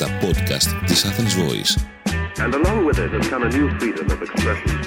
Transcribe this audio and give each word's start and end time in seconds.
τα 0.00 0.18
podcast 0.22 0.86
της 0.86 1.04
Athens 1.04 1.34
Voice. 1.42 1.72
And 2.44 2.54
along 2.54 2.78
with 2.86 2.98
it 3.04 3.10
has 3.16 3.28
come 3.32 3.42
a 3.42 3.50
new 3.56 3.68
freedom 3.78 4.06
of 4.14 4.18
expression. 4.26 4.78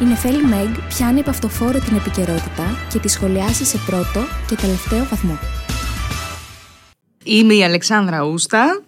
Η 0.00 0.04
Νεφέλη 0.04 0.42
Μέγ 0.44 0.68
πιάνει 0.88 1.20
από 1.20 1.30
αυτοφόρο 1.30 1.78
την 1.78 1.96
επικαιρότητα 1.96 2.78
και 2.92 2.98
τη 2.98 3.08
σχολιάσει 3.08 3.64
σε 3.64 3.78
πρώτο 3.86 4.20
και 4.48 4.54
τελευταίο 4.54 5.06
βαθμό. 5.10 5.38
Είμαι 7.24 7.54
η 7.54 7.64
Αλεξάνδρα 7.64 8.24
Ούστα 8.24 8.82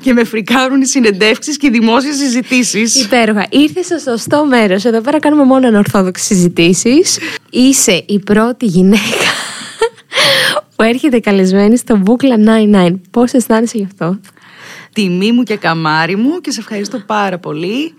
και 0.00 0.12
με 0.12 0.24
φρικάρουν 0.24 0.80
οι 0.80 0.86
συνεντεύξεις 0.86 1.56
και 1.56 1.66
οι 1.66 1.70
δημόσιες 1.70 2.16
συζητήσεις. 2.16 3.04
Υπέροχα. 3.04 3.46
Ήρθες 3.50 3.86
στο 3.86 3.98
σωστό 3.98 4.44
μέρος. 4.44 4.84
Εδώ 4.84 5.00
πέρα 5.00 5.18
κάνουμε 5.18 5.44
μόνο 5.44 5.66
ανορθόδοξες 5.66 6.26
συζητήσεις. 6.26 7.18
Είσαι 7.50 8.04
η 8.06 8.18
πρώτη 8.18 8.66
γυναίκα 8.66 9.19
που 10.80 10.86
έρχεται 10.86 11.20
καλεσμένη 11.20 11.76
στο 11.76 11.96
Μπούκλα 11.96 12.36
99. 12.74 12.94
Πώς 13.10 13.32
αισθάνεσαι 13.32 13.76
γι' 13.78 13.84
αυτό, 13.84 14.20
Τιμή 14.92 15.32
μου 15.32 15.42
και 15.42 15.56
καμάρι 15.56 16.16
μου 16.16 16.40
και 16.40 16.50
σε 16.50 16.60
ευχαριστώ 16.60 16.98
πάρα 16.98 17.38
πολύ 17.38 17.94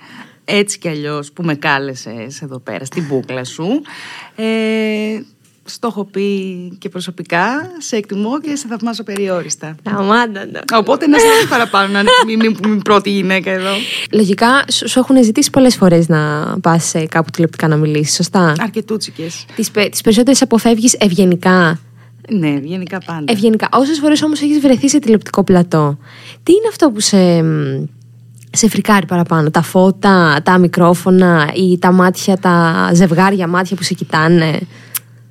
έτσι 0.46 0.80
κι 0.80 0.88
αλλιώς 0.88 1.32
που 1.32 1.44
με 1.44 1.56
κάλεσες 1.56 2.42
εδώ 2.42 2.60
πέρα 2.60 2.86
στην 2.86 3.04
μπούκλα 3.08 3.44
σου. 3.44 3.82
Ε, 4.36 4.46
στο 5.64 5.88
έχω 5.88 6.06
πει 6.06 6.28
και 6.80 6.90
προσωπικά, 6.90 7.72
σε 7.78 7.96
εκτιμώ 7.96 8.40
και 8.40 8.56
σε 8.56 8.68
θαυμάζω 8.68 9.04
περιόριστα. 9.04 9.76
Αμάνταντα. 9.84 10.64
Οπότε 10.74 11.08
να 11.08 11.20
σε 11.20 11.26
παραπάνω 11.50 11.92
να 11.92 12.00
είναι 12.00 12.10
η 12.32 12.36
μη- 12.38 12.84
πρώτη 12.84 13.10
γυναίκα 13.10 13.52
εδώ. 13.52 13.72
Λογικά 14.12 14.66
σου, 14.72 14.90
σου 14.90 15.00
έχουν 15.00 15.24
ζητήσει 15.24 15.50
πολλές 15.50 15.76
φορές 15.76 16.08
να 16.08 16.54
πας 16.62 16.94
κάπου 17.10 17.30
τηλεοπτικά 17.30 17.68
να 17.68 17.76
μιλήσεις, 17.76 18.16
σωστά; 18.16 18.54
Αρκετούτσικες. 18.60 19.46
Τις 19.56 19.72
τις 19.72 20.02
περισσότερες 20.02 20.42
αποφεύγεις 20.42 20.94
ευγενικά; 20.94 21.80
Ναι, 22.34 22.60
γενικά 22.64 22.98
πάντα. 23.06 23.24
Ευγενικά. 23.32 23.68
Όσες 23.72 24.00
φορές 24.00 24.22
όμως 24.24 24.42
έχεις 24.42 24.60
βρεθεί 24.60 24.90
σε 24.90 25.00
τηλεοπτικό 25.00 25.44
πλατό, 25.44 25.98
τι 26.44 26.52
είναι 26.52 26.68
αυτό 26.70 26.92
που 26.92 27.00
σε, 27.00 27.44
μ, 27.44 27.84
σε 28.52 28.70
φρικάρει 28.70 29.06
παραπάνω, 29.06 29.52
τα 29.52 29.62
φώτα, 29.62 30.42
τα 30.44 30.58
μικρόφωνα 30.58 31.50
ή 31.56 31.78
τα 31.80 31.92
μάτια, 31.92 32.38
τα 32.38 32.90
ζευγάρια 32.94 33.48
μάτια 33.48 33.76
που 33.76 33.84
σε 33.84 33.94
κοιτάνε; 33.94 34.60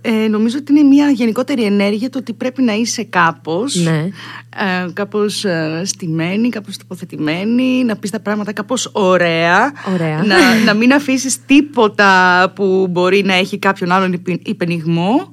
Ε, 0.02 0.28
νομίζω 0.28 0.56
ότι 0.60 0.72
είναι 0.72 0.82
μια 0.82 1.10
γενικότερη 1.10 1.62
ενέργεια 1.64 2.10
το 2.10 2.18
ότι 2.18 2.32
πρέπει 2.32 2.62
να 2.62 2.72
είσαι 2.72 3.02
κάπως, 3.04 3.74
Ναι. 3.74 4.08
ε, 4.56 4.90
κάπως 4.92 5.44
ε, 5.44 5.82
στημένη, 5.84 6.48
κάπως 6.48 6.76
τοποθετημένη, 6.76 7.84
να 7.84 7.96
πεις 7.96 8.10
τα 8.10 8.20
πράγματα 8.20 8.52
κάπως 8.52 8.88
ωραία, 8.92 9.72
Ωραία. 9.92 10.22
Να, 10.24 10.36
να 10.64 10.74
μην 10.74 10.92
αφήσεις 10.92 11.44
τίποτα 11.46 12.52
που 12.54 12.86
μπορεί 12.90 13.22
να 13.24 13.34
έχει 13.34 13.58
κάποιον 13.58 13.92
άλλον 13.92 14.12
υπη- 14.12 14.48
υπενιγμό. 14.48 15.30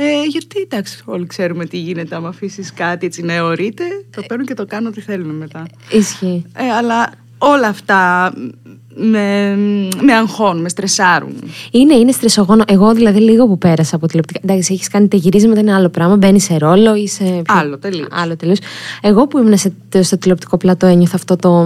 Ε, 0.00 0.24
γιατί 0.24 0.60
εντάξει, 0.60 1.02
όλοι 1.04 1.26
ξέρουμε 1.26 1.66
τι 1.66 1.78
γίνεται 1.78 2.16
άμα 2.16 2.28
αφήσεις 2.28 2.72
κάτι 2.72 3.06
έτσι 3.06 3.22
να 3.22 3.32
αιωρείται, 3.32 3.84
το 4.10 4.22
παίρνουν 4.28 4.46
και 4.46 4.54
το 4.54 4.66
κάνουν 4.66 4.88
ό,τι 4.88 5.00
θέλουν 5.00 5.36
μετά. 5.36 5.66
Ισχύει. 5.90 6.44
Ε, 6.56 6.70
αλλά 6.70 7.12
όλα 7.38 7.68
αυτά 7.68 8.32
με, 9.00 9.54
με 10.02 10.12
αγχώνουν, 10.12 10.62
με 10.62 10.68
στρεσάρουν. 10.68 11.34
Είναι, 11.70 11.94
είναι 11.94 12.12
στρεσογόνο. 12.12 12.64
Εγώ 12.68 12.92
δηλαδή 12.94 13.18
λίγο 13.20 13.46
που 13.46 13.58
πέρασα 13.58 13.96
από 13.96 14.06
τηλεοπτικά. 14.06 14.40
Εντάξει, 14.42 14.72
έχεις 14.72 14.88
κάνει 14.88 15.08
τα 15.08 15.16
γυρίσματα, 15.16 15.60
είναι 15.60 15.74
άλλο 15.74 15.88
πράγμα. 15.88 16.16
Μπαίνεις 16.16 16.44
σε 16.44 16.56
ρόλο 16.58 16.94
ή 16.94 17.06
σε. 17.08 17.24
πιο- 17.24 17.42
Άλλο, 17.48 17.78
τελείως. 17.78 18.08
Άλλο 18.10 18.36
τελείως. 18.36 18.58
Εγώ 19.02 19.26
που 19.26 19.38
ήμουν 19.38 19.58
σε, 19.58 19.72
στο 20.00 20.18
τηλεοπτικό 20.18 20.56
πλατό 20.56 20.86
ένιωθα 20.86 21.16
αυτό 21.16 21.36
το. 21.36 21.62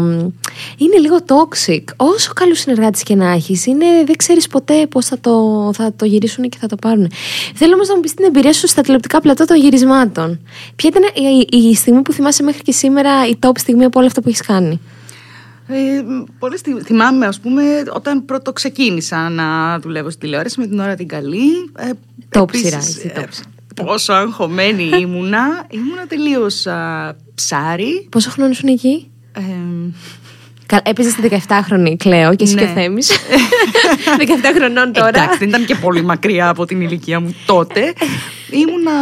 Είναι 0.77 0.99
λίγο 1.01 1.17
toxic. 1.27 1.83
Όσο 1.97 2.33
καλούς 2.33 2.59
συνεργάτες 2.59 3.03
και 3.03 3.15
να 3.15 3.31
έχεις, 3.31 3.65
δεν 4.07 4.17
ξέρεις 4.17 4.47
ποτέ 4.49 4.87
πώς 4.87 5.07
θα 5.07 5.19
το, 5.21 5.71
θα 5.75 5.93
το 5.97 6.05
γυρίσουν 6.05 6.49
και 6.49 6.57
θα 6.61 6.67
το 6.67 6.77
πάρουν. 6.77 7.11
Θέλω 7.55 7.75
όμως 7.75 7.89
να 7.89 7.95
μου 7.95 8.01
πεις 8.01 8.15
την 8.15 8.25
εμπειρία 8.25 8.53
σου 8.53 8.67
στα 8.67 8.83
τηλεοπτικά 8.83 9.21
πλατό 9.21 9.45
των 9.45 9.57
γυρισμάτων. 9.57 10.41
Ποια 10.77 10.91
ήταν 10.93 11.03
η, 11.25 11.47
η, 11.57 11.69
η 11.69 11.75
στιγμή 11.75 12.03
που 12.03 12.13
θυμάσαι 12.13 12.43
μέχρι 12.43 12.63
και 12.63 12.73
σήμερα 12.73 13.27
η 13.29 13.37
top 13.41 13.53
στιγμή 13.59 13.85
από 13.85 13.99
όλα 13.99 14.09
αυτά 14.09 14.21
που 14.23 14.29
έχεις 14.29 14.41
κάνει; 14.41 14.81
Ε, 15.73 16.05
πολλές 16.39 16.61
θυ- 16.61 16.83
θυμάμαι, 16.85 17.27
ας 17.27 17.41
πούμε, 17.41 17.63
όταν 17.95 18.25
πρώτο 18.25 18.53
ξεκίνησα 18.53 19.29
να 19.29 19.79
δουλεύω 19.79 20.11
στη 20.11 20.21
τηλεόραση 20.21 20.61
με 20.61 20.67
την 20.67 20.79
ώρα 20.79 20.95
την 20.95 21.09
καλή. 21.09 21.71
Ε, 21.79 21.91
Top 22.39 22.43
επίσης, 22.43 22.65
σειρά, 22.67 22.77
έτσι, 22.77 23.13
ε, 23.15 23.21
top 23.21 23.27
σειρά. 23.31 23.49
πόσο 23.87 24.13
αγχωμένη 24.13 24.91
ήμουνα. 25.01 25.67
ήμουνα 25.71 26.07
τελείως 26.09 26.67
α, 26.67 27.15
ψάρι. 27.35 28.07
Πόσο 28.11 28.31
χρόνο 28.31 28.51
ήσουν 28.51 28.69
εκεί, 28.69 29.11
Ε, 29.37 29.41
Έπαιζες 30.85 31.13
στη 31.13 31.29
17χρονη 31.49 31.95
Κλέο 31.97 32.35
και 32.35 32.45
εσύ 32.45 32.55
Ναι. 32.55 32.61
και 32.63 32.67
ο 32.71 32.73
Θέμης. 32.73 33.11
17 34.19 34.25
χρονών 34.57 34.93
τώρα. 34.93 35.09
εντάξει, 35.09 35.39
δεν 35.39 35.49
ήταν 35.49 35.65
και 35.65 35.75
πολύ 35.75 36.03
μακριά 36.05 36.49
από 36.49 36.65
την 36.67 36.81
ηλικία 36.81 37.21
μου 37.21 37.35
τότε. 37.47 37.93
Ήμουνα 38.53 38.93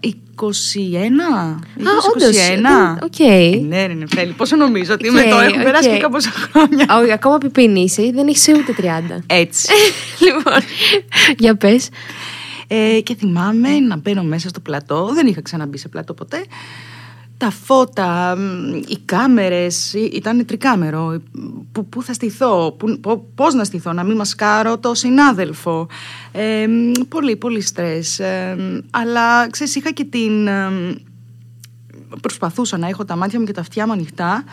21. 0.00 0.10
20, 0.40 0.42
Α, 0.42 1.90
όντως, 2.14 2.36
21. 2.36 2.98
ε, 3.00 3.04
οκ. 3.04 3.18
Ε, 3.18 3.60
ναι, 3.68 3.86
ναι, 3.86 3.94
ναι, 3.94 4.06
Φέλη. 4.14 4.32
Πόσο 4.32 4.56
νομίζω 4.56 4.92
ότι 4.92 5.06
είμαι 5.06 5.20
Οκ, 5.20 5.28
τώρα, 5.28 5.44
έχουν 5.44 5.58
οκ. 5.58 5.64
περάσει 5.64 5.88
και 5.88 5.96
κάποια 5.98 6.30
χρόνια. 6.30 6.98
Όχι, 7.00 7.12
ακόμα 7.12 7.38
πιπίνι 7.38 7.80
είσαι, 7.80 8.10
δεν 8.14 8.28
έχεις 8.28 8.48
ούτε 8.48 8.74
30. 8.80 9.18
Έτσι. 9.26 9.68
λοιπόν, 10.24 10.60
για 11.38 11.56
πες. 11.56 11.88
Ε, 12.68 13.00
και 13.00 13.14
θυμάμαι 13.14 13.68
να 13.68 13.96
μπαίνω 13.96 14.22
μέσα 14.22 14.48
στο 14.48 14.60
πλατό. 14.60 15.10
Δεν 15.14 15.26
είχα 15.26 15.42
ξαναμπεί 15.42 15.78
σε 15.78 15.88
πλατό 15.88 16.14
ποτέ. 16.14 16.44
Τα 17.38 17.50
φώτα, 17.50 18.36
μ, 18.36 18.74
οι 18.76 18.98
κάμερες, 19.04 19.92
ή- 19.94 20.10
ήταν 20.14 20.44
τρικάμερο. 20.44 21.22
Πού, 21.72 21.86
πού 21.88 22.02
θα 22.02 22.12
στηθώ, 22.12 22.74
πού, 22.78 22.98
πο- 23.00 23.26
πώς 23.34 23.54
να 23.54 23.64
στηθώ, 23.64 23.92
να 23.92 24.04
μην 24.04 24.16
μασκάρω 24.16 24.78
το 24.78 24.94
συνάδελφο. 24.94 25.86
Ε, 26.32 26.66
μ, 26.66 26.90
πολύ, 27.08 27.36
πολύ 27.36 27.60
στρες. 27.60 28.18
Ε, 28.18 28.56
μ, 28.58 28.78
αλλά, 28.90 29.50
ξέρεις, 29.50 29.74
είχα 29.76 29.90
και 29.90 30.04
την... 30.04 30.46
ε, 30.46 30.68
μ, 30.70 30.92
προσπαθούσα 32.20 32.78
να 32.78 32.88
έχω 32.88 33.04
τα 33.04 33.16
μάτια 33.16 33.38
μου 33.38 33.44
και 33.46 33.52
τα 33.52 33.60
αυτιά 33.60 33.86
μου 33.86 33.92
ανοιχτά 33.92 34.44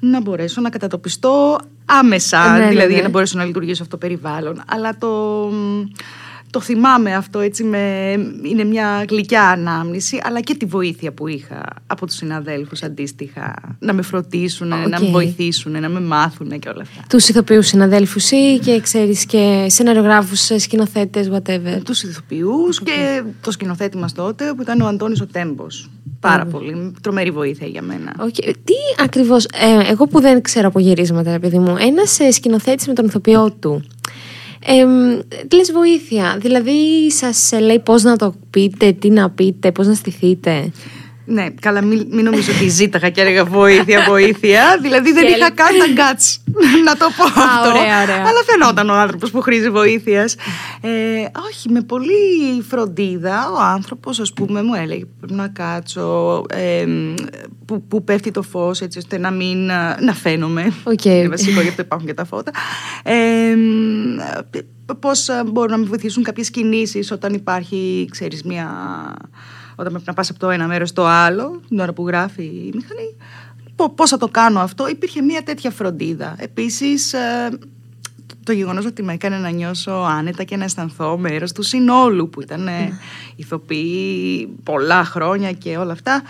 να 0.00 0.20
μπορέσω 0.20 0.60
να 0.60 0.70
κατατοπιστώ 0.70 1.58
άμεσα, 1.84 2.52
Ναι, 2.52 2.58
ναι, 2.64 2.68
δηλαδή 2.68 2.88
ναι. 2.88 2.94
για 2.94 3.02
να 3.02 3.08
μπορέσω 3.08 3.38
να 3.38 3.44
λειτουργήσω 3.44 3.82
αυτό 3.82 3.96
το 3.98 4.06
περιβάλλον. 4.06 4.62
Αλλά 4.66 4.98
το, 4.98 5.08
το 6.50 6.60
θυμάμαι 6.60 7.14
αυτό 7.14 7.38
έτσι 7.38 7.64
με, 7.64 8.12
είναι 8.42 8.64
μια 8.64 9.04
γλυκιά 9.08 9.42
ανάμνηση, 9.42 10.20
αλλά 10.22 10.40
και 10.40 10.54
τη 10.54 10.66
βοήθεια 10.66 11.12
που 11.12 11.28
είχα 11.28 11.64
από 11.86 12.06
τους 12.06 12.14
συναδέλφους 12.14 12.82
αντίστοιχα, 12.82 13.54
να 13.78 13.92
με 13.92 14.02
φροντίσουν, 14.02 14.68
να 14.68 14.76
με 14.76 15.06
Οκ. 15.06 15.10
βοηθήσουν, 15.10 15.80
να 15.80 15.88
με 15.88 16.00
μάθουν 16.00 16.58
και 16.58 16.68
όλα 16.68 16.82
αυτά. 16.82 17.02
Τους 17.08 17.28
ηθοποιούς 17.28 17.66
συναδέλφους 17.66 18.30
ή 18.30 18.58
και 18.62 18.80
ξέρεις 18.80 19.26
και 19.26 19.66
σεναριογράφους, 19.68 20.50
σκηνοθέτες, 20.56 21.30
whatever; 21.32 21.80
Τους 21.84 22.02
ηθοποιούς 22.02 22.82
και 22.82 23.22
το 23.40 23.50
σκηνοθέτη 23.50 23.96
μας 23.96 24.12
τότε 24.12 24.52
που 24.56 24.62
ήταν 24.62 24.80
ο 24.80 24.86
Αντώνης 24.86 25.20
ο 25.20 25.26
Τέμπος. 25.26 25.90
Πάρα 26.20 26.46
πολύ, 26.46 26.92
τρομερή 27.00 27.30
βοήθεια 27.30 27.66
για 27.66 27.82
μένα. 27.82 28.14
Οκ. 28.20 28.34
Τι 28.34 28.74
ακριβώς, 29.02 29.44
ε, 29.44 29.90
εγώ 29.90 30.06
που 30.06 30.20
δεν 30.20 30.42
ξέρω 30.42 30.68
από 30.68 30.78
γυρίσματα, 30.78 31.32
ρε 31.32 31.38
παιδί 31.38 31.58
μου, 31.58 31.76
ένας 31.78 32.20
ε, 32.20 32.30
σκηνοθέτης 32.30 32.86
με 32.86 32.92
τον 32.92 33.04
ηθοποιό 33.04 33.50
του, 33.60 33.84
ε, 34.70 34.84
λες 35.56 35.72
βοήθεια, 35.72 36.36
δηλαδή 36.40 37.10
σας 37.10 37.52
ε, 37.52 37.58
λέει 37.58 37.78
πώς 37.78 38.02
να 38.02 38.16
το 38.16 38.34
πείτε, 38.50 38.92
τι 38.92 39.10
να 39.10 39.30
πείτε, 39.30 39.72
πώς 39.72 39.86
να 39.86 39.94
στηθείτε; 39.94 40.70
Ναι, 41.30 41.46
καλά, 41.60 41.82
μην, 41.82 42.06
μην 42.10 42.24
νομίζω 42.24 42.52
ότι 42.56 42.68
ζήταγα 42.68 43.10
και 43.10 43.20
έλεγα 43.20 43.44
βοήθεια, 43.44 44.04
βοήθεια. 44.08 44.78
δηλαδή 44.82 45.12
δεν 45.12 45.22
Και 45.22 45.28
είχα 45.28 45.36
έλεγα- 45.36 45.54
καν 45.54 45.68
τα 45.96 46.02
guts 46.16 46.36
να 46.88 46.96
το 46.96 47.06
πω 47.16 47.24
αυτό. 47.24 47.68
ωραία, 47.68 48.02
ωραία. 48.02 48.16
Αλλά 48.16 48.42
φαινόταν 48.46 48.90
ο 48.90 48.94
άνθρωπος 48.94 49.30
που 49.30 49.40
χρήζει 49.40 49.70
βοήθειας. 49.70 50.34
Ε, 50.80 50.88
όχι, 51.48 51.68
με 51.70 51.82
πολύ 51.82 52.62
φροντίδα 52.68 53.50
ο 53.50 53.60
άνθρωπος, 53.62 54.20
ας 54.20 54.32
πούμε, 54.32 54.62
μου 54.62 54.74
έλεγε 54.74 55.04
πρέπει 55.18 55.34
να 55.34 55.48
κάτσω. 55.48 56.42
Ε, 56.48 56.86
που, 57.64 57.82
που 57.88 58.04
πέφτει 58.04 58.30
το 58.30 58.42
φως, 58.42 58.80
έτσι 58.80 58.98
ώστε 58.98 59.18
να 59.18 59.30
μην. 59.30 59.68
ε, 59.70 59.96
να 60.00 60.12
φαίνομαι. 60.14 60.72
Οκ. 60.84 61.04
Είναι 61.04 61.28
βασικό, 61.28 61.60
γι' 61.60 61.68
αυτό 61.68 61.82
υπάρχουν 61.82 62.06
και 62.06 62.14
τα 62.14 62.24
φώτα. 62.24 62.50
Ε, 63.02 63.54
Πώς 65.00 65.26
μπορούν 65.46 65.70
να 65.70 65.76
με 65.76 65.84
βοηθήσουν 65.84 66.22
κάποιες 66.22 66.50
κινήσεις 66.50 67.10
όταν 67.10 67.34
υπάρχει, 67.34 68.08
ξέρεις, 68.10 68.42
μια. 68.42 68.68
Όταν 69.80 69.92
πρέπει 69.92 70.06
να 70.06 70.14
πας 70.14 70.30
από 70.30 70.38
το 70.38 70.50
ένα 70.50 70.66
μέρος 70.66 70.88
στο 70.88 71.04
άλλο, 71.04 71.60
την 71.68 71.78
ώρα 71.80 71.92
που 71.92 72.06
γράφει 72.06 72.42
η 72.42 72.72
μηχανή. 72.74 73.16
Πώς 73.94 74.10
θα 74.10 74.16
το 74.16 74.28
κάνω 74.28 74.60
αυτό, 74.60 74.88
υπήρχε 74.88 75.22
μια 75.22 75.42
τέτοια 75.42 75.70
φροντίδα. 75.70 76.34
Επίσης, 76.38 77.12
ε, 77.12 77.48
το 78.44 78.52
γεγονός 78.52 78.84
ότι 78.84 79.02
με 79.02 79.12
έκανε 79.12 79.36
να 79.36 79.50
νιώσω 79.50 79.90
άνετα 79.92 80.44
και 80.44 80.56
να 80.56 80.64
αισθανθώ 80.64 81.18
μέρος 81.18 81.52
του 81.52 81.62
συνόλου 81.62 82.30
που 82.30 82.40
ήταν 82.40 82.66
ε, 82.68 82.98
ηθοποιοί 83.36 84.46
πολλά 84.62 85.04
χρόνια 85.04 85.52
και 85.52 85.76
όλα 85.76 85.92
αυτά. 85.92 86.22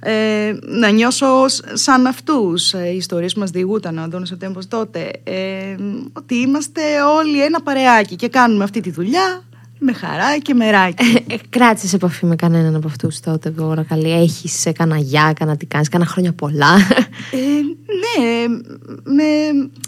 Ε, 0.00 0.54
να 0.60 0.88
νιώσω 0.88 1.48
σ- 1.48 1.64
σαν 1.72 2.06
αυτούς 2.06 2.72
ε, 2.72 2.88
οι 2.88 2.96
ιστορίες 2.96 3.34
που 3.34 3.40
μας 3.40 3.50
διηγούταν 3.50 3.98
ο 3.98 4.02
Αντώνης 4.02 4.32
ο 4.32 4.36
Τέμπος 4.36 4.68
τότε 4.68 5.10
ε, 5.24 5.76
ότι 6.12 6.34
είμαστε 6.34 6.80
όλοι 7.16 7.44
ένα 7.44 7.62
παρεάκι 7.62 8.16
και 8.16 8.28
κάνουμε 8.28 8.64
αυτή 8.64 8.80
τη 8.80 8.90
δουλειά 8.90 9.42
με 9.78 9.92
χαρά 9.92 10.38
και 10.38 10.54
μεράκι 10.54 11.24
Ε, 11.28 11.36
κράτησες 11.48 11.92
επαφή 11.92 12.26
με 12.26 12.36
κανέναν 12.36 12.74
από 12.74 12.86
αυτούς 12.86 13.20
τότε, 13.20 13.50
τώρα 13.50 13.82
καλή; 13.82 14.12
Έχεις 14.12 14.66
ε, 14.66 14.72
κανένα 14.72 15.00
γεια, 15.00 15.32
κανένα 15.36 15.56
τι 15.56 15.66
κάνεις, 15.66 15.88
κανένα 15.88 16.10
χρόνια 16.10 16.32
πολλά; 16.32 16.74
Ε, 17.32 17.60
ναι, 18.00 18.48
με, 19.04 19.24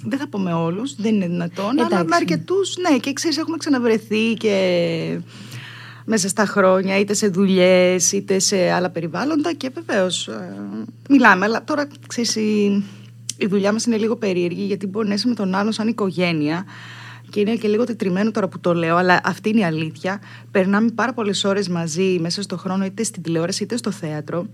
δεν 0.04 0.19
θα 0.19 0.28
πω 0.28 0.38
με 0.38 0.52
όλους, 0.52 0.94
δεν 0.96 1.14
είναι 1.14 1.26
δυνατόν, 1.26 1.70
αλλά 1.70 1.87
Εντάξει. 1.87 2.04
με 2.04 2.16
αρκετούς, 2.16 2.76
ναι, 2.90 2.98
και 2.98 3.12
ξέρεις, 3.12 3.38
έχουμε 3.38 3.56
ξαναβρεθεί 3.56 4.34
και 4.34 5.19
μέσα 6.04 6.28
στα 6.28 6.46
χρόνια, 6.46 6.98
είτε 6.98 7.14
σε 7.14 7.28
δουλειές, 7.28 8.12
είτε 8.12 8.38
σε 8.38 8.70
άλλα 8.70 8.90
περιβάλλοντα 8.90 9.52
και 9.52 9.70
βεβαίως 9.75 10.28
μιλάμε. 11.08 11.44
Αλλά 11.44 11.64
τώρα 11.64 11.87
ξέρεις, 12.06 12.37
η, 12.37 12.84
η 13.37 13.46
δουλειά 13.46 13.72
μας 13.72 13.84
είναι 13.84 13.96
λίγο 13.96 14.16
περίεργη 14.16 14.62
γιατί 14.62 14.87
μπορεί 14.87 15.08
να 15.08 15.14
είσαι 15.14 15.28
με 15.28 15.34
τον 15.34 15.54
άλλον 15.54 15.72
σαν 15.72 15.88
οικογένεια. 15.88 16.64
Και 17.31 17.41
είναι 17.41 17.55
και 17.55 17.69
λίγο 17.69 17.85
τετριμένο 17.85 18.31
τώρα 18.31 18.49
που 18.49 18.61
το 18.61 18.75
λέω, 18.75 18.97
αλλά 18.97 19.21
αυτή 19.25 19.49
είναι 19.49 19.61
η 19.61 19.65
αλήθεια. 19.65 20.21
Περνάμε 20.50 20.91
πάρα 20.91 21.12
πολλές 21.12 21.44
ώρες 21.44 21.69
μαζί 21.69 22.19
μέσα 22.21 22.43
στο 22.43 22.56
χρόνο, 22.56 22.85
είτε 22.85 23.03
στην 23.03 23.23
τηλεόραση 23.23 23.62
είτε 23.62 23.77
στο 23.77 23.91
θέατρο. 23.91 24.47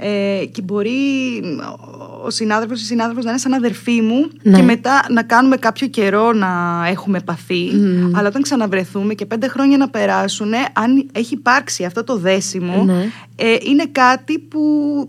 Ε, 0.00 0.44
και 0.52 0.62
μπορεί 0.62 0.90
ο 2.24 2.30
συνάδελφος 2.30 2.80
ή 2.80 2.82
η 2.82 2.86
συνάδελφος 2.86 3.24
να 3.24 3.30
είναι 3.30 3.38
σαν 3.38 3.52
αδερφή 3.52 4.00
μου 4.00 4.28
Ναι. 4.42 4.56
και 4.56 4.62
μετά 4.62 5.04
να 5.10 5.22
κάνουμε 5.22 5.56
κάποιο 5.56 5.86
καιρό 5.86 6.32
να 6.32 6.48
έχουμε 6.88 7.18
επαφή. 7.18 7.70
Αλλά 8.14 8.28
όταν 8.28 8.42
ξαναβρεθούμε 8.42 9.14
και 9.14 9.26
πέντε 9.26 9.48
χρόνια 9.48 9.76
να 9.76 9.88
περάσουν, 9.88 10.52
αν 10.72 11.08
έχει 11.12 11.34
υπάρξει 11.34 11.84
αυτό 11.84 12.04
το 12.04 12.16
δέσιμο, 12.16 12.84
Ναι. 12.84 13.04
ε, 13.36 13.56
είναι 13.66 13.86
κάτι 13.92 14.38
που, 14.38 14.60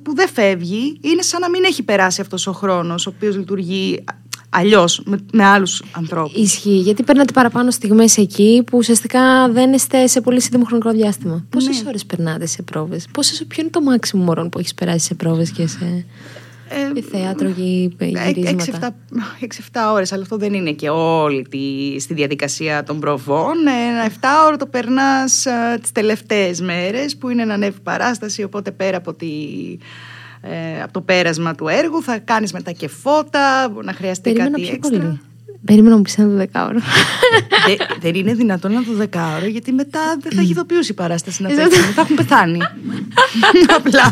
που 0.03 0.15
δεν 0.15 0.27
φεύγει. 0.27 0.97
Είναι 1.01 1.21
σαν 1.21 1.41
να 1.41 1.49
μην 1.49 1.63
έχει 1.63 1.83
περάσει 1.83 2.21
αυτός 2.21 2.47
ο 2.47 2.51
χρόνος, 2.51 3.07
ο 3.07 3.13
οποίος 3.15 3.35
λειτουργεί 3.37 4.03
αλλιώς 4.49 5.01
με, 5.05 5.17
με 5.31 5.45
άλλους 5.45 5.83
ανθρώπους. 5.91 6.33
Ισχύει, 6.41 6.77
γιατί 6.77 7.03
περνάτε 7.03 7.33
παραπάνω 7.33 7.71
στιγμές 7.71 8.17
εκεί 8.17 8.63
που 8.65 8.77
ουσιαστικά 8.77 9.49
δεν 9.49 9.73
είστε 9.73 10.07
σε 10.07 10.21
πολύ 10.21 10.41
σύντομο 10.41 10.65
χρονικό 10.65 10.91
διάστημα. 10.91 11.45
Πόσες 11.49 11.81
Ναι. 11.81 11.87
ώρες 11.89 12.05
περνάτε 12.05 12.45
σε 12.45 12.61
πρόβες, 12.61 13.07
Ποιο 13.47 13.61
είναι 13.61 13.69
το 13.69 13.79
maximum 13.93 14.25
ώρων 14.25 14.49
που 14.49 14.59
έχεις 14.59 14.73
περάσει 14.73 15.05
σε 15.05 15.13
πρόβες 15.15 15.51
και 15.51 15.67
σε 15.67 16.05
Ε, 16.71 17.01
θέατρο 17.01 17.49
ή 17.49 17.95
γυρίσματα; 18.35 18.95
6-7 19.39 19.91
ώρες, 19.93 20.11
αλλά 20.11 20.21
αυτό 20.21 20.37
δεν 20.37 20.53
είναι 20.53 20.71
και 20.71 20.89
όλη 20.89 21.47
τη, 21.49 21.99
στη 21.99 22.13
διαδικασία 22.13 22.83
των 22.83 22.99
προβών. 22.99 23.55
Ένα 23.89 24.05
7 24.05 24.11
ώρο 24.47 24.57
το 24.57 24.65
περνάς 24.65 25.45
α, 25.45 25.79
τις 25.79 25.91
τελευταίες 25.91 26.61
μέρες 26.61 27.17
που 27.17 27.29
είναι 27.29 27.45
να 27.45 27.53
ανέβει 27.53 27.79
παράσταση, 27.83 28.43
οπότε 28.43 28.71
πέρα 28.71 28.97
από, 28.97 29.13
τη, 29.13 29.27
ε, 30.41 30.81
από 30.81 30.93
το 30.93 31.01
πέρασμα 31.01 31.55
του 31.55 31.67
έργου 31.67 32.03
θα 32.03 32.17
κάνεις 32.19 32.53
μετά 32.53 32.71
και 32.71 32.87
φώτα, 32.87 33.69
μπορεί 33.73 33.85
να 33.85 33.93
χρειαστεί 33.93 34.21
Περίμενα 34.31 34.49
κάτι 34.49 34.61
πιο 34.61 34.73
έξτρα. 34.75 34.99
πολύ. 34.99 35.19
Περίμενα 35.65 35.89
να 35.89 35.95
μου 35.95 36.01
πεις 36.03 36.17
ένα 36.17 36.27
δεκάωρο. 36.35 36.79
Δε- 37.67 37.85
δεν 37.99 38.15
είναι 38.15 38.33
δυνατόν 38.33 38.71
να 38.73 38.83
το 38.83 38.93
δεκάωρο, 38.93 39.45
γιατί 39.45 39.71
μετά 39.71 39.99
δεν 40.21 40.31
θα 40.31 40.41
έχει 40.41 40.51
ηθοποιούς 40.51 40.89
η 40.89 40.93
παράσταση 40.93 41.41
να 41.41 41.49
παίξουν. 41.49 41.83
θα 41.93 42.01
έχουν 42.01 42.15
πεθάνει. 42.15 42.59
Απλά. 43.77 44.11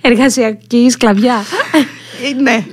Εργασιακή 0.00 0.90
σκλαβιά. 0.90 1.42
Ε, 2.30 2.42
ναι. 2.42 2.66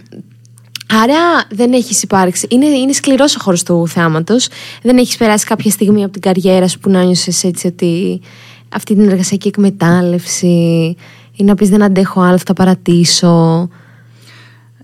Άρα 1.04 1.18
δεν 1.50 1.74
έχεις 1.74 2.04
υπάρξει. 2.04 2.48
Είναι, 2.50 2.66
είναι 2.66 2.94
σκληρός 2.94 3.36
ο 3.36 3.40
χώρος 3.42 3.64
του 3.64 3.88
θεάματο. 3.88 4.36
Δεν 4.82 4.98
έχεις 4.98 5.18
περάσει 5.18 5.46
κάποια 5.46 5.72
στιγμή 5.72 6.04
από 6.04 6.12
την 6.14 6.22
καριέρα 6.22 6.68
σου 6.68 6.80
που 6.80 6.90
να 6.90 7.04
νιώσει 7.04 7.48
έτσι 7.48 7.68
ότι 7.68 8.22
αυτή 8.70 8.96
την 8.96 9.10
εργασιακή 9.10 9.48
εκμετάλλευση 9.48 10.96
ή 11.39 11.44
να 11.44 11.56
πεις 11.56 11.69
δεν 11.69 11.83
αντέχω 11.83 12.21
άλλο, 12.21 12.38
θα 12.38 12.53
παρατήσω. 12.53 13.69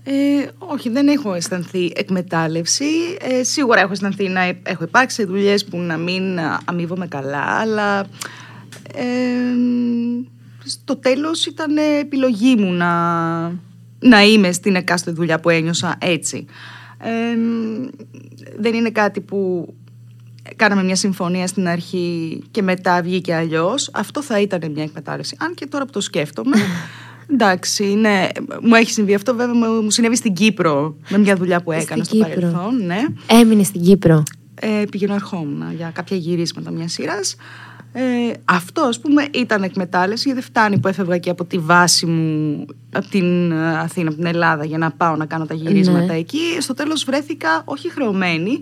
Ε, 0.02 0.48
όχι, 0.58 0.90
δεν 0.90 1.08
έχω 1.08 1.34
αισθανθεί 1.34 1.92
εκμετάλλευση. 1.94 2.84
Ε, 3.20 3.42
σίγουρα 3.42 3.80
έχω 3.80 3.92
αισθανθεί 3.92 4.28
να 4.28 4.40
έχω 4.62 4.84
υπάρξει 4.84 5.16
σε 5.16 5.24
δουλειές 5.24 5.64
που 5.64 5.78
να 5.78 5.96
μην 5.96 6.38
α, 6.38 6.60
αμείβομαι 6.64 7.06
καλά, 7.06 7.42
αλλά 7.42 8.00
ε, 8.94 9.04
στο 10.64 10.96
τέλος 10.96 11.46
ήταν 11.46 11.76
επιλογή 12.00 12.56
μου 12.58 12.72
να, 12.72 12.92
να 13.98 14.22
είμαι 14.22 14.52
στην 14.52 14.76
εκάστοτε 14.76 15.16
δουλειά 15.16 15.40
που 15.40 15.50
ένιωσα 15.50 15.96
έτσι. 15.98 16.44
Ε, 16.98 17.36
δεν 18.58 18.74
είναι 18.74 18.90
κάτι 18.90 19.20
που 19.20 19.68
κάναμε 20.56 20.82
μια 20.82 20.96
συμφωνία 20.96 21.46
στην 21.46 21.68
αρχή 21.68 22.42
και 22.50 22.62
μετά 22.62 23.02
βγήκε 23.02 23.34
αλλιώς. 23.34 23.90
Αυτό 23.92 24.22
θα 24.22 24.40
ήταν 24.40 24.60
μια 24.74 24.82
εκμετάλλευση. 24.82 25.36
Αν 25.40 25.54
και 25.54 25.66
τώρα 25.66 25.84
που 25.84 25.92
το 25.92 26.00
σκέφτομαι. 26.00 26.56
Εντάξει, 27.32 27.84
ναι, 27.84 28.26
μου 28.62 28.74
έχει 28.74 28.90
συμβεί 28.90 29.14
αυτό. 29.14 29.34
Βέβαια, 29.34 29.54
μου 29.54 29.82
μου 29.82 29.90
συνέβη 29.90 30.16
στην 30.16 30.32
Κύπρο 30.32 30.96
με 31.08 31.18
μια 31.18 31.36
δουλειά 31.36 31.62
που 31.62 31.72
έκανα 31.72 32.04
Στην 32.04 32.20
στο 32.20 32.28
Κύπρο. 32.30 32.48
παρελθόν. 32.50 32.84
Ναι. 32.86 33.04
Έμεινε 33.26 33.62
στην 33.62 33.82
Κύπρο. 33.82 34.22
Ε, 34.60 34.82
πηγαίνω 34.90 35.14
ερχόμουν 35.14 35.62
για 35.76 35.90
κάποια 35.94 36.16
γυρίσματα 36.16 36.70
μιας 36.70 36.92
σειράς. 36.92 37.36
Ε, 37.92 38.32
αυτό, 38.44 38.80
ας 38.82 39.00
πούμε, 39.00 39.26
ήταν 39.34 39.62
εκμετάλλευση 39.62 40.22
γιατί 40.24 40.40
δεν 40.40 40.48
φτάνει 40.50 40.78
που 40.78 40.88
έφευγα 40.88 41.18
και 41.18 41.30
από 41.30 41.44
τη 41.44 41.58
βάση 41.58 42.06
μου 42.06 42.64
από 42.92 43.08
την 43.08 43.52
ε, 43.52 43.78
Αθήνα, 43.78 44.08
από 44.08 44.16
την 44.16 44.26
Ελλάδα, 44.26 44.64
για 44.64 44.78
να 44.78 44.90
πάω 44.90 45.16
να 45.16 45.26
κάνω 45.26 45.46
τα 45.46 45.54
γυρίσματα 45.54 46.04
Ναι. 46.12 46.14
εκεί. 46.18 46.38
Στο 46.58 46.74
τέλος 46.74 47.04
βρέθηκα 47.04 47.62
όχι 47.64 47.90
χρεωμένη, 47.90 48.60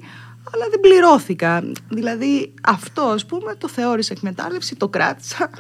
αλλά 0.53 0.65
δεν 0.71 0.81
πληρώθηκα. 0.81 1.63
Δηλαδή, 1.89 2.55
αυτό, 2.63 3.03
ας 3.03 3.27
πούμε, 3.27 3.55
το 3.59 3.69
θεώρησα 3.69 4.13
εκμετάλλευση, 4.17 4.77
το 4.77 4.89
κράτησα. 4.89 5.51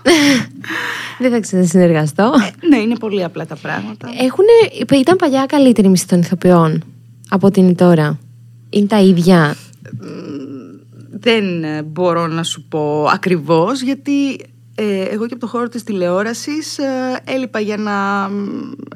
δεν 1.21 1.31
θα 1.31 1.41
ξανασυνεργαστώ. 1.41 2.33
Ε, 2.63 2.67
ναι, 2.67 2.77
είναι 2.77 2.97
πολύ 2.97 3.25
απλά 3.25 3.47
τα 3.47 3.57
πράγματα. 3.57 4.09
Έχουνε, 4.21 5.01
ήταν 5.01 5.17
παλιά 5.17 5.47
καλύτερη 5.47 5.89
μισθή 5.89 6.07
των 6.07 6.21
ηθοποιών 6.21 6.85
από 7.29 7.47
ότι 7.47 7.61
είναι 7.61 7.75
τώρα; 7.75 8.19
Είναι 8.71 8.87
τα 8.87 9.01
ίδια; 9.01 9.57
Δεν 11.11 11.65
ε, 11.65 11.83
μπορώ 11.83 12.27
να 12.27 12.43
σου 12.43 12.65
πω 12.69 13.05
ακριβώς 13.13 13.83
γιατί 13.83 14.33
ε, 14.33 14.45
εγώ 14.77 15.27
και 15.27 15.33
από 15.35 15.39
το 15.39 15.47
χώρο 15.47 15.69
της 15.69 15.83
τηλεόρασης 15.85 16.79
ε, 16.79 17.21
έλειπα 17.25 17.61
για 17.61 17.75
ένα, 17.75 18.31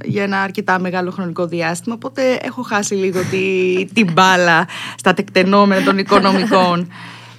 για 0.05 0.23
ένα 0.23 0.41
αρκετά 0.41 0.79
μεγάλο 0.79 1.11
χρονικό 1.11 1.47
διάστημα 1.47 1.95
οπότε 1.95 2.39
έχω 2.43 2.63
χάσει 2.63 2.95
λίγο 2.95 3.21
τη, 3.31 3.85
την 3.93 4.13
μπάλα 4.13 4.67
στα 4.97 5.15
τεκταινόμενα 5.15 5.83
των 5.85 5.99
οικονομικών. 5.99 6.89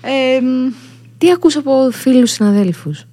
Ε, 0.02 0.40
μ, 0.42 0.74
Τι 1.18 1.32
ακούς 1.32 1.56
από 1.56 1.90
φίλους 1.92 2.32
συναδέλφους; 2.32 3.06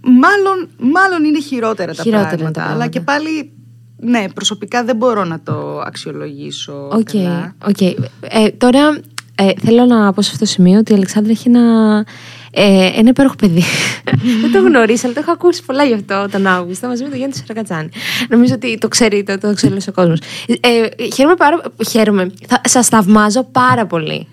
μάλλον, 0.00 0.68
μάλλον 0.78 1.24
είναι 1.24 1.40
χειρότερα 1.40 1.94
τα, 1.94 2.02
Χειρότερα 2.02 2.26
πράγματα, 2.26 2.42
είναι 2.44 2.52
τα 2.52 2.62
αλλά 2.62 2.88
πράγματα. 2.88 2.98
και 2.98 3.00
πάλι 3.00 3.52
ναι 3.96 4.24
προσωπικά 4.34 4.84
δεν 4.84 4.96
μπορώ 4.96 5.24
να 5.24 5.40
το 5.40 5.80
αξιολογήσω 5.86 6.88
Οκ, 6.92 7.10
καλά. 7.12 7.54
οκ. 7.68 7.80
Ε, 7.80 8.48
τώρα 8.58 9.00
ε, 9.34 9.50
θέλω 9.60 9.84
να 9.84 10.12
πω 10.12 10.22
σε 10.22 10.30
αυτό 10.32 10.44
το 10.44 10.50
σημείο 10.50 10.78
ότι 10.78 10.92
η 10.92 10.94
Αλεξάνδρα 10.94 11.32
έχει 11.32 11.48
ένα, 11.48 12.06
ε, 12.50 12.90
ένα 12.96 13.08
υπέροχο 13.08 13.34
παιδί. 13.34 13.62
Δεν 14.42 14.52
το 14.52 14.60
γνωρίζω, 14.60 15.00
αλλά 15.04 15.14
το 15.14 15.20
έχω 15.20 15.30
ακούσει 15.30 15.64
πολλά 15.64 15.84
γι' 15.84 15.94
αυτό 15.94 16.26
τον 16.30 16.46
Αύγουστο 16.46 16.86
μαζί 16.86 17.02
με 17.02 17.08
τον 17.08 17.18
Γιάννη 17.18 17.34
Σαρακατσάνη. 17.34 17.88
Νομίζω 18.28 18.54
ότι 18.54 18.78
το 18.78 18.88
ξέρει, 18.88 19.22
το, 19.22 19.38
το 19.38 19.54
ξέρει 19.54 19.72
όλος 19.72 19.86
ο 19.88 19.92
κόσμος. 19.92 20.18
Ε, 20.60 21.06
χαίρομαι 21.14 21.34
πάρα 21.34 21.62
Χαίρομαι. 21.90 22.32
Θα, 22.48 22.60
σας 22.64 22.88
θαυμάζω 22.88 23.44
πάρα 23.44 23.86
πολύ. 23.86 24.26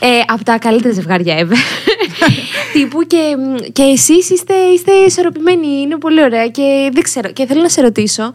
Ε, 0.00 0.20
από 0.26 0.44
τα 0.44 0.58
καλύτερα 0.58 0.94
ζευγάρια 0.94 1.38
ever. 1.38 1.56
Τύπου 2.72 3.02
και, 3.02 3.36
και 3.72 3.82
εσείς 3.82 4.30
είστε, 4.30 4.54
είστε 4.54 4.92
ισορροπημένοι, 4.92 5.66
είναι 5.66 5.98
πολύ 5.98 6.22
ωραία 6.22 6.48
και 6.48 6.90
δεν 6.92 7.02
ξέρω. 7.02 7.32
Και 7.32 7.46
θέλω 7.46 7.62
να 7.62 7.68
σε 7.68 7.80
ρωτήσω, 7.80 8.32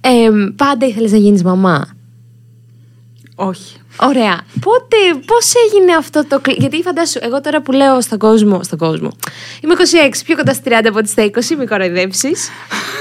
ε, 0.00 0.30
πάντα 0.56 0.86
ήθελες 0.86 1.12
να 1.12 1.18
γίνεις 1.18 1.42
μαμά; 1.42 1.88
Όχι. 3.34 3.79
Ωραία. 4.02 4.40
Πότε, 4.60 4.96
πώς 5.26 5.52
έγινε 5.66 5.92
αυτό 5.92 6.26
το 6.26 6.40
κλικ. 6.40 6.58
Γιατί 6.58 6.82
φαντάσου, 6.82 7.18
εγώ 7.22 7.40
τώρα 7.40 7.62
που 7.62 7.72
λέω 7.72 8.00
στον 8.00 8.18
κόσμο. 8.18 8.62
Στον 8.62 8.78
κόσμο. 8.78 9.10
Είμαι 9.60 9.74
26, 10.12 10.20
πιο 10.24 10.36
κοντά 10.36 10.54
στη 10.54 10.70
30 10.70 10.80
από 10.88 10.98
ότι 10.98 11.08
στα 11.08 11.24
20, 11.24 11.28
μη 11.58 11.66
κοροϊδέψεις. 11.66 12.50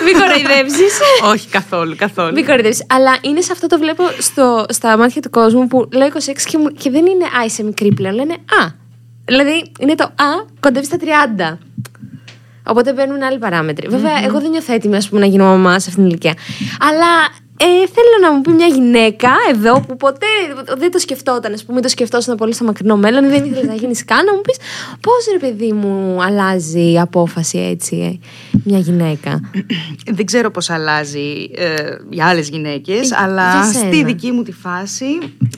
μη 0.05 0.11
κοροϊδέψεις. 0.11 0.99
Όχι 1.33 1.47
καθόλου, 1.47 1.95
καθόλου. 1.97 2.33
Μη 2.33 2.43
κοροϊδέψεις. 2.43 2.85
Αλλά 2.89 3.17
είναι 3.21 3.41
σε 3.41 3.51
αυτό 3.51 3.67
το 3.67 3.77
βλέπω 3.77 4.03
στο, 4.17 4.65
στα 4.69 4.97
μάτια 4.97 5.21
του 5.21 5.29
κόσμου 5.29 5.67
που 5.67 5.87
λέω 5.93 6.07
26 6.07 6.17
και, 6.45 6.57
μου, 6.57 6.67
και 6.69 6.89
δεν 6.89 7.05
είναι 7.05 7.25
Α, 7.25 7.45
είσαι 7.45 7.63
μικρή 7.63 7.93
πλέον. 7.93 8.15
Λένε 8.15 8.33
Α. 8.33 8.67
Δηλαδή 9.25 9.71
είναι 9.79 9.95
το 9.95 10.03
Α, 10.03 10.45
κοντεύεις 10.59 10.87
στα 10.87 10.97
30. 11.51 11.57
Οπότε 12.63 12.93
μπαίνουν 12.93 13.23
άλλοι 13.23 13.37
παράμετροι. 13.37 13.87
Βέβαια, 13.87 14.23
εγώ 14.23 14.39
δεν 14.39 14.49
νιώθω 14.49 14.73
έτοιμη 14.73 14.95
ας 14.95 15.09
πούμε, 15.09 15.21
να 15.21 15.27
γίνω 15.27 15.43
μαμάς 15.43 15.83
σε 15.83 15.89
αυτήν 15.89 16.03
την 16.03 16.05
ηλικία. 16.05 16.33
Αλλά 16.79 17.07
ε, 17.61 17.65
θέλω 17.65 18.17
να 18.21 18.31
μου 18.31 18.41
πει 18.41 18.51
μια 18.51 18.67
γυναίκα 18.67 19.29
εδώ 19.49 19.79
που 19.81 19.97
ποτέ 19.97 20.25
δεν 20.77 20.91
το 20.91 20.99
σκεφτόταν, 20.99 21.53
ας 21.53 21.63
πούμε, 21.65 21.81
το 21.81 21.87
σκεφτόσουν 21.87 22.35
πολύ 22.35 22.53
στο 22.53 22.63
μακρινό 22.63 22.97
μέλλον, 22.97 23.29
δεν 23.29 23.45
ήθελε 23.45 23.67
να 23.67 23.73
γίνει 23.73 23.95
καν, 23.95 24.25
να 24.25 24.33
μου 24.33 24.41
πεις 24.41 24.57
πώς 24.99 25.27
ρε 25.31 25.37
παιδί 25.37 25.71
μου 25.73 26.23
αλλάζει 26.23 26.91
η 26.91 26.99
απόφαση 26.99 27.57
έτσι 27.57 28.19
ε, 28.53 28.59
μια 28.63 28.79
γυναίκα; 28.79 29.51
Δεν 30.05 30.25
ξέρω 30.25 30.51
πώς 30.51 30.69
αλλάζει 30.69 31.49
ε, 31.55 31.75
για 32.09 32.27
άλλες 32.27 32.49
γυναίκες, 32.49 33.11
Ε, 33.11 33.15
αλλά 33.19 33.51
για 33.51 33.63
σένα. 33.71 33.85
στη 33.93 34.03
δική 34.03 34.31
μου 34.31 34.43
τη 34.43 34.51
φάση 34.51 35.05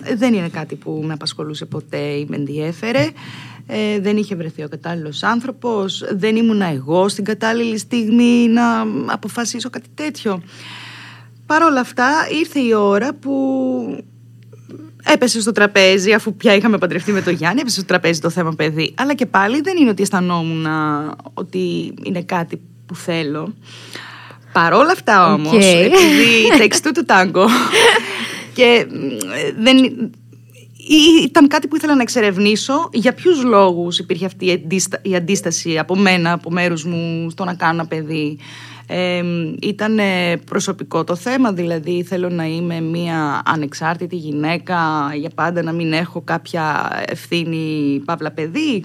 ε, 0.03 0.15
δεν 0.15 0.34
είναι 0.34 0.50
κάτι 0.50 0.75
που 0.75 1.01
με 1.05 1.13
απασχολούσε 1.13 1.65
ποτέ 1.65 1.98
ή 1.98 2.25
με 2.29 2.36
ενδιέφερε. 2.36 3.10
Ε, 3.67 4.00
δεν 4.00 4.17
είχε 4.17 4.36
βρεθεί 4.36 4.63
ο 4.63 4.67
κατάλληλος 4.67 5.24
άνθρωπος, 5.24 6.03
δεν 6.12 6.36
ήμουνα 6.36 6.65
εγώ 6.65 7.10
στην 7.10 7.24
κατάλληλη 7.24 7.77
στιγμή 7.77 8.48
να 8.48 8.63
αποφασίσω 9.05 9.70
κάτι 9.70 9.89
τέτοιο. 9.96 10.41
Παρ' 11.51 11.63
όλα 11.63 11.79
αυτά 11.79 12.10
ήρθε 12.39 12.60
η 12.60 12.74
ώρα 12.74 13.13
που 13.13 13.31
έπεσε 15.03 15.41
στο 15.41 15.51
τραπέζι, 15.51 16.13
αφού 16.13 16.36
πια 16.36 16.55
είχαμε 16.55 16.77
παντρευτεί 16.77 17.12
με 17.12 17.22
τον 17.22 17.34
Γιάννη, 17.34 17.60
έπεσε 17.62 17.75
στο 17.75 17.86
τραπέζι 17.86 18.20
το 18.20 18.29
θέμα 18.29 18.53
παιδί. 18.55 18.93
Αλλά 18.98 19.13
και 19.13 19.25
πάλι 19.25 19.62
δεν 19.62 19.77
είναι 19.77 19.89
ότι 19.89 20.01
αισθανόμουν 20.01 20.67
ότι 21.34 21.93
είναι 22.03 22.22
κάτι 22.24 22.62
που 22.86 22.96
θέλω. 22.96 23.53
Παρόλα 24.51 24.91
αυτά 24.91 25.34
όμως, 25.34 25.53
Οκ. 25.53 25.62
επειδή 25.63 26.48
takes 26.60 26.88
two 26.88 26.91
to 26.98 27.15
tango 27.15 27.46
και 28.53 28.86
μ, 28.89 29.63
δεν, 29.63 29.77
ήταν 31.24 31.48
κάτι 31.48 31.67
που 31.67 31.75
ήθελα 31.75 31.96
να 31.96 32.01
εξερευνήσω 32.01 32.89
για 32.93 33.13
ποιους 33.13 33.43
λόγους 33.43 34.00
υπήρχε 34.00 34.25
αυτή 34.25 34.46
η, 34.46 34.51
αντίστα- 34.51 35.00
η 35.01 35.15
αντίσταση 35.15 35.77
από 35.77 35.96
μένα, 35.96 36.31
από 36.31 36.51
μέρους 36.51 36.84
μου 36.86 37.29
στο 37.29 37.43
να 37.43 37.53
κάνω 37.53 37.74
ένα 37.74 37.86
παιδί. 37.86 38.38
Ε, 38.93 39.24
ήταν 39.62 40.00
ε, 40.00 40.38
προσωπικό 40.45 41.03
το 41.03 41.15
θέμα, 41.15 41.53
δηλαδή 41.53 42.03
θέλω 42.03 42.29
να 42.29 42.45
είμαι 42.45 42.81
μια 42.81 43.41
ανεξάρτητη 43.45 44.15
γυναίκα 44.15 45.12
για 45.15 45.29
πάντα 45.36 45.63
να 45.63 45.71
μην 45.71 45.93
έχω 45.93 46.21
κάποια 46.21 46.89
ευθύνη 47.05 48.01
παύλα 48.05 48.31
παιδί. 48.31 48.83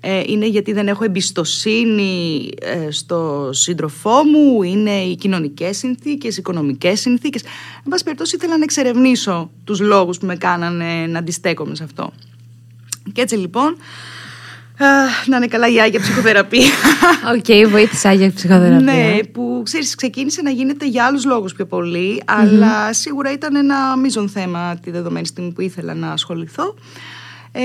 Ε, 0.00 0.22
είναι 0.26 0.46
γιατί 0.46 0.72
δεν 0.72 0.88
έχω 0.88 1.04
εμπιστοσύνη 1.04 2.48
ε, 2.60 2.90
στο 2.90 3.50
σύντροφό 3.52 4.24
μου, 4.24 4.62
είναι 4.62 5.00
οι 5.00 5.16
κοινωνικές 5.16 5.76
συνθήκες, 5.76 6.36
οι 6.36 6.38
οικονομικές 6.38 7.00
συνθήκες. 7.00 7.42
Εν 7.84 7.88
πάση 7.88 8.04
περιπτώσει 8.04 8.36
ήθελα 8.36 8.56
να 8.56 8.64
εξερευνήσω 8.64 9.50
τους 9.64 9.80
λόγους 9.80 10.18
που 10.18 10.26
με 10.26 10.36
κάνανε 10.36 11.06
να 11.06 11.18
αντιστέκομαι 11.18 11.74
σε 11.74 11.84
αυτό. 11.84 12.12
Και 13.12 13.20
έτσι 13.20 13.36
λοιπόν, 13.36 13.66
α, 13.68 13.76
να 15.26 15.36
είναι 15.36 15.46
καλά 15.46 15.68
η 15.68 15.80
αγία 15.80 16.00
ψυχοθεραπεία. 16.00 16.70
Οκ, 17.36 17.68
βοήθησα 17.70 18.12
για 18.12 18.32
ψυχοθεραπεία. 18.32 18.92
ναι, 18.92 19.18
που 19.32 19.60
ξέρεις 19.64 19.94
ξεκίνησε 19.94 20.42
να 20.42 20.50
γίνεται 20.50 20.86
για 20.86 21.04
άλλους 21.04 21.24
λόγους 21.24 21.52
πιο 21.54 21.66
πολύ, 21.66 22.22
αλλά 22.26 22.92
σίγουρα 22.92 23.32
ήταν 23.32 23.56
ένα 23.56 23.96
μείζον 23.96 24.28
θέμα 24.28 24.76
τη 24.82 24.90
δεδομένη 24.90 25.26
στιγμή 25.26 25.52
που 25.52 25.60
ήθελα 25.60 25.94
να 25.94 26.12
ασχοληθώ. 26.12 26.74
Ε, 27.52 27.62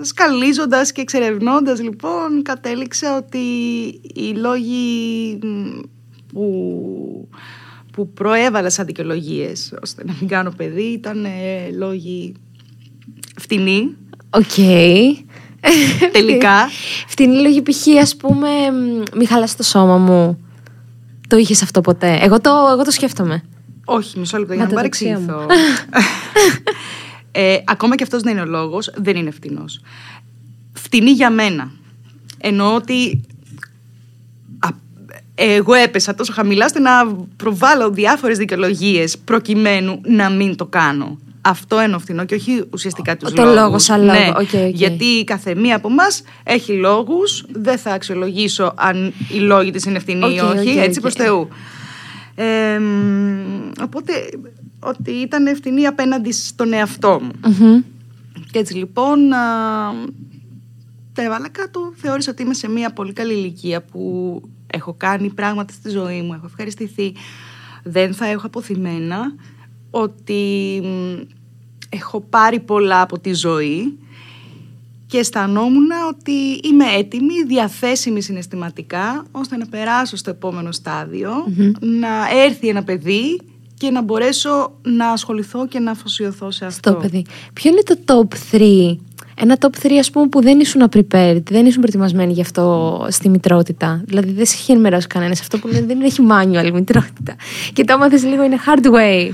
σκαλίζοντας 0.00 0.92
και 0.92 1.00
εξερευνώντας 1.00 1.82
λοιπόν 1.82 2.42
κατέληξα 2.42 3.16
ότι 3.16 3.38
οι 4.14 4.32
λόγοι 4.36 5.38
μ, 5.42 5.78
που, 6.32 7.28
που 7.92 8.12
προέβαλα 8.12 8.70
σαν 8.70 8.86
δικαιολογίες 8.86 9.74
ώστε 9.82 10.04
να 10.04 10.14
μην 10.20 10.28
κάνω 10.28 10.52
παιδί 10.56 10.82
ήταν 10.82 11.24
ε, 11.24 11.70
λόγοι 11.76 12.34
φτηνοί 13.36 13.96
Οκ. 14.30 14.56
τελικά 16.12 16.68
Φτηνοί 17.06 17.40
λόγοι 17.40 17.62
π.χ. 17.62 18.00
ας 18.00 18.16
πούμε 18.16 18.48
μ, 18.70 19.02
μη 19.18 19.24
χαλάσει 19.24 19.56
το 19.56 19.62
σώμα 19.62 19.96
μου. 19.96 20.44
Το 21.28 21.36
είχες 21.36 21.62
αυτό 21.62 21.80
ποτέ. 21.80 22.18
Εγώ 22.22 22.40
το, 22.40 22.50
εγώ 22.72 22.84
το 22.84 22.90
σκέφτομαι. 22.90 23.42
Όχι, 23.84 24.18
μισό 24.18 24.38
λεπτό 24.38 24.54
για 24.54 24.62
να 24.62 24.68
μην 24.68 24.76
Ματαιοδοξία 24.76 25.18
μου. 25.18 25.26
παρεξηγηθώ. 25.26 25.46
ε, 27.32 27.56
ακόμα 27.64 27.94
και 27.96 28.02
αυτός 28.02 28.22
δεν 28.22 28.32
είναι 28.32 28.40
ο 28.40 28.46
λόγος, 28.46 28.92
δεν 28.96 29.16
είναι 29.16 29.30
φτηνός. 29.30 29.80
Φτηνοί 30.72 31.10
για 31.10 31.30
μένα. 31.30 31.70
Εννοώ 32.38 32.74
ότι 32.74 33.20
α, 34.58 34.68
εγώ 35.34 35.74
έπεσα 35.74 36.14
τόσο 36.14 36.32
χαμηλά 36.32 36.64
ώστε 36.64 36.78
να 36.78 36.90
προβάλλω 37.36 37.90
διάφορες 37.90 38.38
δικαιολογίες 38.38 39.18
προκειμένου 39.18 40.00
να 40.04 40.30
μην 40.30 40.56
το 40.56 40.66
κάνω. 40.66 41.18
Αυτό 41.42 41.78
εννοώ 41.78 41.98
φτηνό 41.98 42.24
και 42.24 42.34
όχι 42.34 42.64
ουσιαστικά 42.72 43.16
τους 43.16 43.32
Το 43.32 43.42
λόγους. 43.42 43.60
λόγο 43.60 43.78
σαν 43.78 44.00
λόγο. 44.04 44.12
Ναι, 44.18 44.28
OK, 44.28 44.38
OK. 44.38 44.74
γιατί 44.74 45.24
κάθε 45.24 45.54
μία 45.54 45.76
από 45.76 45.88
εμάς 45.88 46.22
έχει 46.42 46.72
λόγους. 46.72 47.44
Δεν 47.52 47.78
θα 47.78 47.90
αξιολογήσω 47.92 48.72
αν 48.76 49.12
οι 49.32 49.38
λόγοι 49.38 49.70
της 49.70 49.84
είναι 49.84 49.98
φτηνοί 49.98 50.34
ή 50.34 50.40
Οκ, 50.40 50.48
όχι. 50.56 50.70
οκ, 50.70 50.76
έτσι 50.76 50.98
οκ. 50.98 51.00
προς 51.00 51.14
Θεού. 51.14 51.48
Ε, 52.34 52.78
μ, 52.78 53.70
οπότε 53.82 54.12
ότι 54.80 55.10
ήταν 55.10 55.46
φτηνοί 55.46 55.86
απέναντι 55.86 56.32
στον 56.32 56.72
εαυτό 56.72 57.20
μου. 57.22 57.30
Μμμ. 57.58 57.80
Και 58.50 58.58
έτσι 58.58 58.74
λοιπόν 58.74 59.32
α, 59.32 59.38
τα 61.12 61.22
έβαλα 61.22 61.48
κάτω. 61.48 61.92
Θεώρησα 61.96 62.30
ότι 62.30 62.42
είμαι 62.42 62.54
σε 62.54 62.68
μια 62.68 62.92
πολύ 62.92 63.12
καλή 63.12 63.32
ηλικία 63.32 63.82
που 63.82 64.42
έχω 64.66 64.94
κάνει 64.98 65.28
πράγματα 65.28 65.72
στη 65.72 65.90
ζωή 65.90 66.22
μου, 66.22 66.32
έχω 66.34 66.46
ευχαριστηθεί. 66.46 67.14
Δεν 67.82 68.14
θα 68.14 68.26
έχω 68.26 68.46
αποθυμένα 68.46 69.34
ότι 69.90 70.80
μ, 70.84 71.20
έχω 71.88 72.20
πάρει 72.20 72.60
πολλά 72.60 73.00
από 73.00 73.18
τη 73.18 73.34
ζωή 73.34 73.98
και 75.06 75.18
αισθανόμουν 75.18 75.88
ότι 76.08 76.60
είμαι 76.62 76.84
έτοιμη, 76.98 77.42
διαθέσιμη 77.46 78.20
συναισθηματικά, 78.22 79.24
ώστε 79.30 79.56
να 79.56 79.66
περάσω 79.66 80.16
στο 80.16 80.30
επόμενο 80.30 80.72
στάδιο, 80.72 81.30
να 81.80 82.08
έρθει 82.44 82.68
ένα 82.68 82.82
παιδί 82.82 83.40
και 83.74 83.90
να 83.90 84.02
μπορέσω 84.02 84.72
να 84.82 85.08
ασχοληθώ 85.08 85.66
και 85.66 85.78
να 85.78 85.90
αφοσιωθώ 85.90 86.50
σε 86.50 86.66
αυτό. 86.66 86.90
Στο 86.90 86.98
παιδί. 87.00 87.24
Ποιο 87.52 87.70
είναι 87.70 87.82
το 87.82 87.98
top 88.06 88.56
3, 88.56 88.96
ένα 89.40 89.56
top 89.60 89.86
3 89.86 89.92
ας 89.98 90.10
πούμε 90.10 90.26
που 90.28 90.42
δεν 90.42 90.60
ήσουν 90.60 90.82
prepared, 90.92 91.42
δεν 91.50 91.66
ήσουν 91.66 91.80
προετοιμασμένοι 91.80 92.32
γι' 92.32 92.40
αυτό 92.40 93.06
στη 93.10 93.28
μητρότητα. 93.28 94.02
Δηλαδή 94.06 94.32
δεν 94.32 94.46
σε 94.46 94.56
έχει 94.58 94.72
ενημερώσει 94.72 95.06
κανένας. 95.06 95.40
Αυτό 95.40 95.58
που 95.58 95.66
λένε 95.66 95.86
δεν 95.86 96.02
έχει 96.02 96.26
manual 96.30 96.66
η 96.66 96.70
μητρότητα. 96.70 97.36
Και 97.72 97.84
το 97.84 97.92
έμαθες 97.92 98.24
λίγο 98.24 98.42
είναι 98.42 98.56
hard 98.66 98.86
way. 98.86 99.30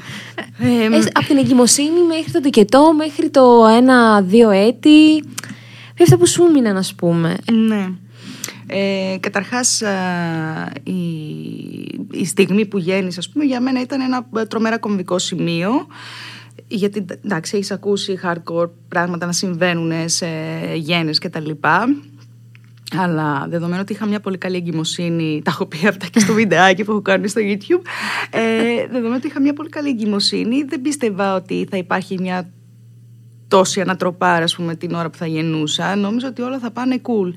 Ε, 0.59 0.97
Ε, 0.97 0.99
από 1.13 1.27
την 1.27 1.37
εγκυμοσύνη 1.37 2.03
μέχρι 2.09 2.33
το 2.33 2.41
τοκετό, 2.41 2.93
μέχρι 2.97 3.31
το 3.31 3.67
ένα-δύο 3.77 4.51
έτη. 4.51 5.23
Ποια 5.95 6.05
αυτά 6.05 6.17
που 6.17 6.27
σου 6.27 6.51
μείναν, 6.53 6.77
ας 6.77 6.95
πούμε. 6.95 7.37
Ναι. 7.53 7.89
Ε, 8.67 9.17
καταρχάς 9.21 9.83
α, 9.83 9.93
η, 10.83 10.93
η 12.11 12.25
στιγμή 12.25 12.67
που 12.67 12.79
γέννησες 12.79 13.19
ας 13.19 13.29
πούμε 13.29 13.45
για 13.45 13.61
μένα 13.61 13.81
ήταν 13.81 14.01
ένα 14.01 14.27
ε, 14.37 14.45
τρομερά 14.45 14.79
κομβικό 14.79 15.19
σημείο 15.19 15.87
γιατί 16.69 17.05
εντάξει 17.25 17.57
έχεις 17.57 17.71
ακούσει 17.71 18.19
hardcore 18.23 18.71
πράγματα 18.89 19.27
να 19.27 19.33
συμβαίνουν 19.33 20.09
σε 20.09 20.27
γέννες 20.75 21.19
και 21.19 21.29
τα 21.29 21.41
λοιπά 21.41 21.87
αλλά 22.95 23.47
δεδομένου 23.49 23.81
ότι 23.81 23.93
είχα 23.93 24.07
μια 24.07 24.21
πολύ 24.21 24.39
καλή 24.39 24.57
εγκυμοσύνη, 24.57 25.41
τα 25.45 25.51
έχω 25.51 25.67
πει 25.67 25.87
αυτά 25.87 26.07
και 26.07 26.19
στο 26.19 26.33
βιντεάκι 26.33 26.85
που 26.85 26.91
έχω 26.91 27.03
κάνει 27.03 27.29
στο 27.29 27.41
YouTube, 27.45 27.87
ε, 28.31 28.87
δεδομένου 28.87 29.15
ότι 29.17 29.27
είχα 29.27 29.41
μια 29.41 29.53
πολύ 29.53 29.69
καλή 29.69 29.89
εγκυμοσύνη, 29.89 30.63
δεν 30.63 30.81
πίστευα 30.81 31.35
ότι 31.35 31.67
θα 31.71 31.77
υπάρχει 31.77 32.19
μια 32.21 32.51
τόση 33.49 33.81
ανατροπάρα, 33.81 34.45
ας 34.45 34.55
πούμε, 34.57 34.75
την 34.75 34.95
ώρα 34.95 35.11
που 35.11 35.17
θα 35.17 35.27
γεννούσα. 35.27 35.97
Νόμιζα 35.97 36.29
ότι 36.29 36.43
όλα 36.43 36.59
θα 36.59 36.71
πάνε 36.71 37.01
cool. 37.03 37.33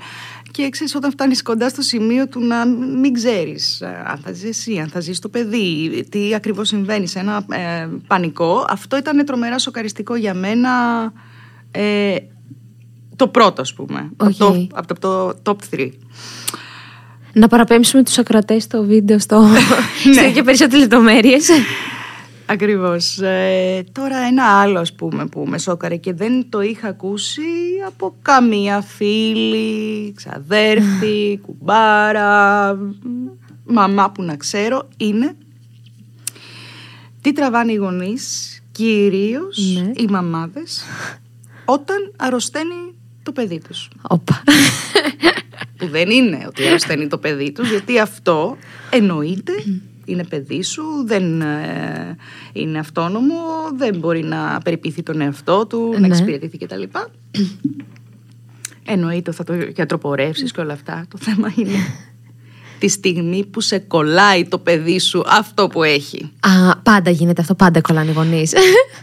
Και 0.52 0.70
ξέρεις, 0.70 0.96
όταν 0.96 1.12
φτάνεις 1.12 1.42
κοντά 1.42 1.70
στο 1.70 1.82
σημείο 1.82 2.28
του 2.28 2.40
να 2.40 2.66
μην 3.02 3.14
ξέρεις 3.14 3.82
ε, 3.82 4.04
αν 4.06 4.18
θα 4.24 4.32
ζεις 4.32 4.50
εσύ, 4.50 4.78
αν 4.78 4.88
θα 4.88 5.00
ζεις 5.00 5.20
το 5.20 5.30
παιδί, 5.30 6.04
τι 6.10 6.34
ακριβώς 6.36 6.68
συμβαίνει 6.68 7.08
σε 7.08 7.20
ένα 7.20 7.46
ε, 7.50 7.88
πανικό, 8.08 8.66
αυτό 8.70 8.98
ήταν 8.98 9.26
τρομερά 9.26 9.60
σοκαριστικό 9.60 10.16
για 10.16 10.34
μένα 10.34 10.70
ε, 11.72 12.16
το 13.16 13.28
πρώτο, 13.28 13.62
ας 13.62 13.74
πούμε. 13.74 14.12
Οκ. 14.18 14.28
Από, 14.28 14.38
το, 14.38 14.68
από 14.74 15.00
το 15.00 15.42
top 15.44 15.76
3. 15.76 15.90
Να 17.34 17.48
παραπέμψουμε 17.48 18.04
τους 18.04 18.18
ακροατές 18.18 18.60
στο 18.60 18.84
βίντεο 18.84 19.20
στο. 19.20 19.42
Ναι. 20.04 20.14
σε 20.14 20.30
και 20.30 20.44
περισσότερες 20.44 20.80
λεπτομέρειες. 20.80 21.50
Ακριβώς. 22.52 23.20
Ε, 23.20 23.84
τώρα 23.92 24.18
ένα 24.18 24.44
άλλο 24.62 24.80
ας 24.80 24.94
πούμε 24.94 25.26
που 25.28 25.46
με 25.48 25.58
σόκαρε 25.58 25.96
και 25.96 26.14
δεν 26.14 26.50
το 26.50 26.62
είχα 26.62 26.88
ακούσει 26.88 27.42
από 27.88 28.16
καμία 28.22 28.82
φίλη, 28.82 30.12
ξαδέρφη, 30.16 31.38
κουμπάρα, 31.46 32.78
μαμά 33.66 34.12
που 34.12 34.24
να 34.24 34.36
ξέρω 34.36 34.88
είναι 34.98 35.36
τι 37.22 37.32
τραβάνε 37.34 37.72
οι 37.72 37.76
γονείς, 37.76 38.54
κυρίως 38.72 39.58
Ναι. 39.84 39.92
οι 39.96 40.08
μαμάδες, 40.10 40.84
όταν 41.66 42.14
αρρωσταίνει 42.18 42.96
το 43.24 43.32
παιδί 43.32 43.60
τους. 43.68 43.90
Όπα. 44.02 44.44
Που 45.78 45.88
δεν 45.88 46.10
είναι 46.10 46.44
ότι 46.48 46.68
αρρωσταίνει 46.68 47.08
το 47.08 47.18
παιδί 47.18 47.52
τους, 47.52 47.70
γιατί 47.74 48.00
αυτό 48.00 48.58
εννοείται, 48.90 49.54
είναι 50.12 50.24
παιδί 50.24 50.64
σου, 50.64 50.84
δεν 51.06 51.42
ε, 51.42 52.16
είναι 52.54 52.80
αυτόνομο, 52.80 53.36
δεν 53.78 53.96
μπορεί 53.98 54.24
να 54.24 54.60
περιποιηθεί 54.64 55.04
τον 55.04 55.22
εαυτό 55.22 55.66
του, 55.66 55.90
Ναι. 55.92 56.00
να 56.00 56.06
εξυπηρετηθεί 56.06 56.58
κτλ. 56.58 56.84
Εννοείται 58.86 59.32
θα 59.32 59.44
το 59.44 59.54
γιατροπορεύσεις 59.76 60.52
και 60.52 60.62
όλα 60.62 60.74
αυτά. 60.74 61.06
Το 61.10 61.18
θέμα 61.22 61.54
είναι 61.56 61.78
τη 62.80 62.88
στιγμή 62.88 63.46
που 63.46 63.62
σε 63.62 63.80
κολλάει 63.80 64.46
το 64.48 64.58
παιδί 64.58 65.00
σου 65.00 65.24
αυτό 65.28 65.68
που 65.68 65.84
έχει. 65.84 66.32
Α, 66.40 66.78
πάντα 66.84 67.10
γίνεται 67.10 67.42
αυτό, 67.42 67.56
πάντα 67.56 67.82
κολλάνε 67.82 68.10
οι 68.10 68.14
γονείς. 68.14 68.54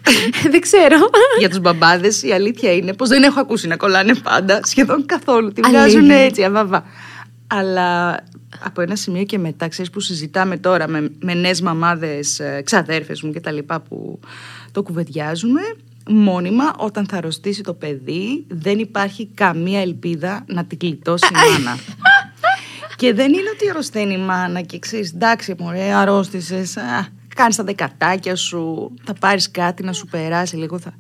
δεν 0.52 0.60
ξέρω. 0.60 0.96
Για 1.38 1.48
τους 1.48 1.60
μπαμπάδες 1.60 2.22
η 2.22 2.32
αλήθεια 2.32 2.72
είναι 2.72 2.92
πως 2.92 3.08
δεν 3.08 3.22
έχω 3.22 3.40
ακούσει 3.40 3.66
να 3.66 3.76
κολλάνε 3.76 4.14
πάντα, 4.14 4.60
σχεδόν 4.64 5.06
καθόλου. 5.06 5.52
Τη 5.52 5.60
Αλήθεια. 5.64 5.80
βγάζουν 5.80 6.10
έτσι, 6.10 6.42
αβαβά. 6.44 6.84
Αλλά 7.46 8.18
από 8.62 8.80
ένα 8.80 8.96
σημείο 8.96 9.24
και 9.24 9.38
μετά, 9.38 9.68
ξέρεις 9.68 9.90
που 9.90 10.00
συζητάμε 10.00 10.56
τώρα 10.56 10.88
με, 10.88 11.10
με 11.20 11.34
νέες 11.34 11.60
μαμάδες, 11.60 12.40
ε, 12.40 12.62
ξαδέρφες 12.64 13.22
μου 13.22 13.32
και 13.32 13.40
τα 13.40 13.50
λοιπά 13.50 13.80
που 13.80 14.20
το 14.72 14.82
κουβεντιάζουμε, 14.82 15.60
μόνιμα 16.08 16.72
όταν 16.76 17.06
θα 17.06 17.16
αρρωστήσει 17.16 17.62
το 17.62 17.74
παιδί 17.74 18.44
δεν 18.48 18.78
υπάρχει 18.78 19.26
καμία 19.34 19.80
ελπίδα 19.80 20.44
να 20.46 20.64
την 20.64 20.78
κλειτώσει 20.78 21.26
η 21.26 21.36
μάνα. 21.52 21.78
και 22.96 23.14
δεν 23.14 23.32
είναι 23.32 23.50
ότι 23.54 23.70
αρρωσταίνει 23.70 24.14
η 24.14 24.18
μάνα 24.18 24.60
και 24.60 24.78
ξέρεις, 24.78 25.12
εντάξει 25.12 25.54
μωρέ, 25.58 25.92
αρρώστησες, 25.94 26.76
α, 26.76 27.06
κάνεις 27.34 27.56
τα 27.56 27.64
δεκατάκια 27.64 28.36
σου, 28.36 28.94
θα 29.04 29.12
πάρεις 29.12 29.50
κάτι 29.50 29.82
να 29.82 29.92
σου 29.92 30.06
περάσει 30.06 30.56
λίγο, 30.56 30.78
θα... 30.78 30.94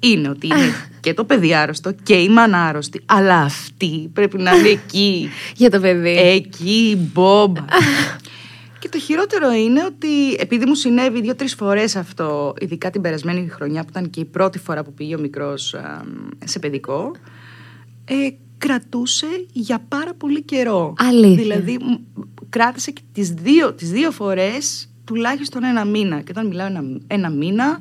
Είναι 0.00 0.28
ότι 0.28 0.46
είναι 0.46 0.74
και 1.00 1.14
το 1.14 1.24
παιδί 1.24 1.54
άρρωστο 1.54 1.92
και 2.02 2.14
η 2.14 2.28
μάνα 2.28 2.66
άρρωστη, 2.66 3.00
αλλά 3.06 3.40
αυτή 3.40 4.10
πρέπει 4.12 4.38
να 4.38 4.54
είναι 4.56 4.68
εκεί 4.68 5.28
Για 5.56 5.70
το 5.70 5.80
παιδί. 5.80 6.16
Εκεί, 6.18 7.10
Μπομπ. 7.12 7.56
Και 8.78 8.88
το 8.90 8.98
χειρότερο 8.98 9.52
είναι 9.52 9.84
ότι 9.84 10.34
επειδή 10.38 10.66
μου 10.66 10.74
συνέβη 10.74 11.20
δύο-τρεις 11.20 11.54
φορές 11.54 11.96
αυτό, 11.96 12.54
ειδικά 12.58 12.90
την 12.90 13.00
περασμένη 13.00 13.48
χρονιά 13.48 13.82
που 13.82 13.88
ήταν 13.90 14.10
και 14.10 14.20
η 14.20 14.24
πρώτη 14.24 14.58
φορά 14.58 14.84
που 14.84 14.92
πήγε 14.92 15.14
ο 15.14 15.18
μικρός 15.18 15.74
σε 16.44 16.58
παιδικό, 16.58 17.12
ε, 18.04 18.14
κρατούσε 18.58 19.26
για 19.52 19.84
πάρα 19.88 20.14
πολύ 20.14 20.42
καιρό. 20.42 20.92
Αλήθεια. 20.96 21.36
Δηλαδή, 21.36 21.78
μ, 21.80 21.94
κράτησε 22.48 22.90
και 22.90 23.00
τις 23.12 23.30
δύο, 23.30 23.72
τις 23.72 23.90
δύο 23.90 24.10
φορές 24.10 24.88
τουλάχιστον 25.04 25.64
ένα 25.64 25.84
μήνα. 25.84 26.20
Και 26.20 26.30
όταν 26.30 26.46
μιλάω 26.46 26.66
ένα, 26.66 26.82
ένα 27.06 27.30
μήνα, 27.30 27.78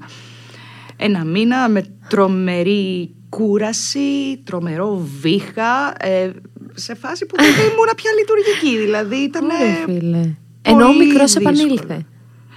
ένα 1.04 1.24
μήνα 1.24 1.70
με 1.70 1.84
τρομερή 2.08 3.16
κούραση, 3.30 4.42
τρομερό 4.44 5.08
βήχα, 5.22 5.96
ε, 6.00 6.32
σε 6.74 6.96
φάση 6.96 7.26
που 7.26 7.36
δεν 7.36 7.46
ήμουν 7.72 7.90
πια 7.96 8.12
λειτουργική. 8.20 8.84
Δηλαδή, 8.86 9.16
ήταν 9.16 9.44
Ωραία, 9.46 9.76
φίλε. 9.86 10.30
Ενώ 10.62 10.84
ο 10.84 10.88
πολύ 10.88 11.06
μικρός 11.08 11.34
δύσκολο. 11.34 11.50
επανήλθε. 11.60 12.06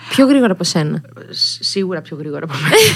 Πιο 0.08 0.26
γρήγορα 0.26 0.52
από 0.52 0.64
σένα. 0.64 1.02
Σ- 1.30 1.62
σίγουρα 1.64 2.00
πιο 2.02 2.16
γρήγορα 2.16 2.44
από 2.44 2.54
μένα. 2.54 2.76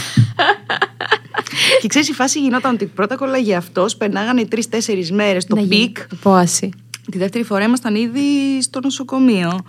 και 1.81 1.89
ξέρεις, 1.89 2.09
η 2.09 2.13
φάση 2.13 2.41
γινόταν 2.41 2.75
ότι 2.75 2.87
πρώτα 2.87 3.17
κολλάγε 3.17 3.55
αυτός, 3.55 3.97
περνάγανε 3.97 4.45
τρεις-τέσσερις 4.47 5.09
μέρες 5.13 5.47
το 5.47 5.55
Να 5.55 5.61
γίνει 5.61 5.77
peak. 5.87 5.99
Απόαση. 6.13 6.71
Τη 7.11 7.19
δεύτερη 7.19 7.45
φορά 7.45 7.65
ήμασταν 7.65 7.95
ήδη 7.95 8.63
στο 8.63 8.81
νοσοκομείο. 8.83 9.61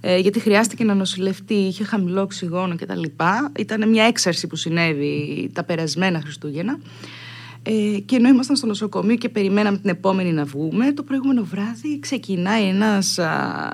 Ε, 0.00 0.18
γιατί 0.18 0.40
χρειάστηκε 0.40 0.84
να 0.84 0.94
νοσηλευτεί, 0.94 1.54
είχε 1.54 1.84
χαμηλό 1.84 2.22
οξυγόνο 2.22 2.76
κτλ. 2.76 3.02
Ήταν 3.58 3.88
μια 3.88 4.04
έξαρση 4.04 4.46
που 4.46 4.56
συνέβη 4.56 5.50
τα 5.54 5.64
περασμένα 5.64 6.20
Χριστούγεννα. 6.20 6.78
Ε, 7.62 7.98
και 7.98 8.16
ενώ 8.16 8.28
ήμασταν 8.28 8.56
στο 8.56 8.66
νοσοκομείο 8.66 9.16
και 9.16 9.28
περιμέναμε 9.28 9.78
την 9.78 9.90
επόμενη 9.90 10.32
να 10.32 10.44
βγούμε, 10.44 10.92
το 10.92 11.02
προηγούμενο 11.02 11.44
βράδυ 11.44 11.98
ξεκινάει 11.98 12.68
ένας 12.68 13.18
α, 13.18 13.70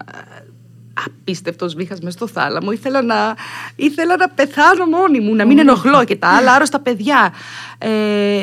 απίστευτος 1.04 1.74
βήχας 1.74 2.00
μες 2.00 2.12
στο 2.12 2.26
θάλαμο. 2.26 2.70
Ήθελα 2.70 3.02
να, 3.02 3.36
ήθελα 3.76 4.16
να 4.16 4.28
πεθάνω 4.28 4.86
μόνη 4.86 5.20
μου, 5.20 5.34
να 5.34 5.46
μην 5.46 5.58
ενοχλώ 5.58 6.04
και 6.04 6.16
τα 6.16 6.28
άλλα 6.28 6.52
άρρωστα 6.52 6.80
παιδιά. 6.80 7.32
Ε, 7.78 8.35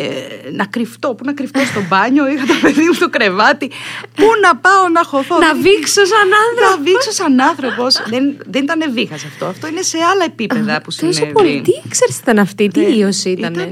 να 0.52 0.66
κρυφτώ, 0.66 1.14
πού 1.16 1.26
να 1.26 1.34
κρυφτώ 1.34 1.60
στο 1.66 1.82
μπάνιο, 1.90 2.28
είχα 2.28 2.46
το 2.46 2.54
παιδί 2.62 2.82
μου 2.82 2.94
στο 2.94 3.10
κρεβάτι. 3.10 3.68
Πού 4.16 4.26
να 4.42 4.56
πάω 4.56 4.90
να 4.94 5.04
χωθώ; 5.04 5.38
Να 5.40 5.52
Δεν- 5.54 5.62
βήξω 5.62 6.06
σαν 6.06 6.28
άνθρωπος. 6.44 6.78
να 6.78 6.84
βήξω 6.84 7.12
σαν 7.12 7.42
άνθρωπος. 7.42 8.02
δεν, 8.10 8.24
δεν 8.46 8.64
ήταν 8.64 8.94
βήχας 8.94 9.24
αυτό. 9.26 9.46
Αυτό 9.46 9.68
είναι 9.68 9.82
σε 9.82 9.98
άλλα 10.12 10.24
επίπεδα 10.26 10.76
που 10.82 10.92
Τόσο 10.96 11.12
συνέβη. 11.12 11.32
πολύ. 11.34 11.62
Τι 11.62 11.72
ήξερε 11.86 12.12
ήταν 12.22 12.40
αυτή, 12.40 12.68
τι 12.68 12.82
ίωση 12.98 13.30
ήταν. 13.30 13.54
Ήταν 13.54 13.70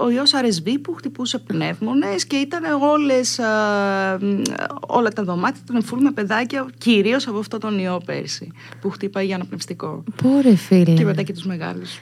ο 0.00 0.10
ιός 0.10 0.30
RSV 0.34 0.68
που 0.82 0.94
χτυπούσε 0.94 1.38
πνεύμονες 1.38 2.26
και 2.26 2.36
ήταν 2.36 2.62
όλες, 2.80 3.38
α, 3.38 4.18
μ, 4.20 4.40
όλα 4.86 5.08
τα 5.10 5.22
δωμάτια 5.22 5.60
ήταν 5.68 5.82
φουλ 5.82 6.02
με 6.02 6.10
παιδάκια, 6.10 6.66
κυρίως 6.78 7.26
από 7.26 7.38
αυτό 7.38 7.58
τον 7.58 7.78
ιό 7.78 8.00
πέρσι, 8.04 8.52
που 8.80 8.90
χτύπαγε 8.90 9.26
για 9.26 9.34
αναπνευστικό. 9.34 10.04
Πόρε 10.22 10.54
φίλε. 10.56 10.94
Και 10.94 11.04
μετά 11.04 11.22
και 11.22 11.32
τους 11.32 11.44
μεγάλους. 11.44 11.98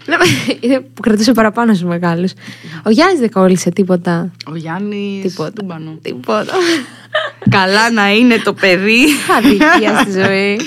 Είναι 0.60 0.80
που 0.80 1.00
κρατούσε 1.02 1.32
παραπάνω 1.32 1.74
στους 1.74 1.88
μεγάλους. 1.88 2.32
Ο 2.84 2.90
Γιάννης 2.90 3.20
δεν 3.20 3.30
κόλλησε 3.30 3.70
τίποτα. 3.70 3.88
Ο 4.46 4.56
Γιάννης 4.56 5.22
Τίποτα. 5.22 5.52
Τούμπανο. 5.52 5.98
Τίποτα. 6.02 6.52
Καλά 7.56 7.90
να 7.90 8.12
είναι 8.12 8.36
το 8.38 8.52
παιδί. 8.52 9.04
Αδικία 9.38 10.00
στη 10.00 10.10
ζωή. 10.10 10.60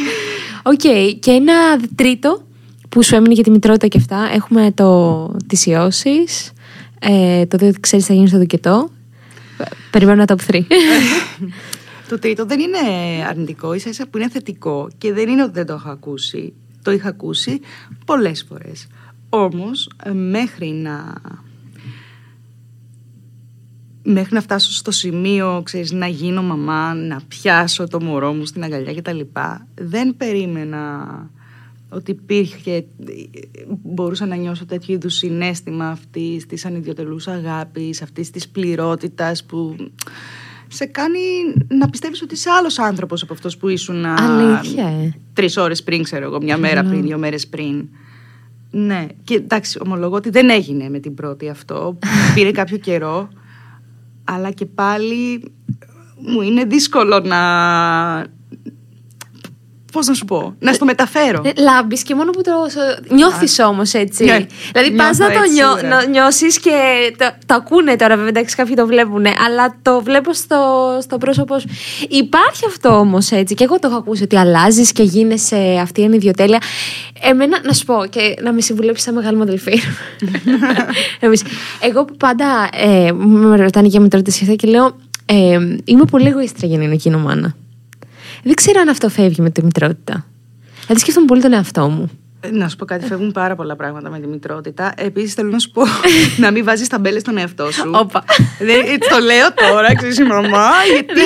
Οκ. 0.64 0.82
Και 1.20 1.32
ένα 1.32 1.80
τρίτο 1.96 2.44
που 2.90 3.04
σου 3.04 3.16
έμεινε 3.16 3.34
για 3.34 3.44
τη 3.44 3.50
μητρότητα 3.50 3.88
και 3.88 3.98
αυτά. 3.98 4.30
Έχουμε 4.34 4.72
το, 4.72 5.28
τις 5.48 5.66
ιώσεις. 5.66 6.52
Ε, 7.00 7.46
το 7.46 7.56
ότι 7.56 7.80
ξέρεις 7.80 8.06
θα 8.06 8.14
γίνει 8.14 8.28
στο 8.28 8.38
τοκετό. 8.38 8.90
Περιμένω 9.92 10.22
ένα 10.22 10.38
top 10.48 10.54
3. 10.54 10.62
Το 12.10 12.20
τρίτο 12.20 12.46
δεν 12.46 12.60
είναι 12.60 12.80
αρνητικό, 13.30 13.74
ίσα 13.74 13.90
ίσα 13.90 14.08
που 14.08 14.18
είναι 14.18 14.30
θετικό 14.30 14.90
και 14.98 15.14
δεν 15.14 15.30
είναι 15.30 15.44
ότι 15.44 15.52
δεν 15.52 15.66
το 15.66 15.74
έχω 15.74 15.90
ακούσει. 15.90 16.54
Το 16.82 16.92
είχα 16.92 17.08
ακούσει 17.10 17.60
πολλές 18.06 18.46
φορές. 18.50 18.88
Όμως 19.30 19.90
ε, 20.04 20.12
μέχρι 20.12 20.68
να... 20.68 21.14
Μέχρι 24.04 24.34
να 24.34 24.42
φτάσω 24.42 24.72
στο 24.72 24.92
σημείο, 24.92 25.62
ξέρεις, 25.66 25.92
να 25.92 26.08
γίνω 26.08 26.42
μαμά, 26.42 26.94
να 26.94 27.22
πιάσω 27.28 27.88
το 27.88 28.02
μωρό 28.02 28.34
μου 28.34 28.46
στην 28.46 28.64
αγκαλιά 28.64 28.94
κτλ. 28.94 29.20
Δεν 29.76 30.18
περίμενα 30.18 31.08
ότι 31.90 32.12
υπήρχε, 32.12 32.86
μπορούσα 33.66 34.26
να 34.26 34.36
νιώσω 34.36 34.66
τέτοιο 34.66 34.94
είδους 34.94 35.14
συνέστημα 35.14 35.90
αυτής 35.90 36.46
της 36.46 36.66
ανιδιοτελούς 36.66 37.28
αγάπης, 37.28 38.02
αυτής 38.02 38.30
της 38.30 38.50
πληρότητας 38.50 39.44
που 39.44 39.76
σε 40.68 40.86
κάνει 40.86 41.20
να 41.68 41.90
πιστεύεις 41.90 42.22
ότι 42.22 42.34
είσαι 42.34 42.50
άλλος 42.50 42.80
άνθρωπος 42.80 43.22
από 43.24 43.34
αυτός 43.34 43.58
που 43.58 43.70
ήσουν 43.70 44.06
α, 44.06 44.16
Αλήθεια, 44.20 44.88
ε. 44.88 45.14
τρεις 45.34 45.58
ώρες 45.58 45.84
πριν, 45.84 46.04
ξέρω 46.04 46.26
εγώ, 46.26 46.42
μια 46.42 46.58
μέρα 46.58 46.84
πριν, 46.84 47.02
δύο 47.02 47.18
μέρες 47.18 47.48
πριν. 47.48 47.88
Ναι, 48.72 49.06
και 49.24 49.34
εντάξει, 49.34 49.80
ομολογώ 49.86 50.16
ότι 50.16 50.30
δεν 50.30 50.50
έγινε 50.50 50.90
με 50.90 51.00
την 51.00 51.14
πρώτη 51.14 51.50
αυτό. 51.50 51.98
Πήρε 52.36 52.52
κάποιο 52.52 52.78
καιρό, 52.78 53.30
αλλά 54.24 54.52
και 54.52 54.66
πάλι 54.66 55.44
μου 56.18 56.42
είναι 56.42 56.64
δύσκολο 56.66 57.20
να... 57.20 57.40
Πώς 59.94 60.08
να 60.08 60.14
σου 60.14 60.26
πω, 60.26 60.56
να 60.60 60.74
στο 60.74 60.86
μεταφέρω. 60.86 61.42
Λάμπεις 61.58 62.04
και 62.04 62.16
μόνο 62.16 62.32
που 62.32 62.42
το 62.42 62.52
νιώθεις 63.16 63.60
όμως 63.60 63.94
έτσι. 63.94 64.24
Ναι, 64.24 64.46
δηλαδή 64.74 64.92
πας 64.92 65.18
νιώθω 65.18 65.34
να 65.34 65.40
το 65.40 65.44
έτσι, 65.44 65.54
νιώ, 65.54 65.78
σίγουρα. 65.78 66.06
νιώσεις 66.06 66.60
και 66.60 66.72
το, 67.18 67.26
το 67.46 67.54
ακούνε 67.54 67.96
τώρα, 67.96 68.16
βέβαια, 68.16 68.30
εντάξει, 68.30 68.56
κάποιοι 68.56 68.76
το 68.76 68.86
βλέπουν, 68.86 69.26
αλλά 69.26 69.76
το 69.82 70.02
βλέπω 70.02 70.34
στο, 70.34 70.58
στο 71.02 71.18
πρόσωπό 71.18 71.60
σου. 71.60 71.68
Υπάρχει 72.10 72.66
αυτό 72.68 72.90
όμως 72.90 73.32
έτσι. 73.32 73.54
Και 73.54 73.64
εγώ 73.64 73.80
το 73.80 73.88
έχω 73.88 73.98
ακούσει 73.98 74.24
ότι 74.24 74.38
αλλάζεις 74.38 74.92
και 74.92 75.04
γίνεσαι 75.04 75.80
αυτή 75.82 76.02
η 76.02 76.06
ανιδιοτέλεια. 76.06 76.62
Εμένα, 77.22 77.60
να 77.64 77.74
σου 77.74 77.86
πω 77.86 78.06
και 78.10 78.36
να 78.42 78.54
με 78.54 78.62
συμβουλέψεις 78.62 79.04
σαν 79.06 79.14
μεγάλη 79.14 79.36
μου 79.36 79.44
αδελφή. 79.44 79.80
Εμείς. 81.20 81.44
εγώ 81.82 82.06
που 82.06 82.16
πάντα 82.18 82.70
ε, 82.74 83.12
με 83.12 83.56
ρωτάνε 83.56 83.88
για 83.88 84.00
μητρότητε 84.00 84.38
και 84.38 84.44
αυτά 84.44 84.56
και 84.56 84.68
λέω. 84.68 84.96
Ε, 85.26 85.60
είμαι 85.84 86.06
πολύ 86.12 86.28
εγωίστρια 86.28 86.68
για 86.68 86.78
να 86.78 86.84
είναι 86.84 86.94
εκείνο 86.94 87.18
μάνα. 87.18 87.56
Δεν 88.44 88.54
ξέρω 88.54 88.80
αν 88.80 88.90
αυτό 88.90 89.10
φεύγει 89.10 89.42
με 89.42 89.50
τη 89.50 89.64
μητρότητα. 89.64 90.26
Δηλαδή 90.82 91.00
σκέφτομαι 91.00 91.26
πολύ 91.26 91.42
τον 91.42 91.54
εαυτό 91.54 91.90
μου. 91.90 92.10
Να 92.52 92.70
σου 92.70 92.76
πω 92.76 92.86
κάτι, 92.86 93.06
φεύγουν 93.06 93.32
πάρα 93.32 93.56
πολλά 93.56 93.76
πράγματα 93.76 94.10
με 94.10 94.20
τη 94.20 94.28
μητρότητα. 94.28 94.94
Επίσης, 94.98 95.34
θέλω 95.34 95.50
να 95.50 95.60
σου 95.60 95.72
πω 95.72 95.82
να 96.44 96.52
μην 96.52 96.64
βάζεις 96.64 96.88
ταμπέλες 96.88 97.22
στον 97.22 97.38
εαυτό 97.38 97.72
σου. 97.72 97.92
Όπα. 97.94 98.24
Δεν, 98.60 98.80
ε, 98.80 98.98
το 99.10 99.20
λέω 99.20 99.54
τώρα, 99.54 99.96
ξέρεις 99.96 100.18
η 100.18 100.24
μαμά, 100.24 100.70
γιατί. 100.94 101.22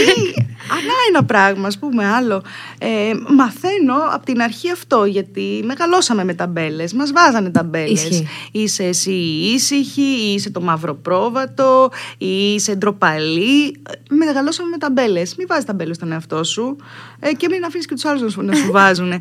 Αλλά 0.71 0.93
ένα 1.10 1.23
πράγμα, 1.23 1.67
ας 1.67 1.77
πούμε, 1.80 2.06
άλλο. 2.06 2.43
Ε, 2.77 3.13
μαθαίνω 3.36 3.95
από 4.12 4.25
την 4.25 4.41
αρχή 4.41 4.71
αυτό, 4.71 5.06
γιατί 5.06 5.62
μεγαλώσαμε 5.65 6.23
με 6.23 6.34
ταμπέλες. 6.34 6.93
Μας 6.93 7.12
βάζανε 7.12 7.49
ταμπέλες. 7.49 8.03
Ισχύει. 8.03 8.27
Είσαι 8.51 8.84
εσύ 8.84 9.12
η 9.12 9.53
ήσυχη, 9.53 10.01
ή 10.01 10.34
είσαι 10.34 10.49
το 10.49 10.62
μαύρο 10.62 10.95
πρόβατο, 10.95 11.89
ή 12.17 12.53
είσαι 12.53 12.75
ντροπαλή. 12.75 13.65
Ε, 13.65 14.15
Μεγαλώσαμε 14.15 14.69
με 14.69 14.77
ταμπέλες. 14.77 15.36
Μην 15.36 15.47
βάζεις 15.47 15.65
ταμπέλες 15.65 15.95
στον 15.95 16.12
εαυτό 16.12 16.43
σου 16.43 16.75
ε, 17.19 17.34
και 17.34 17.47
μην 17.49 17.63
αφήνεις 17.65 17.86
και 17.86 17.93
τους 17.93 18.06
άλλους 18.06 18.21
να 18.21 18.30
σου, 18.30 18.41
να 18.41 18.56
σου 18.56 18.71
βάζουν. 18.71 19.12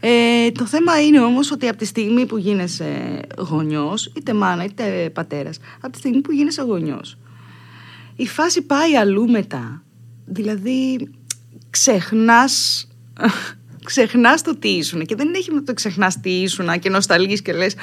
Ε, 0.00 0.50
το 0.50 0.66
θέμα 0.66 1.02
είναι 1.02 1.20
όμως 1.20 1.50
ότι 1.50 1.68
από 1.68 1.78
τη 1.78 1.84
στιγμή 1.84 2.26
που 2.26 2.36
γίνεσαι 2.36 3.20
γονιός, 3.38 4.12
είτε 4.16 4.32
μάνα 4.32 4.64
είτε 4.64 5.10
πατέρας, 5.14 5.58
από 5.80 5.92
τη 5.92 5.98
στιγμή 5.98 6.20
που 6.20 6.32
γίνεσαι 6.32 6.62
γονιός, 6.62 7.18
η 8.16 8.26
φάση 8.26 8.62
πάει 8.62 8.96
αλλού 8.96 9.30
μετά. 9.30 9.82
Δηλαδή, 10.26 11.10
ξεχνάς, 11.70 12.86
ξεχνάς 13.84 14.42
το 14.42 14.56
τι 14.56 14.68
ήσουν 14.68 15.06
και 15.06 15.14
δεν 15.14 15.34
έχει 15.34 15.52
με 15.52 15.60
το 15.60 15.74
ξεχνάς 15.74 16.20
τι 16.20 16.30
ήσουν 16.30 16.78
και 16.78 16.90
νοσταλγείς 16.90 17.42
και 17.42 17.52
λες 17.52 17.74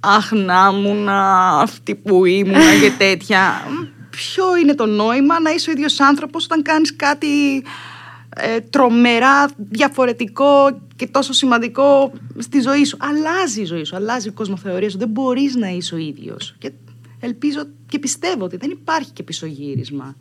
αχ 0.00 0.32
να 0.32 0.72
ήμουν 0.74 1.08
αυτή 1.08 1.94
που 1.94 2.24
ήμουν 2.24 2.80
και 2.80 2.90
τέτοια. 3.04 3.62
Ποιο 4.10 4.56
είναι 4.56 4.74
το 4.74 4.86
νόημα 4.86 5.40
να 5.40 5.50
είσαι 5.50 5.70
ο 5.70 5.72
ίδιος 5.72 6.00
άνθρωπος 6.00 6.44
όταν 6.44 6.62
κάνεις 6.62 6.96
κάτι 6.96 7.64
ε, 8.36 8.60
τρομερά 8.60 9.48
διαφορετικό 9.56 10.80
και 10.96 11.06
τόσο 11.06 11.32
σημαντικό 11.32 12.12
στη 12.38 12.60
ζωή 12.60 12.84
σου; 12.84 12.96
Αλλάζει 13.00 13.60
η 13.60 13.64
ζωή 13.64 13.84
σου, 13.84 13.96
αλλάζει 13.96 14.28
η 14.28 14.30
κοσμοθεωρία 14.30 14.90
σου. 14.90 14.98
Δεν 14.98 15.08
μπορείς 15.08 15.54
να 15.54 15.68
είσαι 15.68 15.94
ο 15.94 15.98
ίδιος. 15.98 16.54
Και 16.58 16.72
ελπίζω 17.20 17.60
και 17.88 17.98
πιστεύω 17.98 18.44
ότι 18.44 18.56
δεν 18.56 18.70
υπάρχει 18.70 19.10
και 19.10 19.22
πισωγύρισμα. 19.22 20.16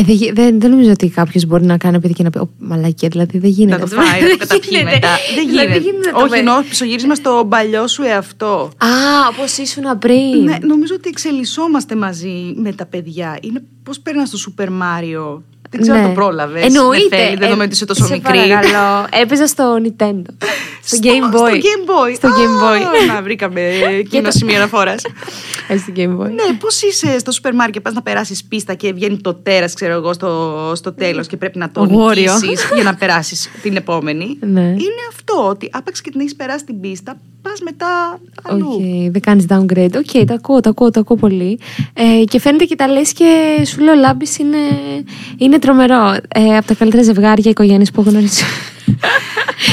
Ε, 0.00 0.02
δεν, 0.02 0.14
γι- 0.14 0.32
δεν, 0.32 0.60
δεν 0.60 0.70
νομίζω 0.70 0.90
ότι 0.90 1.08
κάποιος 1.08 1.44
μπορεί 1.44 1.64
να 1.64 1.76
κάνει 1.76 2.00
παιδί 2.00 2.14
και 2.14 2.22
να 2.22 2.30
πει 2.30 2.38
«Ω, 2.38 2.48
Μαλακία, 2.58 3.08
δηλαδή 3.08 3.38
δεν 3.38 3.50
γίνεται. 3.50 3.78
Να 3.82 3.88
το 3.88 3.96
αυτό». 3.96 4.10
φάει, 4.10 4.20
να 4.22 4.28
το 4.28 4.36
Δεν 4.36 4.38
καταπιεί 4.38 4.68
γίνεται. 4.72 4.90
μετά. 4.94 5.08
Δεν 5.34 5.46
Δηλαδή, 5.48 5.66
γίνεται. 5.66 5.78
γίνεται 5.78 6.10
το 6.10 6.16
Όχι, 6.18 6.28
παιδί. 6.28 6.38
εννοώ 6.38 6.62
πισωγύρισμα 6.68 7.14
στο 7.14 7.46
παλιό 7.48 7.86
σου 7.86 8.02
εαυτό. 8.02 8.70
Α, 8.78 8.88
όπως 9.32 9.56
ήσουν 9.56 9.98
πριν. 9.98 10.42
Ναι, 10.44 10.56
νομίζω 10.60 10.94
ότι 10.94 11.08
εξελισσόμαστε 11.08 11.94
μαζί 11.96 12.52
με 12.56 12.72
τα 12.72 12.86
παιδιά. 12.86 13.38
Είναι 13.40 13.62
πώς 13.82 14.00
παίρνα 14.00 14.24
στο 14.26 14.36
Σούπερ 14.36 14.70
Μάριο. 14.70 15.42
Δεν 15.70 15.80
ξέρω 15.80 15.96
Ναι. 15.96 16.02
αν 16.02 16.08
το 16.08 16.14
πρόλαβες. 16.14 16.64
Εννοείται. 16.64 17.16
Θέλει, 17.16 17.36
δεδομένου 17.36 17.62
ότι 17.64 17.72
είσαι 17.72 17.84
τόσο 17.84 18.04
σε 18.04 18.12
μικρή. 18.12 18.38
Παρακαλώ. 18.38 19.06
Έπαιζα 19.22 19.46
στο 19.46 19.80
Nintendo. 19.84 20.22
Στο 20.88 20.98
Game 21.02 21.34
Boy. 21.34 21.38
Στο 21.38 21.48
Game 21.48 21.90
Boy. 21.90 22.14
Στο 22.14 22.28
Game 22.28 22.64
Boy. 22.64 23.10
Α, 23.10 23.14
Να 23.14 23.22
βρήκαμε 23.22 23.60
κοινό 24.10 24.30
σημείο 24.30 24.56
αναφοράς. 24.56 25.02
Ε, 25.68 25.76
στο 25.76 25.92
Game 25.96 26.16
Boy. 26.18 26.30
Ναι, 26.30 26.56
πώς 26.60 26.82
είσαι 26.82 27.18
στο 27.18 27.30
σούπερ 27.32 27.54
μάρκετ, 27.54 27.82
πας 27.82 27.92
να 27.92 28.02
περάσεις 28.02 28.44
πίστα 28.44 28.74
και 28.74 28.92
βγαίνει 28.92 29.16
το 29.16 29.34
τέρας, 29.34 29.74
ξέρω 29.74 29.92
εγώ, 29.92 30.12
στο, 30.12 30.72
στο 30.74 30.92
τέλος 30.92 31.26
και 31.26 31.36
πρέπει 31.36 31.58
να 31.58 31.70
το 31.70 31.80
Wario. 31.82 32.16
νικήσεις 32.16 32.70
για 32.74 32.82
να 32.82 32.94
περάσεις 32.94 33.50
την 33.62 33.76
επόμενη. 33.76 34.36
Ναι. 34.40 34.60
Είναι 34.60 35.02
αυτό, 35.12 35.48
ότι 35.48 35.70
άπαξ 35.72 36.00
και 36.00 36.10
την 36.10 36.20
έχεις 36.20 36.34
περάσει 36.36 36.64
την 36.64 36.80
πίστα, 36.80 37.16
πας 37.42 37.60
μετά 37.60 38.20
αλλού. 38.42 38.68
Οκ, 38.72 39.12
δεν 39.12 39.20
κάνεις 39.20 39.46
downgrade. 39.48 39.94
Οκ, 39.96 40.26
τα 40.26 40.34
ακούω, 40.34 40.60
τα 40.60 40.70
ακούω, 40.70 40.90
τα 40.90 41.00
ακούω 41.00 41.16
πολύ. 41.16 41.58
Ε, 41.92 42.24
και 42.24 42.40
φαίνεται 42.40 42.64
και 42.64 42.76
τα 42.76 42.88
λες 42.88 43.12
και 43.12 43.60
σου 43.66 43.80
λέω 43.80 43.94
Λάμπης 43.94 44.38
είναι, 44.38 44.58
είναι 45.38 45.58
τρομερό. 45.58 46.16
Ε, 46.28 46.56
από 46.56 46.66
τα 46.66 46.74
καλύτερα 46.74 47.02
ζευγάρια 47.02 47.50
οικογένειες 47.50 47.90
που 47.90 48.00
έχω 48.00 48.10
γνωρίσει. 48.10 48.44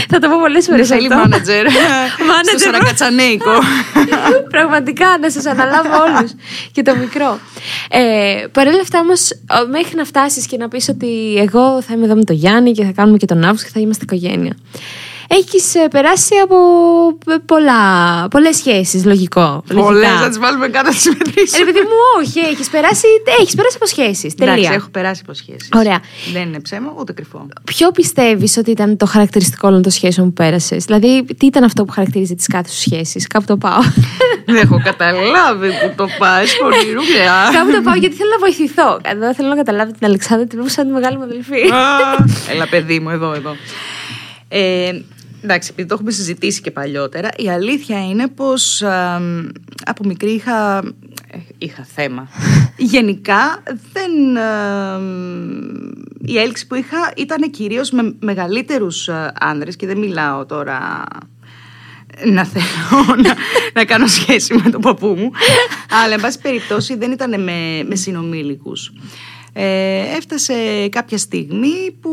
Θα 0.10 0.20
το 0.20 0.30
πω 0.30 0.38
πολλές 0.40 0.66
φορές. 0.66 0.90
Μισελή 0.90 1.10
μάνατζερ. 1.10 1.66
Στο 2.50 2.58
Σαρακατσανέικο. 2.60 3.52
Πραγματικά, 4.56 5.18
να 5.22 5.30
σας 5.32 5.46
αναλάβω 5.46 5.90
όλους. 5.90 6.32
και 6.72 6.82
το 6.82 6.96
μικρό. 6.96 7.40
Ε, 7.90 8.46
Παρ' 8.52 8.68
όλα 8.68 8.82
αυτά 8.82 9.00
όμως, 9.00 9.30
μέχρι 9.72 9.96
να 9.96 10.06
φτάσεις 10.06 10.46
και 10.46 10.58
να 10.58 10.68
πεις 10.68 10.90
ότι 10.90 11.36
εγώ 11.38 11.82
θα 11.82 11.94
είμαι 11.94 12.06
εδώ 12.06 12.16
με 12.16 12.24
τον 12.24 12.36
Γιάννη 12.36 12.72
και 12.72 12.84
θα 12.84 12.92
κάνουμε 12.92 13.18
και 13.18 13.26
τον 13.26 13.44
Αύγουστο 13.44 13.66
και 13.66 13.72
θα 13.74 13.80
είμαστε 13.80 14.04
οικογένεια. 14.04 14.56
Έχεις 15.28 15.74
περάσει 15.92 16.36
από 16.44 16.56
πολλά, 17.46 17.82
πολλές 18.28 18.56
σχέσεις, 18.56 19.06
λογικό. 19.06 19.64
Πολλές, 19.74 19.92
λογικά. 19.92 20.20
να 20.20 20.28
τις 20.28 20.40
βάλουμε 20.40 20.68
κάτω 20.68 20.88
να 20.90 20.94
τις 20.96 21.06
Ε, 21.06 21.10
μετρήσουμε. 21.18 21.58
Ρε 21.58 21.66
παιδί 21.72 21.80
μου, 21.80 21.98
όχι, 22.20 22.40
έχεις 22.40 22.70
περάσει, 22.70 23.08
έχεις 23.40 23.56
περάσει 23.56 23.76
από 23.80 23.86
σχέσεις, 23.88 24.34
Εντάξει, 24.34 24.54
τελεία. 24.54 24.72
έχω 24.74 24.88
περάσει 24.90 25.22
από 25.26 25.34
σχέσεις. 25.34 25.70
Ωραία. 25.76 26.00
Δεν 26.34 26.42
είναι 26.42 26.60
ψέμα, 26.60 26.94
ούτε 27.00 27.14
κρυφό. 27.14 27.48
Ποιο 27.64 27.92
πιστεύεις 27.92 28.58
ότι 28.58 28.72
ήταν 28.72 28.98
το 28.98 29.06
χαρακτηριστικό 29.06 29.68
όλων 29.68 29.82
των 29.82 29.92
σχέσεων 29.92 30.28
που 30.28 30.34
πέρασες, 30.34 30.84
Δηλαδή, 30.86 31.24
τι 31.38 31.46
ήταν 31.46 31.64
αυτό 31.64 31.86
που 31.86 31.92
χαρακτηρίζει 31.92 32.36
τις 32.36 32.48
κάθε 32.48 32.70
σου 32.70 32.80
σχέσεις, 32.80 33.28
κάπου 33.28 33.46
το 33.46 33.58
πάω. 33.58 33.80
Δεν 34.46 34.56
έχω 34.56 34.82
καταλάβει 34.84 35.68
που 35.70 35.94
το 35.96 36.08
πας, 36.18 36.56
πονηρούλια. 36.62 37.50
κάπου 37.54 37.72
το 37.72 37.82
πάω 37.82 37.96
γιατί 37.96 38.16
θέλω 38.16 38.30
να 38.30 38.38
βοηθηθώ. 38.38 39.00
Εδώ 39.04 39.34
θέλω 39.34 39.50
να 39.50 39.56
καταλάβει 39.56 39.92
την 39.92 40.06
Αλεξάνδρα, 40.08 40.48
την 40.48 40.58
βλέπω 40.58 40.74
σαν 40.74 40.86
τη 40.88 40.92
μεγάλη 40.94 41.18
μου 41.18 41.24
αδελφή. 41.24 41.60
Έλα, 42.52 42.68
παιδί 42.70 43.00
μου, 43.00 43.10
εδώ, 43.10 43.34
εδώ. 43.34 43.56
Ε, 44.48 44.90
εντάξει, 45.46 45.70
επειδή 45.72 45.88
το 45.88 45.94
έχουμε 45.94 46.12
συζητήσει 46.12 46.62
και 46.62 46.72
παλιότερα, 46.72 47.30
η 47.38 47.50
αλήθεια 47.50 48.08
είναι 48.08 48.28
πως 48.28 48.82
α, 48.82 49.22
από 49.86 50.04
μικρή 50.06 50.32
είχα, 50.32 50.78
ε, 51.32 51.38
είχα 51.58 51.88
θέμα. 51.96 52.30
Γενικά, 52.94 53.64
δεν, 53.94 54.38
α, 54.38 55.00
η 56.22 56.38
έλξη 56.38 56.68
που 56.68 56.76
είχα 56.76 57.14
ήταν 57.16 57.52
κυρίως 57.52 57.92
με 57.92 58.16
μεγαλύτερους 58.20 59.10
α, 59.10 59.34
άνδρες 59.40 59.76
και 59.76 59.88
δεν 59.88 59.98
μιλάω 59.98 60.46
τώρα 60.46 61.04
να 62.26 62.46
θέλω 62.46 63.06
να, 63.24 63.36
να 63.74 63.86
κάνω 63.86 64.08
σχέση 64.08 64.54
με 64.64 64.70
τον 64.70 64.82
παππού 64.82 65.08
μου. 65.08 65.32
Αλλά, 66.04 66.14
εν 66.14 66.22
πάση 66.22 66.40
περιπτώσει, 66.40 66.96
δεν 66.96 67.12
ήταν 67.12 67.44
με, 67.44 67.84
με 67.88 67.96
συνομήλικους. 67.96 68.92
Ε, 69.54 70.00
έφτασε 70.16 70.88
κάποια 70.90 71.18
στιγμή 71.18 71.92
που, 72.02 72.12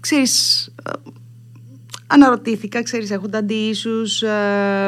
ξέρεις, 0.00 0.66
ε, 0.66 0.90
αναρωτήθηκα, 2.10 2.82
ξέρεις, 2.82 3.10
έχοντα 3.10 3.38
αντίισους 3.38 4.22
ε, 4.22 4.28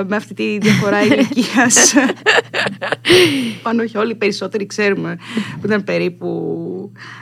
με 0.06 0.16
αυτή 0.16 0.34
τη 0.34 0.58
διαφορά 0.60 1.02
ηλικίας. 1.06 1.94
Πάνω 3.62 3.82
όχι 3.82 3.96
όλοι 3.98 4.10
οι 4.10 4.14
περισσότεροι 4.14 4.66
ξέρουμε 4.66 5.18
που 5.60 5.66
ήταν 5.66 5.84
περίπου 5.84 6.26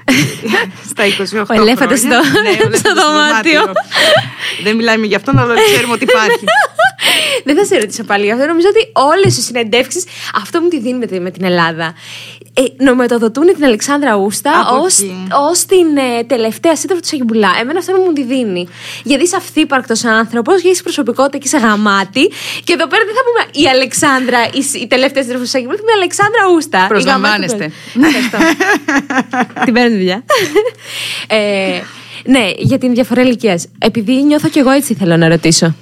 στα 0.91 1.05
28 1.07 1.45
Ο 1.49 1.53
ελέφαντας 1.61 2.01
χρόνια. 2.01 2.23
στο- 2.23 2.41
Ναι, 2.41 2.49
ο 2.49 2.51
ελέφαντας 2.51 2.79
στο 2.85 2.95
δωμάτιο. 2.95 3.73
Δεν 4.63 4.77
μιλάμε 4.77 5.07
για 5.07 5.17
αυτόν, 5.17 5.39
αλλά 5.39 5.55
ξέρουμε 5.73 5.93
ότι 5.93 6.05
υπάρχει. 6.05 6.45
Δεν 7.45 7.57
θα 7.57 7.65
σε 7.65 7.77
ρωτήσω 7.79 8.05
πάλι 8.05 8.25
γι' 8.25 8.31
αυτό. 8.31 8.47
Νομίζω 8.47 8.67
ότι 8.69 8.91
όλες 8.93 9.37
οι 9.37 9.41
συνεντεύξεις 9.43 10.05
αυτό 10.35 10.61
μου 10.61 10.69
τη 10.69 10.81
δίνει 10.81 10.99
με 10.99 11.07
τη- 11.07 11.21
με 11.21 11.31
την 11.31 11.45
Ελλάδα. 11.45 11.95
Ε, 12.55 12.85
νομετοδοτούν 12.85 13.47
την 13.55 13.65
Αλεξάνδρα 13.65 14.17
Ούστα 14.17 14.61
Από 14.61 14.77
ω 14.77 14.87
εκεί. 14.87 15.67
την 15.69 15.97
ε, 15.97 16.25
τελευταία 16.25 16.77
σύντροφο 16.77 17.01
του 17.01 17.07
Σαγιμπουλά. 17.09 17.51
Εμένα 17.61 17.79
αυτό 17.79 17.93
μου 17.97 18.13
τη 18.13 18.25
δίνει. 18.25 18.69
Γιατί 19.05 19.23
είσαι 19.25 19.37
αυθύπαρκτος 19.37 20.05
άνθρωπος, 20.05 20.65
έχει 20.65 20.83
προσωπικότητα 20.83 21.39
και 21.39 21.47
είσαι 21.47 21.59
γαμάτη. 21.59 22.27
Και 22.65 22.73
εδώ 22.73 22.87
πέρα 22.87 23.03
δεν 23.05 23.15
θα 23.15 23.21
πούμε 23.27 23.65
η 23.65 23.69
Αλεξάνδρα, 23.69 24.39
η, 24.45 24.81
η 24.83 24.87
τελευταία 24.87 25.23
σύντροφο 25.23 25.43
του 25.45 25.51
Σαγιμπουλά, 25.51 25.77
θα 25.79 25.83
πούμε 25.85 25.93
η 25.97 26.01
Αλεξάνδρα 26.01 26.43
Ούστα. 26.57 26.85
η 26.85 26.89
Προσλαμβάνεστε. 26.89 27.57
γαμάτη 27.57 27.75
του 27.93 28.01
κόσμου. 28.01 28.07
Ευχαριστώ. 28.07 28.39
την 29.65 29.73
παίρνει 29.75 29.91
τη 29.91 29.97
δουλειά. 29.97 30.25
ε, 31.29 31.81
ναι, 32.25 32.51
για 32.59 32.79
την 32.79 32.95
διαφορά 32.95 33.23
ηλικίας. 33.23 33.67
Επειδή 33.79 34.23
νιώθω 34.25 34.49
κι 34.49 34.59
εγώ 34.59 34.71
έτσι 34.71 34.95
θέλω 34.95 35.17
να 35.17 35.29
ρωτήσω. 35.29 35.75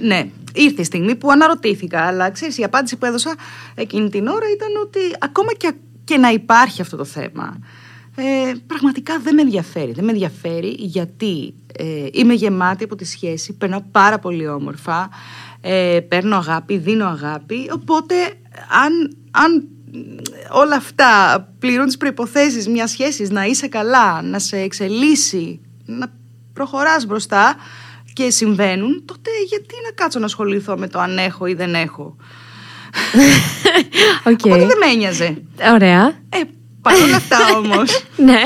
Ε, 0.00 0.06
ναι, 0.06 0.28
ήρθε 0.54 0.80
η 0.80 0.84
στιγμή 0.84 1.14
που 1.14 1.30
αναρωτήθηκα, 1.30 2.00
αλλά 2.00 2.30
ξέρεις, 2.30 2.58
η 2.58 2.64
απάντηση 2.64 2.96
που 2.96 3.06
έδωσα 3.06 3.34
εκείνη 3.74 4.08
την 4.08 4.26
ώρα 4.26 4.46
ήταν 4.54 4.68
ότι 4.82 5.00
ακόμα 5.18 5.52
και, 5.52 5.72
και 6.04 6.16
να 6.16 6.30
υπάρχει 6.30 6.80
αυτό 6.80 6.96
το 6.96 7.04
θέμα, 7.04 7.58
ε, 8.16 8.52
πραγματικά 8.66 9.18
δεν 9.18 9.34
με 9.34 9.42
ενδιαφέρει. 9.42 9.92
Δεν 9.92 10.04
με 10.04 10.10
ενδιαφέρει 10.10 10.74
γιατί 10.78 11.54
ε, 11.78 12.06
είμαι 12.12 12.34
γεμάτη 12.34 12.84
από 12.84 12.96
τη 12.96 13.04
σχέση, 13.04 13.52
περνάω 13.52 13.82
πάρα 13.90 14.18
πολύ 14.18 14.48
όμορφα, 14.48 15.08
ε, 15.60 16.00
παίρνω 16.08 16.36
αγάπη, 16.36 16.76
δίνω 16.76 17.06
αγάπη, 17.06 17.70
οπότε 17.72 18.14
αν, 18.84 19.16
αν 19.30 19.68
όλα 20.52 20.76
αυτά 20.76 21.40
πληρούν 21.58 21.86
τις 21.86 21.96
προϋποθέσεις 21.96 22.68
μιας 22.68 22.90
σχέσης, 22.90 23.30
να 23.30 23.44
είσαι 23.44 23.68
καλά, 23.68 24.22
να 24.22 24.38
σε 24.38 24.56
εξελίσσει, 24.56 25.60
να 25.84 26.12
προχωράς 26.52 27.06
μπροστά 27.06 27.56
και 28.16 28.30
συμβαίνουν, 28.30 29.02
τότε 29.04 29.30
γιατί 29.48 29.74
να 29.84 29.90
κάτσω 29.94 30.18
να 30.18 30.24
ασχοληθώ 30.24 30.76
με 30.76 30.88
το 30.88 30.98
αν 30.98 31.18
έχω 31.18 31.46
ή 31.46 31.54
δεν 31.54 31.74
έχω. 31.74 32.16
Οκ. 34.30 34.40
Οπότε 34.44 34.66
δεν 34.66 34.78
με 34.78 34.86
ένοιαζε. 34.92 35.42
Ωραία. 35.74 36.06
Ε, 36.28 36.38
Παρ' 36.82 37.02
όλα 37.02 37.16
αυτά 37.16 37.38
όμως, 37.58 38.04
Ναι. 38.16 38.42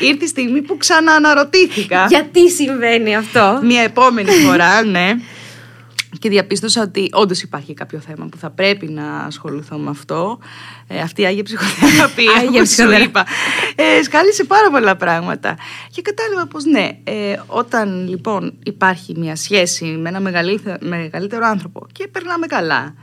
ήρθε 0.00 0.24
η 0.24 0.28
στιγμή 0.28 0.62
που 0.62 0.76
ξανααναρωτήθηκα. 0.76 2.06
Γιατί 2.08 2.50
συμβαίνει 2.50 3.16
αυτό; 3.16 3.60
Μια 3.62 3.82
επόμενη 3.82 4.30
φορά, 4.30 4.82
ναι. 4.84 5.10
Και 6.18 6.28
διαπίστωσα 6.28 6.82
ότι 6.82 7.08
όντως 7.12 7.42
υπάρχει 7.42 7.74
κάποιο 7.74 7.98
θέμα 7.98 8.26
που 8.26 8.36
θα 8.36 8.50
πρέπει 8.50 8.86
να 8.88 9.16
ασχοληθώ 9.18 9.78
με 9.78 9.90
αυτό. 9.90 10.38
Ε, 10.86 11.00
αυτή 11.00 11.22
η 11.22 11.26
Άγια 11.26 11.42
Ψυχοθεραπεία 11.42 12.32
Άγια 12.38 12.50
που 12.50 12.56
σου 12.56 12.62
ψυχοθερα- 12.62 13.04
είπα. 13.04 13.26
Ε, 13.76 14.02
σκάλισε 14.02 14.44
πάρα 14.44 14.70
πολλά 14.70 14.96
πράγματα. 14.96 15.56
Και 15.90 16.02
κατάλαβα 16.02 16.46
πως 16.46 16.64
ναι, 16.64 16.88
ε, 17.04 17.36
όταν 17.46 18.08
λοιπόν 18.08 18.54
υπάρχει 18.64 19.14
μια 19.18 19.36
σχέση 19.36 19.84
με 19.84 20.08
ένα 20.08 20.20
μεγαλύτερο, 20.20 20.76
μεγαλύτερο 20.80 21.46
άνθρωπο 21.46 21.86
και 21.92 22.08
περνάμε 22.08 22.46
καλά, 22.46 22.94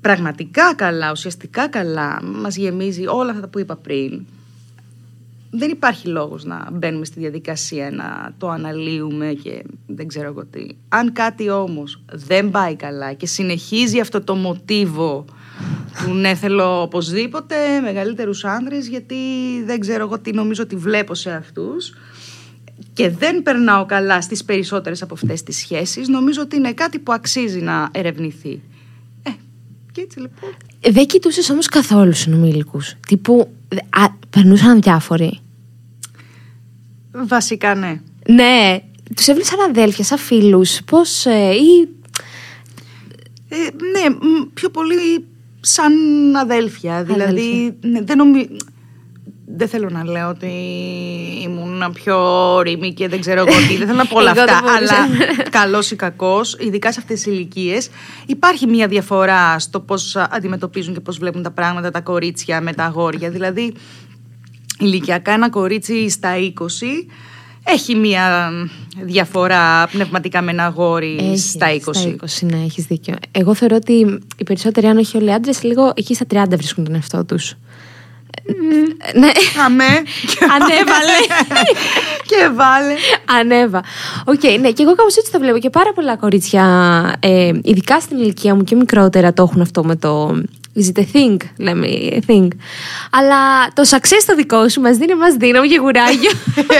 πραγματικά 0.00 0.74
καλά, 0.74 1.10
ουσιαστικά 1.10 1.68
καλά, 1.68 2.20
μας 2.22 2.56
γεμίζει 2.56 3.06
όλα 3.06 3.30
αυτά 3.30 3.48
που 3.48 3.58
είπα 3.58 3.76
πριν, 3.76 4.26
δεν 5.50 5.70
υπάρχει 5.70 6.08
λόγος 6.08 6.44
να 6.44 6.68
μπαίνουμε 6.72 7.04
στη 7.04 7.20
διαδικασία 7.20 7.90
να 7.90 8.34
το 8.38 8.48
αναλύουμε 8.48 9.32
και 9.42 9.64
δεν 9.86 10.06
ξέρω 10.06 10.26
εγώ 10.26 10.44
τι. 10.44 10.66
Αν 10.88 11.12
κάτι 11.12 11.50
όμως 11.50 12.02
δεν 12.12 12.50
πάει 12.50 12.76
καλά 12.76 13.12
και 13.12 13.26
συνεχίζει 13.26 14.00
αυτό 14.00 14.20
το 14.20 14.34
μοτίβο 14.34 15.24
του 16.04 16.12
ναι 16.12 16.34
θέλω 16.34 16.82
οπωσδήποτε 16.82 17.56
μεγαλύτερους 17.82 18.44
άνδρες 18.44 18.88
γιατί 18.88 19.16
δεν 19.64 19.80
ξέρω 19.80 20.04
εγώ 20.04 20.18
τι 20.18 20.32
νομίζω 20.32 20.62
ότι 20.62 20.76
βλέπω 20.76 21.14
σε 21.14 21.30
αυτούς 21.30 21.92
και 22.92 23.10
δεν 23.10 23.42
περνάω 23.42 23.86
καλά 23.86 24.20
στις 24.20 24.44
περισσότερες 24.44 25.02
από 25.02 25.14
αυτές 25.14 25.42
τις 25.42 25.56
σχέσεις 25.56 26.08
νομίζω 26.08 26.42
ότι 26.42 26.56
είναι 26.56 26.72
κάτι 26.72 26.98
που 26.98 27.12
αξίζει 27.12 27.60
να 27.60 27.88
ερευνηθεί. 27.92 28.60
Ε, 29.22 29.30
και 29.92 30.00
έτσι 30.00 30.20
λοιπόν 30.20 30.50
Δεν 30.80 31.06
κοιτούσες 31.06 31.50
όμως 31.50 31.66
καθόλου 31.66 32.12
συνομιλικούς. 32.12 32.94
Τύπου. 33.06 33.52
Α, 33.90 34.08
περνούσαν 34.30 34.80
διάφοροι. 34.80 35.40
βασικά 37.12 37.74
ναι. 37.74 38.00
Ναι. 38.28 38.78
Τους 39.16 39.28
έβλεπε 39.28 39.48
σαν 39.48 39.60
αδέλφια, 39.60 40.04
σαν 40.04 40.18
φίλους. 40.18 40.80
Πώς. 40.84 41.26
Ε, 41.26 41.50
ή. 41.54 41.88
Ε, 43.48 43.56
ναι, 43.56 44.10
μ, 44.10 44.52
πιο 44.54 44.70
πολύ 44.70 45.24
σαν 45.60 45.92
αδέλφια. 46.36 47.04
Δηλαδή, 47.04 47.76
ναι, 47.80 48.02
δεν 48.02 48.16
νομι... 48.16 48.48
Δεν 49.56 49.68
θέλω 49.68 49.88
να 49.90 50.04
λέω 50.04 50.28
ότι 50.28 50.50
ήμουν 51.42 51.92
πιο 51.92 52.18
όρημη 52.54 52.92
και 52.94 53.08
δεν 53.08 53.20
ξέρω 53.20 53.40
εγώ 53.40 53.56
τι. 53.68 53.76
Δεν 53.76 53.86
θέλω 53.86 53.98
να 53.98 54.06
πω 54.06 54.16
όλα 54.20 54.30
Εγώ 54.36 54.44
δεν 54.44 54.54
αυτά. 54.54 54.70
μπορούσα. 54.72 54.94
αλλά 54.94 55.42
καλός 55.50 55.90
ή 55.90 55.96
κακός, 55.96 56.56
ειδικά 56.60 56.92
σε 56.92 57.00
αυτές 57.00 57.20
τις 57.22 57.32
ηλικίες, 57.32 57.88
υπάρχει 58.26 58.66
μια 58.66 58.86
διαφορά 58.86 59.58
στο 59.58 59.80
πώς 59.80 60.16
αντιμετωπίζουν 60.16 60.94
και 60.94 61.00
πώς 61.00 61.18
βλέπουν 61.18 61.42
τα 61.42 61.50
πράγματα 61.50 61.90
τα 61.90 62.00
κορίτσια 62.00 62.60
με 62.60 62.72
τα 62.72 62.84
αγόρια. 62.84 63.30
Δηλαδή, 63.30 63.74
ηλικιακά 64.78 65.32
ένα 65.32 65.50
κορίτσι 65.50 66.08
στα 66.10 66.30
20 66.36 66.50
έχει 67.64 67.94
μια 67.94 68.50
διαφορά 69.02 69.86
πνευματικά 69.92 70.42
με 70.42 70.50
ένα 70.50 70.64
αγόρι 70.64 71.16
Έχεις, 71.20 71.50
στα 71.50 71.66
20. 71.74 71.78
Στα 71.94 72.14
20, 72.44 72.46
ναι, 72.50 72.64
έχεις 72.64 72.84
δίκιο. 72.84 73.14
Εγώ 73.30 73.54
θεωρώ 73.54 73.76
ότι 73.76 74.20
οι 74.36 74.44
περισσότεροι, 74.44 74.86
αν 74.86 74.96
όχι 74.98 75.16
όλοι 75.16 75.26
οι 75.28 75.32
άντρες, 75.32 75.62
λίγο 75.62 75.92
εκεί 75.96 76.14
στα 76.14 76.26
30 76.30 76.44
βρίσκουν 76.56 76.84
τον 76.84 76.94
εαυτό 76.94 77.24
τους. 77.24 77.54
Ναι, 79.14 79.30
Αμέ. 79.64 80.02
ανέβαλε. 80.54 81.18
και 82.28 82.50
βάλε. 82.54 82.94
Ανέβα. 83.38 83.84
Οκ, 84.24 84.42
ναι, 84.60 84.70
και 84.70 84.82
εγώ 84.82 84.94
κάπως 84.94 85.16
έτσι 85.16 85.32
το 85.32 85.38
βλέπω. 85.38 85.58
Και 85.58 85.70
πάρα 85.70 85.92
πολλά 85.92 86.16
κορίτσια, 86.16 86.64
ε, 87.20 87.50
ειδικά 87.62 88.00
στην 88.00 88.18
ηλικία 88.18 88.54
μου 88.54 88.64
και 88.64 88.74
μικρότερα, 88.74 89.32
το 89.32 89.42
έχουν 89.42 89.60
αυτό 89.60 89.84
με 89.84 89.96
το. 89.96 90.42
Is 90.76 90.92
it 90.94 91.00
a 91.00 91.04
thing, 91.16 91.36
λέμε, 91.56 91.86
a 92.10 92.30
thing. 92.30 92.48
Αλλά 93.10 93.68
το 93.74 93.82
success 93.90 94.22
το 94.26 94.34
δικό 94.34 94.68
σου 94.68 94.80
μας 94.80 94.96
δίνει 94.96 95.14
μας 95.14 95.34
δύναμη 95.34 95.68
και 95.68 95.78
κουράγιο 95.78 96.30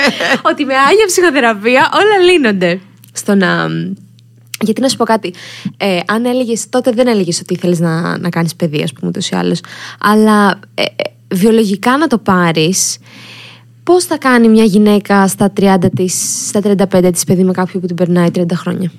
ότι 0.50 0.64
με 0.64 0.74
άγια 0.74 1.06
ψυχοθεραπεία 1.06 1.90
όλα 1.92 2.30
λύνονται. 2.30 2.80
Στο 3.12 3.34
να... 3.34 3.66
Γιατί 4.60 4.80
να 4.80 4.88
σου 4.88 4.96
πω 4.96 5.04
κάτι, 5.04 5.34
ε, 5.76 5.98
αν 6.06 6.24
έλεγες, 6.24 6.68
τότε 6.68 6.90
δεν 6.90 7.06
έλεγες 7.06 7.40
ότι 7.40 7.54
ήθελε 7.54 7.76
να, 7.78 8.18
να 8.18 8.28
κάνεις 8.28 8.54
παιδί, 8.54 8.82
ας 8.82 8.92
πούμε, 8.92 9.08
ούτως 9.08 9.28
ή 9.28 9.36
άλλως. 9.36 9.60
Αλλά 10.00 10.58
ε, 10.74 10.82
ε, 10.82 10.86
βιολογικά 11.34 11.96
να 11.96 12.06
το 12.06 12.18
πάρεις, 12.18 12.98
πώς 13.82 14.04
θα 14.04 14.18
κάνει 14.18 14.48
μια 14.48 14.64
γυναίκα 14.64 15.28
στα 15.28 15.52
30 15.60 15.76
της, 15.96 16.46
στα 16.48 16.60
35 16.60 17.10
της 17.12 17.24
παιδί 17.24 17.44
με 17.44 17.52
κάποιον 17.52 17.80
που 17.80 17.86
την 17.86 17.96
περνάει 17.96 18.28
30 18.34 18.44
χρόνια; 18.54 18.92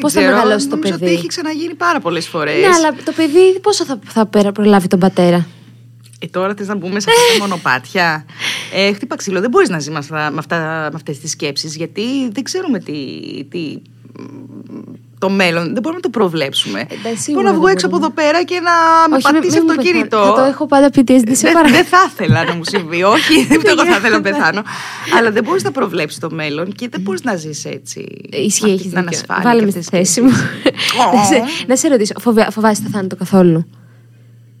Πώς 0.00 0.12
θα 0.12 0.20
ξέρω, 0.20 0.34
μεγαλώσει 0.34 0.68
το 0.68 0.74
νομίζω 0.76 0.92
παιδί; 0.92 1.04
ότι 1.04 1.14
έχει 1.14 1.26
ξαναγίνει 1.26 1.74
πάρα 1.74 2.00
πολλές 2.00 2.26
φορές. 2.28 2.60
Ναι, 2.60 2.66
αλλά 2.66 2.94
το 3.04 3.12
παιδί 3.16 3.58
πόσο 3.62 3.84
θα, 3.84 3.98
θα 4.04 4.26
περα- 4.26 4.52
προλάβει 4.52 4.86
τον 4.86 4.98
πατέρα; 4.98 5.46
Ε, 6.18 6.26
τώρα 6.26 6.54
θες 6.56 6.66
να 6.68 6.74
μπούμε 6.76 7.00
σε 7.00 7.10
αυτά 7.10 7.22
τα 7.38 7.46
μονοπάτια; 7.46 8.24
Ε, 8.74 8.92
χτύπα 8.92 9.16
ξύλο. 9.16 9.40
Δεν 9.40 9.50
μπορείς 9.50 9.68
να 9.68 9.78
ζει 9.78 9.90
με, 9.90 9.98
αυτά, 9.98 10.30
με, 10.30 10.38
αυτά, 10.38 10.56
με 10.90 10.94
αυτές 10.94 11.18
τις 11.18 11.30
σκέψεις 11.30 11.76
γιατί 11.76 12.02
δεν 12.32 12.42
ξέρουμε 12.42 12.78
τι, 12.78 12.94
τι, 13.50 13.76
το 15.18 15.28
μέλλον. 15.30 15.62
Δεν 15.64 15.82
μπορούμε 15.82 16.00
να 16.02 16.10
το 16.10 16.18
προβλέψουμε. 16.18 16.80
εντάξει, 16.80 17.02
Μπορώ 17.02 17.16
σίγουρα 17.20 17.44
να 17.50 17.52
βγω 17.52 17.64
δεν 17.64 17.72
έξω 17.72 17.86
από 17.86 17.98
μπορούμε. 17.98 18.14
εδώ 18.16 18.28
πέρα 18.30 18.44
και 18.44 18.60
να 18.60 18.72
με 19.10 19.16
Όχι, 19.16 19.24
μην- 19.26 19.34
πατήσει 19.34 19.56
μην 19.56 19.62
μου 19.66 19.70
αυτοκίνητο. 19.70 20.16
πεθάνει. 20.16 20.34
Θα 20.36 20.40
το 20.42 20.48
έχω 20.48 20.66
πάντα 20.66 20.88
PTSD, 20.94 21.30
σε 21.32 21.46
Δεν- 21.46 21.52
παρακαλώ. 21.52 21.74
Δεν 21.76 21.84
θα 21.84 21.98
ήθελα 22.12 22.44
να 22.44 22.54
μου 22.54 22.64
συμβεί. 22.64 23.02
Όχι, 23.14 23.44
δεν 23.46 23.60
εγώ 23.64 23.84
θα 23.84 23.96
ήθελα 23.96 24.16
να 24.16 24.20
πεθάνω. 24.22 24.62
Αλλά 25.18 25.30
δεν 25.30 25.42
μπορείς 25.44 25.62
να 25.62 25.70
προβλέψεις 25.70 26.18
το 26.20 26.30
μέλλον 26.30 26.72
και 26.72 26.88
δεν 26.88 27.00
μπορείς 27.00 27.22
να 27.22 27.36
ζεις 27.36 27.64
έτσι. 27.64 28.00
Ισχύει, 28.30 28.66
με 28.66 28.72
αυτή 28.72 28.72
έχει 28.72 28.76
την 28.76 28.82
δίκιο. 28.90 28.98
ανασφάλεια 29.00 29.42
Βάλε 29.42 29.58
και 29.58 29.64
με 29.64 29.70
στη 29.70 29.78
αυτές 29.78 30.00
τις 30.00 30.08
θέση 30.14 30.20
μου. 30.20 30.30
σκέψεις. 30.30 30.96
να, 31.14 31.24
σε, 31.24 31.42
να 31.66 31.76
σε 31.76 31.88
ρωτήσω, 31.88 32.12
φοβε- 32.20 32.50
φοβάσαι 32.52 32.82
το 32.82 32.88
θάνατο 32.92 33.16
καθόλου; 33.16 33.66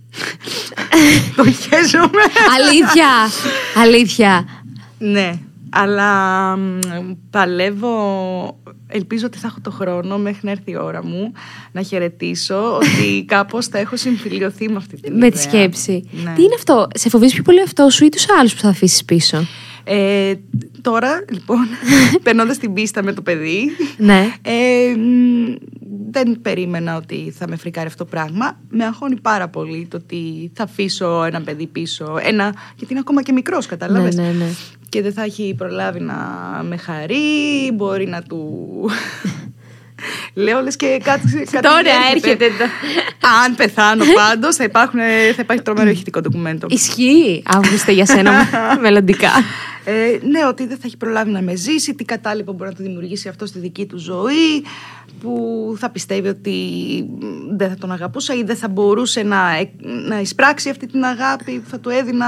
Το 1.36 1.42
χαίζομαι. 1.44 2.22
αλήθεια! 2.58 3.08
Αλήθεια. 3.82 4.44
Ναι, 4.98 5.32
αλλά 5.70 6.56
μ, 6.56 6.78
παλεύω. 7.30 7.96
Ελπίζω 8.90 9.26
ότι 9.26 9.38
θα 9.38 9.46
έχω 9.46 9.58
το 9.62 9.70
χρόνο 9.70 10.18
μέχρι 10.18 10.40
να 10.42 10.50
έρθει 10.50 10.70
η 10.70 10.76
ώρα 10.76 11.04
μου 11.04 11.32
να 11.72 11.82
χαιρετήσω 11.82 12.74
ότι 12.76 13.24
κάπως 13.34 13.66
θα 13.66 13.78
έχω 13.78 13.96
συμφιλειωθεί 13.96 14.68
με 14.68 14.76
αυτή 14.76 15.00
την 15.00 15.12
με 15.12 15.30
τη 15.30 15.38
ιδέα. 15.38 15.42
σκέψη. 15.42 16.08
Ναι. 16.24 16.32
Τι 16.34 16.42
είναι 16.42 16.54
αυτό, 16.54 16.88
σε 16.94 17.08
φοβίζει 17.08 17.34
πιο 17.34 17.42
πολύ 17.42 17.60
αυτό 17.60 17.90
σου 17.90 18.04
ή 18.04 18.08
τους 18.08 18.26
άλλους 18.38 18.54
που 18.54 18.60
θα 18.60 18.68
αφήσεις 18.68 19.04
πίσω; 19.04 19.46
Ε, 19.88 20.34
τώρα, 20.80 21.24
λοιπόν, 21.30 21.66
περνώντας 22.22 22.58
την 22.58 22.72
πίστα 22.72 23.02
με 23.02 23.12
το 23.12 23.22
παιδί, 23.22 23.70
Ναι. 23.96 24.32
ε, 24.42 24.96
μ, 24.96 25.54
δεν 26.10 26.38
περίμενα 26.42 26.96
ότι 26.96 27.34
θα 27.38 27.48
με 27.48 27.56
φρικάρει 27.56 27.86
αυτό 27.86 28.04
το 28.04 28.10
πράγμα. 28.10 28.58
Με 28.70 28.84
αγχώνει 28.84 29.20
πάρα 29.20 29.48
πολύ 29.48 29.86
το 29.90 29.96
ότι 29.96 30.50
θα 30.54 30.62
αφήσω 30.62 31.24
ένα 31.24 31.40
παιδί 31.40 31.66
πίσω. 31.66 32.18
Ένα, 32.22 32.54
γιατί 32.76 32.92
είναι 32.92 32.98
ακόμα 33.00 33.22
και 33.22 33.32
μικρός, 33.32 33.66
κατάλαβες; 33.66 34.14
Ναι, 34.14 34.22
ναι, 34.22 34.28
ναι. 34.28 34.46
Και 34.88 35.02
δεν 35.02 35.12
θα 35.12 35.22
έχει 35.22 35.54
προλάβει 35.58 36.00
να 36.00 36.14
με 36.68 36.76
χαρεί, 36.76 37.72
μπορεί 37.74 38.06
να 38.06 38.22
του... 38.22 38.44
Λέω 40.34 40.60
λες 40.62 40.76
και 40.76 41.00
κάτι, 41.04 41.46
κάτι 41.50 41.66
Τώρα 41.68 41.78
έρχεται. 42.12 42.30
έρχεται 42.30 42.46
το. 42.58 42.64
Αν 43.44 43.54
πεθάνω 43.54 44.04
πάντως 44.14 44.56
θα, 44.56 44.64
υπάρχουν, 44.64 45.00
θα 45.34 45.42
υπάρχει 45.42 45.62
τρομερό 45.62 45.90
ηχητικό 45.90 46.20
ντοκουμέντο. 46.20 46.66
Ισχύει, 46.70 47.42
Αύγουστε, 47.46 47.92
για 47.92 48.06
σένα 48.06 48.32
μελλοντικά. 48.82 49.30
Ε, 49.90 50.18
ναι, 50.22 50.46
ότι 50.46 50.66
δεν 50.66 50.76
θα 50.76 50.82
έχει 50.86 50.96
προλάβει 50.96 51.30
να 51.30 51.42
με 51.42 51.54
ζήσει, 51.54 51.94
τι 51.94 52.04
κατάλοιπο 52.04 52.52
μπορεί 52.52 52.70
να 52.70 52.76
του 52.76 52.82
δημιουργήσει 52.82 53.28
αυτό 53.28 53.46
στη 53.46 53.58
δική 53.58 53.86
του 53.86 53.98
ζωή, 53.98 54.64
που 55.20 55.74
θα 55.78 55.90
πιστεύει 55.90 56.28
ότι 56.28 56.54
μ, 57.20 57.56
δεν 57.56 57.68
θα 57.68 57.74
τον 57.74 57.92
αγαπούσα 57.92 58.34
ή 58.34 58.42
δεν 58.42 58.56
θα 58.56 58.68
μπορούσε 58.68 59.22
να, 59.22 59.56
εκ- 59.56 59.84
να 60.08 60.20
εισπράξει 60.20 60.68
αυτή 60.70 60.86
την 60.86 61.04
αγάπη 61.04 61.58
που 61.58 61.68
θα 61.68 61.80
του 61.80 61.88
έδινα. 61.88 62.26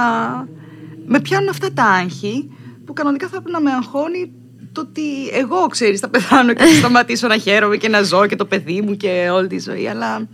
Με 1.07 1.21
πιάνουν 1.21 1.49
αυτά 1.49 1.73
τα 1.73 1.85
άγχη 1.85 2.51
που 2.85 2.93
κανονικά 2.93 3.27
θα 3.27 3.33
πρέπει 3.33 3.51
να 3.51 3.61
με 3.61 3.71
αγχώνει 3.71 4.33
το 4.73 4.81
ότι 4.81 5.29
εγώ, 5.33 5.67
ξέρεις, 5.67 6.01
θα 6.01 6.09
πεθάνω 6.09 6.53
και 6.55 6.65
θα 6.65 6.75
σταματήσω 6.75 7.27
να 7.27 7.37
χαίρομαι 7.39 7.77
και 7.77 7.89
να 7.89 8.03
ζω 8.03 8.27
και 8.27 8.37
το 8.37 8.45
παιδί 8.45 8.81
μου 8.81 8.97
και 8.97 9.29
όλη 9.33 9.47
τη 9.47 9.59
ζωή, 9.59 9.87
αλλά 9.89 10.29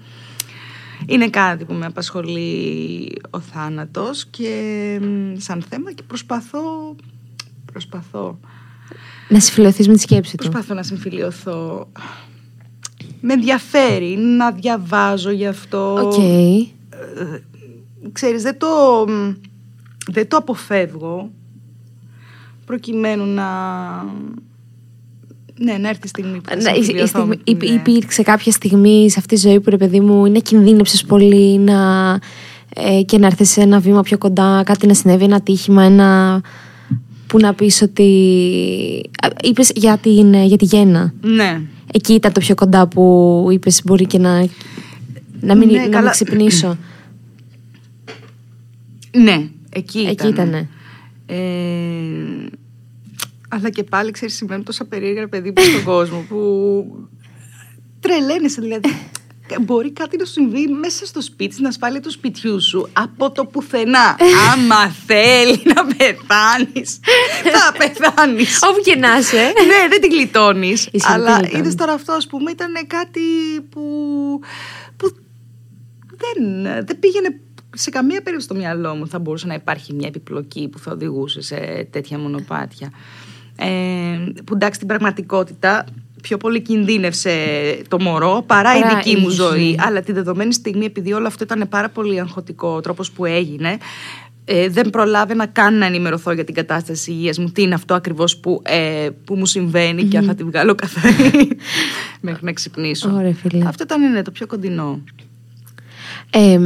είναι 1.06 1.28
κάτι 1.28 1.64
που 1.64 1.74
με 1.74 1.86
απασχολεί 1.86 3.12
ο 3.30 3.40
θάνατος 3.40 4.26
και 4.26 4.50
μ, 5.02 5.34
σαν 5.36 5.64
θέμα 5.68 5.92
και 5.92 6.02
προσπαθώ, 6.06 6.96
προσπαθώ, 7.76 8.38
να 9.28 9.40
συμφιλιωθείς 9.40 9.88
με 9.88 9.94
τη 9.94 10.00
σκέψη 10.00 10.36
του. 10.36 10.48
προσπαθώ 10.48 10.74
να 10.74 10.82
συμφιλιωθώ. 10.82 11.88
Με 13.20 13.32
ενδιαφέρει 13.32 14.16
να 14.16 14.52
διαβάζω 14.52 15.30
γι' 15.30 15.46
αυτό. 15.46 15.92
Οκ. 16.02 16.14
Ξέρεις, 18.12 18.42
δεν 18.42 18.58
το, 18.58 18.66
μ, 19.08 19.32
δεν 20.10 20.28
το 20.28 20.36
αποφεύγω 20.36 21.30
προκειμένου 22.66 23.24
να... 23.24 23.44
Ναι, 25.58 25.72
να 25.78 25.88
έρθει 25.88 26.00
η 26.04 26.08
στιγμή 26.08 26.40
που 26.40 26.48
θα 26.48 26.56
Να- 26.56 26.70
η- 26.70 26.72
η 26.72 26.76
συμφιλειωθώ 26.76 27.06
στιγμή- 27.08 27.28
με 27.28 27.36
την 27.36 27.54
υπ- 27.54 27.62
ιδέα. 27.62 27.74
Υπήρξε 27.74 28.22
κάποια 28.22 28.52
στιγμή 28.52 29.10
σε 29.10 29.18
αυτή 29.18 29.34
τη 29.34 29.40
ζωή 29.48 29.60
που 29.60 29.70
ρε 29.70 29.76
παιδί 29.76 30.00
μου 30.00 30.26
είναι 30.26 30.38
κινδύνεψες 30.38 31.04
πολύ 31.04 31.58
να, 31.58 32.12
ε, 32.74 33.02
και 33.02 33.18
να 33.18 33.26
έρθεις 33.26 33.50
σε 33.50 33.60
ένα 33.60 33.78
βήμα 33.80 34.02
πιο 34.02 34.18
κοντά, 34.18 34.62
κάτι 34.64 34.86
να 34.86 34.94
συνέβη, 34.94 35.24
ένα 35.24 35.40
ατύχημα, 35.40 35.82
ένα 35.82 36.40
που 37.26 37.38
να 37.38 37.54
πεις 37.54 37.82
ότι... 37.82 39.10
Α, 39.22 39.28
Είπες 39.42 39.70
για, 39.74 39.96
την, 39.98 40.34
για 40.34 40.56
τη 40.56 40.64
γέννα. 40.64 41.14
Ναι. 41.20 41.60
Εκεί 41.92 42.12
ήταν 42.12 42.32
το 42.32 42.40
πιο 42.40 42.54
κοντά 42.54 42.88
που 42.88 43.46
είπες 43.50 43.82
μπορεί 43.84 44.06
και 44.06 44.18
να, 44.18 44.48
να 45.40 45.54
μην, 45.54 45.68
Ναι, 45.70 45.78
να 45.78 45.88
καλά. 45.88 46.00
μην 46.00 46.10
ξυπνήσω. 46.10 46.78
Ναι, 49.16 49.48
εκεί 49.70 49.98
ήταν. 49.98 50.10
Εκεί 50.10 50.26
ήτανε. 50.28 50.68
Ε, 51.26 51.36
αλλά 53.48 53.70
και 53.70 53.82
πάλι, 53.82 54.10
ξέρεις, 54.10 54.34
συμβαίνουν 54.34 54.64
τόσα 54.64 54.84
περίεργα 54.84 55.20
ρε 55.20 55.26
παιδί 55.26 55.48
μου 55.48 55.62
στον 55.62 55.84
κόσμο 55.84 56.24
που 56.28 56.38
τρελαίνεσαι 58.00 58.60
δηλαδή. 58.60 58.88
Μπορεί 59.60 59.90
κάτι 59.92 60.16
να 60.16 60.24
σου 60.24 60.32
συμβεί 60.32 60.66
μέσα 60.66 61.06
στο 61.06 61.20
σπίτι, 61.20 61.52
στην 61.54 61.66
ασφάλεια 61.66 62.00
του 62.00 62.10
σπιτιού 62.10 62.60
σου, 62.60 62.88
από 62.92 63.30
το 63.30 63.44
πουθενά. 63.46 64.16
Άμα 64.52 64.88
θέλει 65.06 65.62
να 65.74 65.84
πεθάνεις, 65.84 67.00
θα 67.52 67.72
πεθάνεις. 67.78 68.58
Όπου 68.62 68.80
και 68.80 68.96
να 68.96 69.18
είσαι. 69.18 69.36
ναι, 69.66 69.88
δεν 69.88 70.00
την 70.00 70.10
γλιτώνεις. 70.10 70.88
δεν 70.92 71.00
Αλλά 71.12 71.24
την 71.24 71.34
γλιτώνεις. 71.34 71.58
είδες 71.58 71.74
τώρα 71.74 71.92
αυτό, 71.92 72.12
ας 72.12 72.26
πούμε, 72.26 72.50
ήταν 72.50 72.72
κάτι 72.86 73.20
που. 73.70 73.80
που 74.96 75.16
δεν, 76.16 76.62
δεν 76.86 76.98
πήγαινε 76.98 77.40
σε 77.74 77.90
καμία 77.90 78.16
περίπτωση 78.22 78.44
στο 78.46 78.54
μυαλό 78.54 78.94
μου 78.94 79.08
θα 79.08 79.18
μπορούσε 79.18 79.46
να 79.46 79.54
υπάρχει 79.54 79.92
μια 79.92 80.08
επιπλοκή 80.08 80.68
που 80.68 80.78
θα 80.78 80.92
οδηγούσε 80.92 81.40
σε 81.40 81.88
τέτοια 81.90 82.18
μονοπάτια. 82.18 82.90
Ε, 83.58 83.66
που 84.44 84.54
εντάξει 84.54 84.74
στην 84.74 84.86
πραγματικότητα 84.88 85.84
πιο 86.26 86.36
πολύ 86.36 86.60
κινδύνευσε 86.60 87.34
το 87.88 88.00
μωρό 88.00 88.44
παρά, 88.46 88.72
Παρά 88.72 88.92
η 88.92 88.94
δική 88.94 89.10
η 89.10 89.20
μου 89.20 89.28
δική 89.28 89.34
ζωή. 89.42 89.68
σου. 89.78 89.86
Αλλά 89.86 90.00
τη 90.00 90.12
δεδομένη 90.12 90.52
στιγμή, 90.52 90.84
επειδή 90.84 91.12
όλο 91.12 91.26
αυτό 91.26 91.44
ήταν 91.44 91.68
πάρα 91.68 91.88
πολύ 91.88 92.20
αγχωτικό 92.20 92.68
ο 92.68 92.80
τρόπος 92.80 93.10
που 93.10 93.24
έγινε, 93.24 93.76
ε, 94.44 94.68
δεν 94.68 94.90
προλάβαινα 94.90 95.46
καν 95.46 95.78
να 95.78 95.86
ενημερωθώ 95.86 96.32
για 96.32 96.44
την 96.44 96.54
κατάσταση 96.54 97.10
υγείας 97.10 97.38
μου. 97.38 97.48
Τι 97.50 97.62
είναι 97.62 97.74
αυτό 97.74 97.94
ακριβώς 97.94 98.36
που, 98.36 98.62
ε, 98.64 99.08
που 99.24 99.34
μου 99.34 99.46
συμβαίνει 99.46 100.04
και 100.04 100.18
αν 100.18 100.24
θα 100.24 100.34
τη 100.34 100.44
βγάλω 100.44 100.74
καθαρή 100.74 101.48
μέχρι 102.20 102.44
να 102.44 102.52
ξυπνήσω. 102.52 103.12
Ωραία, 103.14 103.34
φίλε. 103.34 103.64
Αυτό 103.66 103.82
ήταν 103.82 104.12
ναι, 104.12 104.22
το 104.22 104.30
πιο 104.30 104.46
κοντινό. 104.46 105.00
Ε, 106.30 106.58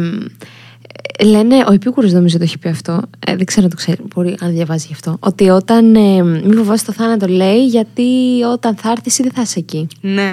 λένε, 1.25 1.65
ο 1.69 1.73
Επίκουρος 1.73 2.13
νομίζω 2.13 2.37
το 2.39 2.43
έχει 2.45 2.59
πει 2.59 2.69
αυτό, 2.69 3.01
ε, 3.27 3.37
δεν 3.37 3.45
ξέρω 3.45 3.65
αν 3.65 3.71
το 3.71 3.77
ξέρει, 3.77 3.99
μπορεί 4.15 4.37
αν 4.41 4.53
διαβάζει 4.53 4.87
γι' 4.87 4.93
αυτό, 4.93 5.17
ότι 5.21 5.49
όταν 5.49 5.95
ε, 5.95 6.23
μη 6.23 6.55
φοβάσαι 6.55 6.85
το 6.85 6.93
θάνατο 6.93 7.27
λέει 7.27 7.67
γιατί 7.67 8.03
όταν 8.53 8.77
θα 8.77 8.91
έρθεις 8.91 9.19
ή 9.19 9.23
δεν 9.23 9.33
θα 9.33 9.41
είσαι 9.43 9.59
εκεί. 9.59 9.87
Ναι. 10.01 10.33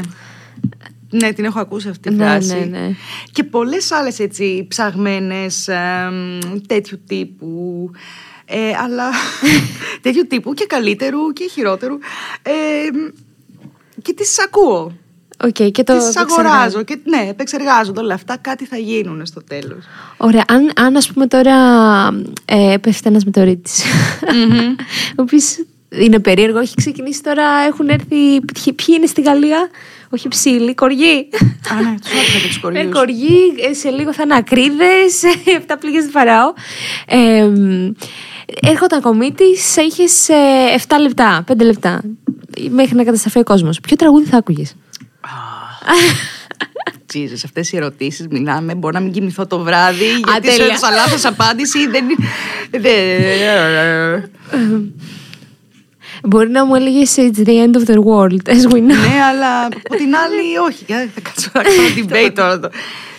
Ναι, 1.09 1.33
την 1.33 1.45
έχω 1.45 1.59
ακούσει 1.59 1.89
αυτή 1.89 2.09
τη 2.09 2.15
Ναι, 2.15 2.23
φράση. 2.25 2.53
ναι, 2.53 2.65
ναι. 2.79 2.95
Και 3.31 3.43
πολλές 3.43 3.91
άλλες 3.91 4.19
έτσι 4.19 4.65
ψαγμένες 4.69 5.67
εμ, 5.67 6.39
τέτοιου 6.67 6.99
τύπου. 7.07 7.91
Ε, 8.45 8.71
αλλά 8.83 9.09
τέτοιου 10.01 10.27
τύπου 10.27 10.53
και 10.53 10.65
καλύτερου 10.65 11.33
και 11.33 11.47
χειρότερου. 11.51 11.93
Ε, 12.41 12.51
και 14.01 14.13
τις 14.13 14.39
ακούω. 14.45 14.91
Οκ, 15.43 15.50
και 15.54 15.84
το 15.84 15.97
τις 15.97 16.15
επεξεργάζω. 16.15 16.47
αγοράζω. 16.50 16.84
Και, 16.84 16.97
ναι, 17.04 17.28
επεξεργάζονται 17.30 18.00
όλα 18.00 18.13
αυτά. 18.13 18.38
Κάτι 18.38 18.65
θα 18.65 18.78
γίνουν 18.78 19.26
στο 19.26 19.43
τέλος. 19.43 19.84
Ωραία, 20.17 20.43
αν, 20.47 20.71
αν 20.76 20.95
ας 20.95 21.12
πούμε 21.12 21.28
τώρα 21.28 21.54
ε, 22.45 22.76
πέφτει 22.82 23.08
ένας 23.10 23.23
μετεωρίτης, 23.23 23.84
ο 25.17 25.21
οποίος 25.21 25.58
είναι 25.89 26.19
περίεργο. 26.19 26.60
Έχει 26.60 26.76
ξεκινήσει 26.76 27.23
τώρα, 27.23 27.45
έχουν 27.67 27.89
έρθει. 27.89 28.39
Ποιοι 28.54 28.73
ποιοι 28.73 28.95
είναι 28.97 29.06
στη 29.06 29.21
Γαλλία, 29.21 29.69
Όχι 30.10 30.28
ψήλοι, 30.28 30.76
κοργοί. 30.76 31.30
Α, 31.71 31.82
ναι, 31.82 31.95
τους 32.02 32.12
άκουσα 32.12 32.39
και 32.41 32.47
τους 32.47 32.58
Ε, 32.58 32.60
κοριού. 32.62 32.89
κοργοί, 32.89 33.54
ε, 33.69 33.73
σε 33.73 33.89
λίγο 33.89 34.13
θα 34.13 34.23
είναι 34.23 34.36
ακρίδες. 34.36 35.21
Αυτά 35.60 35.78
πληγές 35.78 36.04
του 36.06 36.12
Φαραώ. 36.12 36.54
Ε, 37.08 37.43
μ, 37.45 37.91
έρχονταν 38.62 39.02
κομίτη, 39.02 39.43
είχες 39.88 40.28
7 40.88 40.95
λεπτά, 41.02 41.43
5 41.47 41.56
λεπτά. 41.63 42.02
Μέχρι 42.69 42.95
να 42.95 43.04
καταστραφεί 43.04 43.39
ο 43.39 43.43
κόσμος. 43.43 43.80
Ποιο 43.80 43.95
τραγούδι 43.95 44.26
θα 44.26 44.38
άκουγες; 44.38 44.76
Jesus, 47.13 47.41
αυτές 47.45 47.71
οι 47.71 47.77
ερωτήσεις 47.77 48.27
μιλάμε. 48.27 48.75
Μπορώ 48.75 48.93
να 48.93 48.99
μην 48.99 49.11
κοιμηθώ 49.11 49.47
το 49.47 49.59
βράδυ. 49.59 50.05
Γιατί 50.05 50.51
σου 50.51 50.57
τέλεια. 50.57 50.65
έδωσα 50.65 50.89
λάθος 50.91 51.25
απάντηση. 51.25 51.87
Δεν 51.87 52.03
είναι. 52.09 52.27
δεν- 52.71 54.29
Μπορεί 56.23 56.49
να 56.49 56.65
μου 56.65 56.75
έλεγες 56.75 57.15
It's 57.17 57.37
the 57.47 57.65
end 57.67 57.75
of 57.75 57.85
the 57.89 57.95
world, 58.03 58.49
as 58.55 58.71
we 58.71 58.77
know. 58.77 58.81
Ναι, 58.81 59.21
αλλά 59.29 59.65
από 59.65 59.95
την 59.95 60.15
άλλη, 60.15 60.57
όχι. 60.67 60.83
Για- 60.87 61.09
Θα 61.15 61.21
κάτσω 61.21 61.49
να 61.53 61.61
κάνω 61.61 61.77
debate 61.97 62.31
τώρα. 62.59 62.69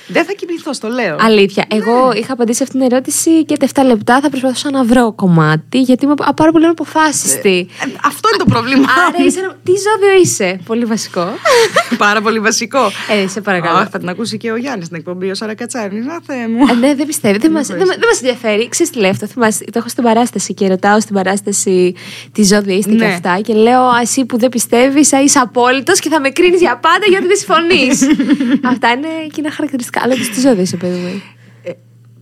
Το- 0.08 0.14
Δεν 0.14 0.24
θα 0.24 0.32
κοιμηθώ, 0.32 0.72
στο 0.72 0.88
λέω. 0.88 1.16
Αλήθεια. 1.20 1.64
Εγώ 1.70 2.12
είχα 2.16 2.32
απαντήσει 2.32 2.62
αυτήν 2.62 2.80
την 2.80 2.88
ερώτηση 2.92 3.44
και 3.44 3.56
τα 3.56 3.66
7 3.74 3.82
λεπτά 3.86 4.20
θα 4.20 4.28
προσπαθούσα 4.30 4.70
να 4.70 4.84
βρω 4.84 5.12
κομμάτι, 5.12 5.80
γιατί 5.80 6.04
είμαι 6.04 6.14
πα- 6.14 6.34
πάρα 6.34 6.52
πολύ 6.52 6.66
αποφάσιστη. 6.66 7.68
Ε, 7.84 7.86
Αυτό 8.04 8.28
είναι 8.28 8.44
το 8.44 8.50
πρόβλημα. 8.50 8.86
Άρα 9.08 9.26
είσαι 9.26 9.38
ένα... 9.40 9.56
Τι 9.64 9.72
ζώδιο 9.72 10.20
είσαι; 10.22 10.60
Πολύ 10.66 10.84
βασικό. 10.84 11.28
Πάρα 11.98 12.20
πολύ 12.20 12.38
βασικό. 12.40 12.90
Ε, 13.24 13.28
σε 13.28 13.40
παρακαλώ. 13.40 13.78
Αχ, 13.78 13.88
θα 13.90 13.98
την 13.98 14.08
ακούσει 14.08 14.36
και 14.36 14.50
ο 14.50 14.56
Γιάννης 14.56 14.84
στην 14.86 14.96
εκπομπή, 14.98 15.30
ο 15.30 15.34
Σαρακατσάρη. 15.34 15.96
Να 16.04 16.18
θεέ 16.26 16.48
μου. 16.48 16.66
Ε, 16.70 16.74
ναι, 16.74 16.94
δεν 16.94 17.06
πιστεύει. 17.06 17.38
Δεν 17.38 17.50
μα 17.54 17.60
δεν, 17.62 17.76
μα- 17.78 17.84
δεν 17.84 18.08
μας 18.08 18.16
ενδιαφέρει. 18.22 18.68
Ξέρεις 18.68 18.92
τι 18.92 18.98
λέω 18.98 19.10
αυτό. 19.10 19.26
Θυμάσαι, 19.26 19.64
το 19.64 19.72
έχω 19.74 19.88
στην 19.88 20.02
παράσταση 20.04 20.54
και 20.54 20.68
ρωτάω 20.68 21.00
στην 21.00 21.14
παράσταση 21.14 21.94
τι 22.32 22.42
ζώδιο 22.44 22.74
είστε 22.76 22.90
και 22.90 22.96
Ναι. 22.96 23.06
αυτά. 23.06 23.40
Και 23.42 23.54
λέω, 23.54 23.80
Α, 23.80 23.98
εσύ 24.02 24.24
που 24.24 24.38
δεν 24.38 24.48
πιστεύεις, 24.48 25.12
είσαι 25.12 25.38
απόλυτος 25.38 25.98
και 26.00 26.08
θα 26.08 26.20
με 26.20 26.28
κρίνεις 26.30 26.60
για 26.60 26.76
πάντα 26.78 27.04
γιατί 27.08 27.26
δεν 27.26 27.36
συμφωνείς. 27.36 28.00
αυτά 28.72 28.88
είναι 28.90 29.08
κοινά 29.32 29.50
χαρακτηριστικά. 29.50 29.97
Αλλά 30.02 30.14
τι 30.14 30.40
ζώδιο 30.40 30.62
είσαι, 30.62 30.76
παιδί 30.76 30.98
μου. 30.98 31.22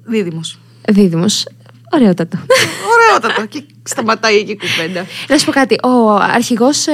Δίδυμος. 0.04 0.58
Δίδυμος. 0.88 1.46
Ωραιότατο. 1.90 2.38
Ωραιότατο. 2.92 3.46
Και 3.46 3.62
σταματάει 3.82 4.36
εκεί 4.36 4.50
η 4.50 4.56
κουβέντα. 4.56 5.06
Να 5.28 5.38
σου 5.38 5.44
πω 5.44 5.52
κάτι. 5.52 5.78
Ο 5.82 6.10
αρχηγός 6.10 6.86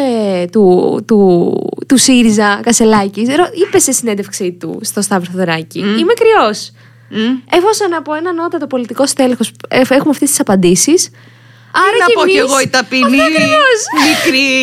του, 0.52 0.98
του, 1.06 1.54
του 1.88 1.96
ΣΥΡΙΖΑ, 1.96 2.60
Κασελάκης, 2.62 3.28
είπε 3.66 3.78
σε 3.78 3.92
συνέντευξή 3.92 4.52
του 4.52 4.78
στο 4.82 5.02
Σταύρο 5.02 5.30
Θοδωράκη. 5.30 5.78
Είμαι 5.78 6.12
κρυός. 6.12 6.70
Εφόσον 7.50 7.94
από 7.94 8.14
ένα 8.14 8.32
νότατο 8.32 8.66
πολιτικό 8.66 9.06
στέλεχος 9.06 9.52
έχουμε 9.68 10.10
αυτές 10.10 10.28
τις 10.28 10.40
απαντήσεις. 10.40 11.10
Άρα 11.84 11.96
να 12.02 12.06
και 12.06 12.12
πω 12.18 12.24
κι 12.26 12.36
εμείς- 12.36 12.50
εγώ 12.50 12.56
η 12.60 12.68
ταπεινή, 12.76 13.20
Αυτό 13.20 13.32
ακριβώς. 13.32 13.80
μικρή. 14.08 14.54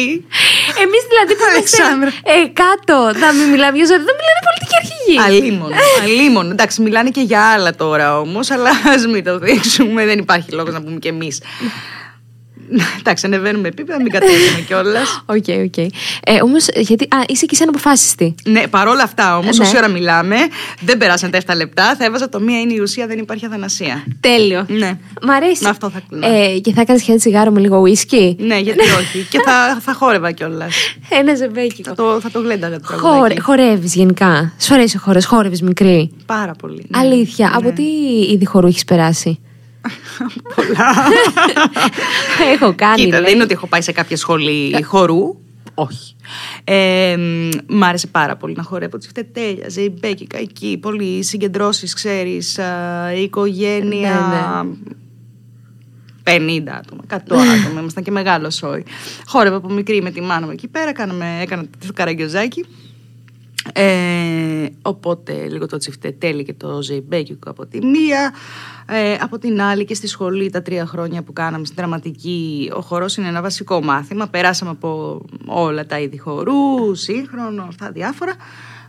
Εμείς 0.83 1.03
δηλαδή 1.11 1.31
που 1.37 1.43
είμαστε 1.51 1.77
Αλεξάνδρα. 1.83 2.09
ε, 2.33 2.35
κάτω, 2.63 2.95
να 3.23 3.27
μην 3.37 3.47
μιλάμε 3.53 3.75
για 3.79 3.87
ζωή, 3.91 3.99
δεν 4.09 4.15
μιλάνε 4.21 4.41
πολιτική 4.47 4.75
αρχηγοί. 4.81 5.15
Αλίμονο. 5.27 5.71
Αλίμονο. 6.03 6.45
Εντάξει, 6.51 6.81
μιλάνε 6.81 7.09
και 7.09 7.21
για 7.31 7.41
άλλα 7.53 7.71
τώρα 7.75 8.19
όμως, 8.19 8.45
αλλά 8.51 8.71
ας 8.93 9.01
μην 9.11 9.23
το 9.23 9.33
δείξουμε. 9.39 10.05
Δεν 10.05 10.17
υπάρχει 10.19 10.51
λόγος 10.51 10.73
να 10.73 10.81
πούμε 10.81 10.97
κι 10.99 11.07
εμείς. 11.07 11.35
Εντάξει, 12.99 13.25
ανεβαίνουμε 13.25 13.67
επίπεδα, 13.67 14.01
μην 14.01 14.11
κατέβουμε 14.11 14.61
κιόλας. 14.67 15.23
Οκ, 15.35 15.45
οκ. 15.65 15.77
Ε, 15.77 15.91
Όμως, 16.43 16.67
γιατί. 16.75 17.03
Α, 17.03 17.17
είσαι 17.27 17.45
και 17.45 17.51
εσύ 17.53 17.63
αναποφάσιστη. 17.63 18.35
Ναι, 18.45 18.67
παρόλα 18.67 19.03
αυτά 19.03 19.37
όμως, 19.37 19.57
Ναι. 19.57 19.65
όση 19.65 19.77
ώρα 19.77 19.87
μιλάμε, 19.87 20.35
δεν 20.81 20.97
περάσαν 20.97 21.31
τα 21.31 21.37
7 21.37 21.55
λεπτά. 21.55 21.95
Θα 21.95 22.05
έβαζα 22.05 22.29
το 22.29 22.39
μία 22.39 22.59
είναι 22.59 22.73
η 22.73 22.79
ουσία, 22.79 23.07
δεν 23.07 23.17
υπάρχει 23.17 23.45
αθανασία. 23.45 24.03
Τέλειο. 24.19 24.65
Ναι. 24.69 24.97
Μ' 25.21 25.29
αρέσει. 25.29 25.63
Με 25.63 25.69
αυτό 25.69 25.89
θα 25.89 26.01
κλείνω. 26.09 26.27
Ε, 26.27 26.59
και 26.59 26.73
θα 26.73 26.81
έκανε 26.81 26.99
χέρι 26.99 27.17
τσιγάρο 27.17 27.51
με 27.51 27.59
λίγο 27.59 27.77
ουίσκι. 27.77 28.35
Ναι, 28.39 28.57
γιατί 28.59 28.79
όχι. 28.99 29.27
Και 29.29 29.39
θα, 29.45 29.77
θα 29.81 29.93
χόρευα 29.93 30.31
κιόλας. 30.31 30.75
Ένα 31.09 31.35
ζεμπέκικο. 31.35 31.89
Θα 31.89 31.95
το, 31.95 32.19
θα 32.21 32.31
το 32.31 32.39
γλένταγα 32.39 32.79
το 32.79 32.85
Χορε, 32.87 32.99
τραγουδάκι. 33.01 33.41
χορεύεις 33.41 33.95
γενικά. 33.95 34.53
Σου 34.59 34.73
αρέσει 34.73 34.97
ο 34.97 34.99
χορεύει, 35.03 35.25
χόρευες 35.25 35.61
μικρή. 35.61 36.11
Πάρα 36.25 36.51
πολύ. 36.53 36.85
ναι. 36.87 36.99
Αλήθεια. 36.99 37.51
Από 37.55 37.71
τι 37.71 37.83
είδη 38.31 38.45
χορού 38.45 38.67
έχεις 38.67 38.83
περάσει; 38.85 39.39
Πολλά. 40.55 40.93
Έχω 42.53 42.73
κάνει. 42.75 43.03
Κοίτα, 43.03 43.15
λέει. 43.15 43.25
δεν 43.25 43.33
είναι 43.33 43.43
ότι 43.43 43.53
έχω 43.53 43.67
πάει 43.67 43.81
σε 43.81 43.91
κάποια 43.91 44.17
σχολή 44.17 44.83
χορού. 44.83 45.35
Όχι. 45.73 46.15
Ε, 46.63 47.17
μ' 47.17 47.75
μ' 47.75 47.83
άρεσε 47.83 48.07
πάρα 48.07 48.35
πολύ 48.35 48.53
να 48.57 48.63
χορεύω 48.63 48.97
τσιφτετέλια, 48.97 49.69
ζεϊμπέκικα 49.69 50.37
εκεί, 50.37 50.77
πολύ 50.81 51.23
συγκεντρώσεις, 51.23 51.93
ξέρεις, 51.93 52.59
α, 52.59 53.13
η 53.13 53.21
οικογένεια... 53.21 54.65
50 56.23 56.63
άτομα, 56.67 57.03
100 57.09 57.13
άτομα, 57.59 57.79
ήμασταν 57.79 58.03
και 58.03 58.11
μεγάλος 58.11 58.55
σόι. 58.55 58.83
Χόρευα 59.25 59.55
από 59.55 59.69
μικρή 59.69 60.01
με 60.01 60.11
τη 60.11 60.21
μάνα 60.21 60.45
μου 60.45 60.51
εκεί 60.51 60.67
πέρα, 60.67 60.93
κάναμε, 60.93 61.39
έκανα 61.41 61.63
το 61.87 61.93
καραγκιόζάκι. 61.93 62.65
Ε, 63.73 64.65
οπότε 64.81 65.47
λίγο 65.47 65.65
το 65.65 65.77
τσιφτετέλι 65.77 66.43
και 66.43 66.53
το 66.53 66.81
ζεϊμπέκικο 66.81 67.49
από 67.49 67.65
τη 67.65 67.85
μία. 67.85 68.33
Ε, 68.85 69.13
από 69.19 69.39
την 69.39 69.61
άλλη 69.61 69.85
και 69.85 69.93
στη 69.93 70.07
σχολή 70.07 70.49
τα 70.49 70.61
τρία 70.61 70.85
χρόνια 70.85 71.21
που 71.21 71.33
κάναμε 71.33 71.65
στην 71.65 71.77
δραματική 71.77 72.71
ο 72.75 72.81
χορός 72.81 73.17
είναι 73.17 73.27
ένα 73.27 73.41
βασικό 73.41 73.83
μάθημα. 73.83 74.27
Περάσαμε 74.27 74.71
από 74.71 75.21
όλα 75.45 75.85
τα 75.85 75.99
είδη 75.99 76.17
χορού, 76.17 76.95
σύγχρονο, 76.95 77.65
αυτά 77.67 77.91
διάφορα. 77.91 78.33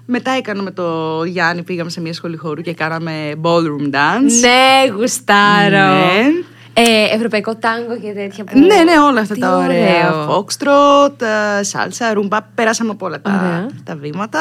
Μετά 0.07 0.31
έκαναμε 0.31 0.71
το 0.71 1.23
Γιάννη, 1.25 1.63
πήγαμε 1.63 1.91
σε 1.91 2.01
μια 2.01 2.13
σχολή 2.13 2.37
χορού 2.37 2.61
και 2.61 2.75
κάναμε 2.75 3.33
ballroom 3.43 3.95
dance. 3.95 4.41
Ναι, 4.41 4.93
γουστάρω. 4.97 5.95
Ναι. 5.95 6.25
Ε, 6.73 7.15
ευρωπαϊκό 7.15 7.57
τάγκο 7.57 7.99
και 7.99 8.13
τέτοια 8.13 8.45
που. 8.45 8.59
Ναι, 8.59 8.67
ναι, 8.67 8.99
όλα 9.09 9.21
αυτά 9.21 9.35
Τι 9.35 9.41
τα 9.41 9.57
ωραία. 9.57 10.13
ωραίο. 10.13 10.45
Foxtrot, 10.47 11.23
ε, 11.59 11.63
σάλσα, 11.63 12.13
ρούμπα. 12.13 12.43
Περάσαμε 12.43 12.91
από 12.91 13.07
όλα 13.07 13.21
τα, 13.21 13.31
Ωραία. 13.31 13.67
τα 13.85 13.97
βήματα. 13.97 14.41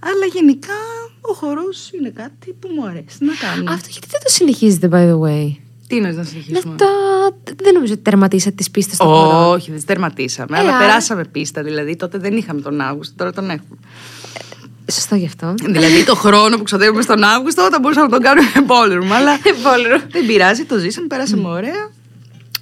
Αλλά 0.00 0.24
γενικά 0.32 0.74
ο 1.20 1.32
χορός 1.34 1.90
είναι 1.92 2.10
κάτι 2.10 2.52
που 2.60 2.68
μου 2.76 2.86
αρέσει 2.86 3.16
να 3.20 3.32
κάνω. 3.40 3.72
Αυτό 3.72 3.88
γιατί 3.90 4.06
δεν 4.10 4.20
το 4.24 4.30
συνεχίζετε, 4.30 4.88
by 4.92 5.10
the 5.12 5.18
way; 5.20 5.56
Τι 5.86 5.96
είναι 5.96 6.08
να 6.10 6.12
Να 6.16 6.24
συνεχίσουμε. 6.24 6.76
το... 6.76 6.84
Δεν 7.62 7.74
νομίζω 7.74 7.92
ότι 7.92 8.02
τερματίσατε 8.02 8.54
τις 8.54 8.70
πίστες 8.70 8.94
στο 8.96 9.04
χώρο. 9.04 9.50
Όχι, 9.50 9.66
δεν 9.66 9.74
τις 9.76 9.84
τερματίσαμε. 9.84 10.56
Ε, 10.56 10.60
αλλά 10.60 10.76
άρα. 10.76 10.86
περάσαμε 10.86 11.24
πίστα 11.24 11.62
δηλαδή. 11.62 11.96
Τότε 11.96 12.18
δεν 12.18 12.36
είχαμε 12.36 12.60
τον 12.60 12.80
Αύγουστο, 12.80 13.14
τώρα 13.16 13.32
τον 13.32 13.44
έχουμε. 13.50 13.78
Σωστό 14.92 15.14
γι' 15.14 15.26
αυτό. 15.26 15.54
δηλαδή 15.64 16.04
το 16.04 16.14
χρόνο 16.14 16.56
που 16.56 16.62
ξοδεύουμε 16.62 17.02
στον 17.02 17.22
Αύγουστο 17.24 17.68
θα 17.70 17.78
μπορούσαμε 17.80 18.06
να 18.06 18.12
τον 18.12 18.22
κάνουμε 18.22 18.48
ballroom. 18.70 19.10
Αλλά 19.12 19.38
δεν 20.10 20.26
πειράζει, 20.26 20.64
το 20.64 20.78
ζήσαμε, 20.78 21.06
περάσαμε 21.06 21.48
ωραία. 21.48 21.90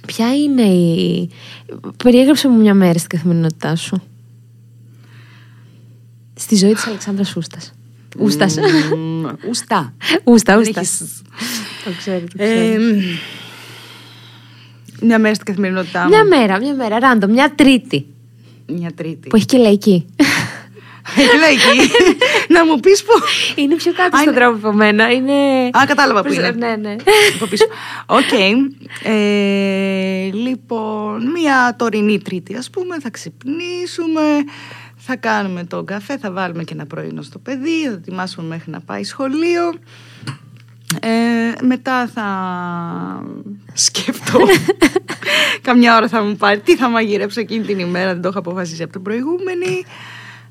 Ποια 0.07 0.35
είναι 0.35 0.61
η. 0.61 1.29
Περιέγραψε 2.03 2.47
μου 2.47 2.59
μια 2.59 2.73
μέρα 2.73 2.97
στην 2.97 3.09
καθημερινότητά 3.09 3.75
σου. 3.75 4.01
Στη 6.35 6.55
ζωή 6.55 6.73
της 6.73 6.87
Αλεξάνδρας 6.87 7.35
Ούστας. 7.35 7.73
Ούστας. 8.19 8.55
Μμμ, 8.95 9.25
Ουστά.Ούστα, 9.49 9.93
Δεν 10.53 10.59
Ούστας. 10.61 11.01
έχεις- 11.01 11.21
Το 11.83 11.91
ξέρω, 11.97 12.19
το 12.19 12.43
Ε, 12.43 12.75
ξέρω. 12.75 13.01
Μια 15.01 15.19
μέρα 15.19 15.33
στην 15.33 15.45
καθημερινότητά 15.45 16.01
μου. 16.03 16.09
Μια 16.09 16.23
μέρα, 16.23 16.59
μια 16.59 16.73
μέρα, 16.73 16.99
ράντο, 16.99 17.27
μια 17.27 17.53
τρίτη. 17.55 18.05
Μια 18.67 18.91
τρίτη. 18.95 19.27
Που 19.29 19.35
έχει 19.35 19.45
και 19.45 19.57
λαϊκή. 19.57 20.05
Έχει 21.17 21.37
λαϊκή. 21.37 21.91
να 22.47 22.65
μου 22.65 22.79
πεις 22.79 23.03
που. 23.03 23.11
είναι 23.55 23.75
πιο 23.75 23.93
κάτω 23.93 24.17
Α, 24.17 24.19
στον 24.19 24.33
είναι- 24.33 24.41
τρόπο 24.41 24.67
από 24.67 24.77
μένα. 24.77 25.11
Είναι... 25.11 25.33
Α, 25.71 25.85
κατάλαβα 25.87 26.21
που 26.21 26.33
Προς- 26.33 26.37
είναι. 26.37 26.51
Ναι, 26.51 26.75
ναι. 26.75 26.95
Από 27.35 27.45
πίσω. 27.45 27.65
Οκ. 28.05 28.31
Ε, 29.03 30.29
λοιπόν, 30.33 31.31
μια 31.31 31.75
τωρινή 31.77 32.19
τρίτη 32.21 32.55
ας 32.55 32.69
πούμε, 32.69 32.99
θα 32.99 33.09
ξυπνήσουμε, 33.09 34.21
θα 34.97 35.15
κάνουμε 35.15 35.63
τον 35.63 35.85
καφέ, 35.85 36.17
θα 36.17 36.31
βάλουμε 36.31 36.63
και 36.63 36.73
ένα 36.73 36.85
πρωινό 36.85 37.21
στο 37.21 37.39
παιδί, 37.39 37.83
θα 37.83 37.89
το 37.91 37.97
ετοιμάσουμε 37.97 38.47
μέχρι 38.47 38.71
να 38.71 38.79
πάει 38.79 39.03
σχολείο. 39.03 39.73
Ε, 41.01 41.65
μετά 41.65 42.07
θα 42.13 42.25
σκεφτώ 43.73 44.39
Καμιά 45.61 45.95
ώρα 45.95 46.07
θα 46.07 46.23
μου 46.23 46.35
πάρει 46.35 46.59
Τι 46.59 46.75
θα 46.75 46.89
μαγειρέψω 46.89 47.39
εκείνη 47.39 47.65
την 47.65 47.79
ημέρα 47.79 48.13
Δεν 48.13 48.21
το 48.21 48.27
έχω 48.27 48.39
αποφασίσει 48.39 48.83
από 48.83 48.91
την 48.91 49.01
προηγούμενη 49.01 49.83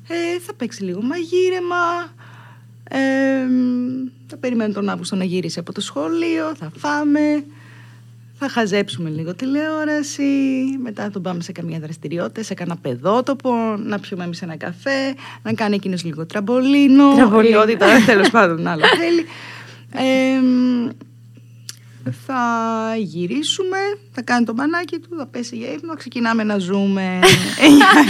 ε, 0.07 0.39
Θα 0.39 0.53
παίξει 0.53 0.83
λίγο 0.83 1.01
μαγείρεμα. 1.01 2.13
Ε, 2.89 3.47
Θα 4.27 4.37
περιμένω 4.37 4.73
τον 4.73 4.89
Αύγουστο 4.89 5.15
να 5.15 5.23
γυρίσει 5.23 5.59
από 5.59 5.73
το 5.73 5.81
σχολείο 5.81 6.55
Θα 6.55 6.71
φάμε 6.77 7.43
Θα 8.39 8.49
χαζέψουμε 8.49 9.09
λίγο 9.09 9.35
τηλεόραση 9.35 10.23
Μετά 10.81 11.03
θα 11.03 11.09
τον 11.09 11.21
πάμε 11.21 11.41
σε 11.41 11.51
καμία 11.51 11.79
δραστηριότητα 11.79 12.43
Σε 12.43 12.53
κανένα 12.53 12.77
παιδότοπο 12.81 13.51
Να 13.77 13.99
πιούμε 13.99 14.23
εμείς 14.23 14.41
ένα 14.41 14.55
καφέ 14.55 15.15
Να 15.43 15.53
κάνει 15.53 15.75
εκείνος 15.75 16.03
λίγο 16.03 16.25
τραμπολίνο. 16.25 17.15
Τραμπολίνο. 17.15 17.59
Ή 17.59 17.61
ό,τι 17.61 17.77
τώρα 17.77 17.99
τέλος 18.05 18.29
πάντων 18.29 18.67
άλλο 18.67 18.83
θέλει. 18.99 19.25
Ε, 19.95 20.41
θα 22.25 22.41
γυρίσουμε, 22.97 23.77
θα 24.11 24.21
κάνει 24.21 24.45
το 24.45 24.53
μπανάκι 24.53 24.97
του, 24.99 25.15
θα 25.17 25.27
πέσει 25.27 25.55
για 25.55 25.71
ύπνο, 25.71 25.93
ξεκινάμε 25.95 26.43
να 26.43 26.57
ζούμε 26.57 27.19
9 27.23 27.25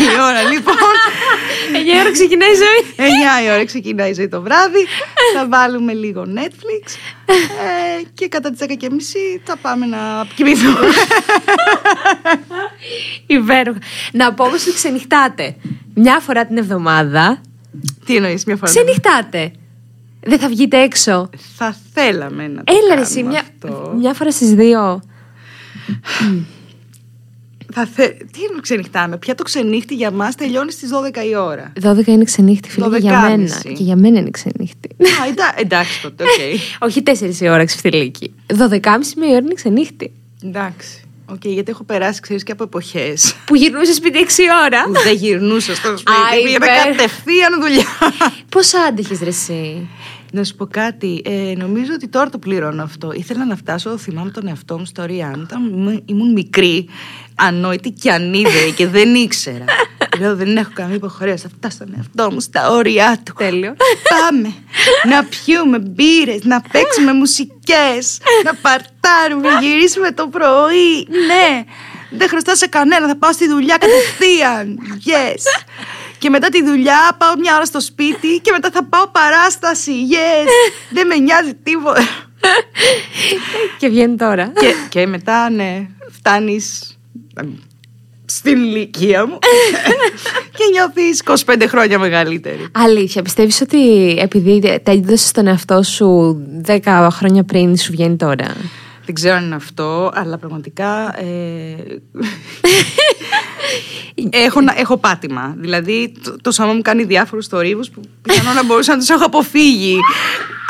η 0.01 0.21
ώρα 0.21 0.41
λοιπόν. 0.53 0.75
9 1.95 1.99
ώρα 2.01 2.11
ξεκινάει 2.11 2.51
η 2.51 2.55
ζωή. 2.55 3.07
9 3.41 3.45
η 3.45 3.49
ώρα 3.51 3.65
ξεκινάει 3.65 4.09
η 4.09 4.13
ζωή 4.13 4.27
το 4.27 4.41
βράδυ, 4.41 4.85
θα 5.35 5.47
βάλουμε 5.47 5.93
λίγο 5.93 6.25
Netflix 6.35 6.95
ε, 7.25 8.03
και 8.13 8.27
κατά 8.27 8.51
τις 8.51 8.59
10 8.69 8.73
και 8.77 8.89
μισή 8.89 9.41
θα 9.43 9.57
πάμε 9.57 9.85
να 9.85 10.27
κοιμηθούμε. 10.35 10.87
Υπέροχα. 13.27 13.79
Να 14.11 14.33
πω 14.33 14.43
όμως 14.43 14.61
ότι 14.67 14.75
ξενυχτάτε. 14.75 15.55
Μια 15.93 16.19
φορά 16.19 16.45
την 16.45 16.57
εβδομάδα 16.57 17.41
Τι 18.05 18.15
εννοείς 18.15 18.45
μια 18.45 18.55
φορά. 18.55 18.71
ξενυχτάτε. 18.71 19.51
Δεν 20.25 20.39
θα 20.39 20.47
βγείτε 20.47 20.81
έξω. 20.81 21.29
Θα 21.57 21.75
θέλαμε 21.93 22.47
να 22.47 22.63
το 22.63 22.73
Έλα 22.73 22.79
ρε 22.81 22.87
κάνουμε 22.87 23.01
εσύ, 23.05 23.23
μια, 23.23 23.39
αυτό. 23.39 23.93
μια 23.97 24.13
φορά 24.13 24.31
στις 24.31 24.53
δύο. 24.53 25.01
Θα 27.75 27.85
θε... 27.95 28.07
Τι 28.07 28.39
είναι 28.41 28.59
ξενυχτάμε, 28.61 29.17
πια 29.17 29.35
το 29.35 29.43
ξενύχτι 29.43 29.95
για 29.95 30.11
μας 30.11 30.35
τελειώνει 30.35 30.71
στις 30.71 30.89
12 31.13 31.17
η 31.29 31.35
ώρα. 31.35 31.73
12 31.83 32.07
είναι 32.07 32.23
ξενύχτι, 32.23 32.69
φίλε, 32.69 32.89
και 32.89 32.97
για 32.97 33.23
12.30. 33.25 33.29
μένα. 33.29 33.59
Και 33.63 33.83
για 33.83 33.95
μένα 33.95 34.19
είναι 34.19 34.29
ξενύχτι. 34.29 34.87
Α, 35.21 35.27
εντά- 35.27 35.59
εντάξει 35.59 36.01
τότε, 36.01 36.23
οκ. 36.23 36.29
Όχι 36.87 37.03
4 37.05 37.39
η 37.41 37.49
ώρα 37.49 37.65
ξεφτιλίκι. 37.65 38.33
12.30 38.57 38.57
με 39.15 39.25
η 39.25 39.29
ώρα 39.29 39.37
είναι 39.37 39.53
ξενύχτι. 39.53 40.11
Εντάξει. 40.43 40.97
Οκ, 41.25 41.45
γιατί 41.45 41.71
έχω 41.71 41.83
περάσει, 41.83 42.19
ξέρεις, 42.19 42.43
και 42.43 42.51
από 42.51 42.63
εποχές 42.63 43.35
Που 43.45 43.55
γυρνούσε 43.55 43.93
σπίτι 43.93 44.25
6 44.27 44.29
ώρα. 44.65 44.83
που 44.83 44.91
δεν 45.03 45.15
γυρνούσα 45.15 45.75
στο 45.75 45.89
Α, 45.91 45.97
σπίτι, 45.97 46.17
πήγαινα 46.43 46.65
υπέρ. 46.65 46.85
κατευθείαν 46.91 47.61
δουλειά. 47.61 47.85
Πόσο 48.49 48.77
άντεχε 48.89 49.17
ρε 49.23 49.29
εσύ; 49.29 49.87
Να 50.35 50.43
σου 50.43 50.55
πω 50.55 50.65
κάτι. 50.65 51.21
Ε, 51.25 51.53
νομίζω 51.57 51.91
ότι 51.93 52.07
τώρα 52.07 52.29
το 52.29 52.37
πληρώνω 52.37 52.83
αυτό. 52.83 53.11
Ήθελα 53.13 53.45
να 53.45 53.55
φτάσω, 53.55 53.97
θυμάμαι 53.97 54.31
τον 54.31 54.47
εαυτό 54.47 54.77
μου 54.77 54.85
στο 54.85 55.05
Ριάν. 55.05 55.41
Όταν 55.41 55.65
ήμουν- 55.65 56.03
ήμουν 56.05 56.31
μικρή, 56.31 56.89
ανόητη 57.35 57.91
και 57.91 58.11
ανίδεη 58.11 58.71
και 58.75 58.87
δεν 58.87 59.15
ήξερα. 59.15 59.65
Λέω 60.19 60.35
δεν 60.35 60.57
έχω 60.57 60.71
καμία 60.73 60.95
υποχρέωση. 60.95 61.43
Θα 61.43 61.49
φτάσω 61.57 61.77
τον 61.77 61.93
εαυτό 61.97 62.31
μου 62.33 62.39
στα 62.39 62.69
όρια 62.71 63.19
του. 63.25 63.33
Τέλειο. 63.37 63.75
Πάμε 64.19 64.53
να 65.09 65.23
πιούμε 65.23 65.79
μπύρες, 65.79 66.43
να 66.43 66.61
παίξουμε 66.71 67.13
μουσικές, 67.13 68.17
να 68.43 68.53
παρτάρουμε, 68.53 69.49
να 69.49 69.59
γυρίσουμε 69.67 70.11
το 70.11 70.27
πρωί. 70.27 70.97
Ναι, 71.27 71.63
δεν 72.17 72.27
χρωστάω 72.29 72.55
σε 72.55 72.67
κανένα. 72.67 73.07
Θα 73.07 73.17
πάω 73.17 73.33
στη 73.33 73.47
δουλειά 73.47 73.77
κατευθείαν. 73.77 74.77
Yes. 75.11 75.43
Και 76.23 76.29
μετά 76.29 76.49
τη 76.49 76.63
δουλειά 76.63 77.15
πάω 77.17 77.35
μια 77.39 77.55
ώρα 77.55 77.65
στο 77.65 77.79
σπίτι 77.79 78.39
και 78.41 78.51
μετά 78.51 78.69
θα 78.73 78.83
πάω 78.83 79.07
παράσταση. 79.07 79.91
Yes. 80.11 80.47
Δεν 80.95 81.07
με 81.07 81.15
νοιάζει 81.15 81.53
τίποτα. 81.63 82.01
και 83.79 83.87
βγαίνει 83.87 84.15
τώρα. 84.15 84.51
και, 84.59 84.73
και 84.89 85.07
μετά, 85.07 85.49
ναι, 85.49 85.87
φτάνεις 86.09 86.97
στην 88.25 88.63
ηλικία 88.63 89.25
μου 89.27 89.39
και 90.57 90.63
νιώθεις 90.71 91.23
25 91.45 91.63
χρόνια 91.67 91.99
μεγαλύτερη. 91.99 92.67
Αλήθεια, 92.71 93.21
πιστεύεις 93.21 93.61
ότι 93.61 94.09
επειδή 94.19 94.79
τα 94.83 94.91
έδωσε 94.91 95.27
στον 95.27 95.47
εαυτό 95.47 95.83
σου 95.83 96.37
10 96.83 97.07
χρόνια 97.11 97.43
πριν 97.43 97.77
σου 97.77 97.91
βγαίνει 97.91 98.15
τώρα; 98.15 98.55
Δεν 99.05 99.15
ξέρω 99.15 99.35
αν 99.35 99.45
είναι 99.45 99.55
αυτό, 99.55 100.11
αλλά 100.15 100.37
πραγματικά 100.37 101.19
ε, 101.19 101.75
έχω, 104.45 104.61
να- 104.61 104.73
έχω 104.77 104.97
πάτημα. 104.97 105.53
Δηλαδή 105.57 106.13
το, 106.23 106.35
το 106.41 106.51
σώμα 106.51 106.73
μου 106.73 106.81
κάνει 106.81 107.03
διάφορους 107.03 107.47
θορύβους 107.47 107.89
που 107.89 108.01
πιθανόν 108.21 108.53
να 108.55 108.63
μπορούσα 108.63 108.91
να 108.91 108.97
τους 108.97 109.09
έχω 109.09 109.25
αποφύγει 109.25 109.97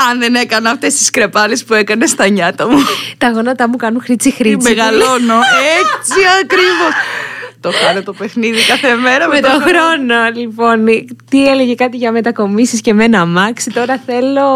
αν 0.10 0.20
δεν 0.20 0.36
έκανα 0.36 0.70
αυτές 0.70 0.94
τις 0.96 1.10
κραιπάλες 1.10 1.64
που 1.64 1.74
έκανε 1.74 2.06
στα 2.06 2.28
νιάτα 2.30 2.70
μου. 2.70 2.78
τα 3.18 3.30
γόνατά 3.32 3.70
μου 3.70 3.76
κάνουν 3.76 4.02
χρίτσι 4.02 4.32
χρίτσι. 4.32 4.70
Μεγαλώνω, 4.70 5.36
έτσι 5.80 6.20
ακριβώς. 6.42 6.94
Το 7.64 7.72
χάνω 7.72 8.04
το 8.04 8.14
παιχνίδι 8.14 8.66
κάθε 8.66 8.96
μέρα 8.96 9.28
Με 9.28 9.40
τον 9.40 9.52
χρόνο, 9.52 10.16
λοιπόν. 10.36 10.86
Τι 11.30 11.48
έλεγε 11.48 11.76
κάτι 11.76 11.98
για 11.98 12.12
μετακομίσεις 12.12 12.82
και 12.82 12.94
με 12.94 13.04
ένα 13.04 13.22
αμάξι. 13.22 13.72
Τώρα 13.72 14.02
θέλω 14.06 14.48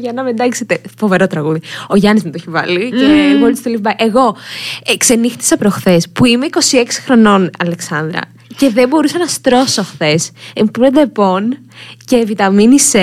για 0.00 0.12
να 0.12 0.22
με 0.22 0.30
εντάξετε. 0.30 0.80
Φοβερό 0.98 1.26
τραγούδι. 1.26 1.60
Ο 1.88 1.96
Γιάννης 1.96 2.22
με 2.24 2.30
το 2.30 2.36
έχει 2.40 2.50
βάλει 2.50 2.90
και 2.90 3.36
motto 3.38 3.60
to 3.60 3.70
live 3.74 3.88
by. 3.88 3.92
Εγώ 3.96 4.36
ε, 4.84 4.96
ξενύχτησα 4.96 5.56
προχθές 5.56 6.08
που 6.12 6.24
είμαι 6.24 6.46
26 6.72 6.84
χρονών, 7.04 7.50
Αλεξάνδρα. 7.58 8.20
Και 8.56 8.70
δεν 8.70 8.88
μπορούσα 8.88 9.18
να 9.18 9.26
στρώσω 9.26 9.82
χθες. 9.82 10.30
Ε, 10.54 10.62
μου 10.62 10.70
πήρε 10.70 10.90
Depon 10.90 11.58
και 12.04 12.24
βιταμίνη 12.26 12.76
C 12.92 12.98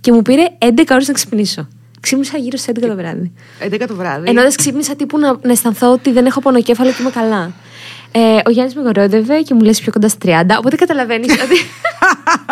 και 0.00 0.12
μου 0.12 0.22
πήρε 0.22 0.44
11 0.58 0.68
ώρες 0.90 1.06
να 1.06 1.12
ξυπνήσω. 1.12 1.68
Ξύπνησα 2.00 2.38
γύρω 2.38 2.56
στις 2.56 2.74
11 2.74 2.86
το 2.88 2.96
βράδυ. 2.96 3.32
11 3.70 3.84
το 3.88 3.94
βράδυ. 3.94 4.28
Ενώ 4.28 4.42
δεν 4.42 4.54
ξύπνησα 4.56 4.96
τύπου 4.96 5.18
να, 5.18 5.36
να 5.42 5.52
αισθανθώ 5.52 5.92
ότι 5.92 6.12
δεν 6.12 6.26
έχω 6.26 6.40
πονοκέφαλο 6.40 6.90
και 6.90 6.96
είμαι 7.00 7.10
καλά. 7.10 7.52
Ε, 8.12 8.38
ο 8.46 8.50
Γιάννης 8.50 8.74
με 8.74 8.82
γορόδευε 8.82 9.40
και 9.40 9.54
μου 9.54 9.60
λες 9.60 9.80
πιο 9.80 9.92
κοντά 9.92 10.08
στι 10.08 10.36
30. 10.48 10.56
Οπότε 10.58 10.76
καταλαβαίνεις 10.76 11.32
ότι. 11.44 11.56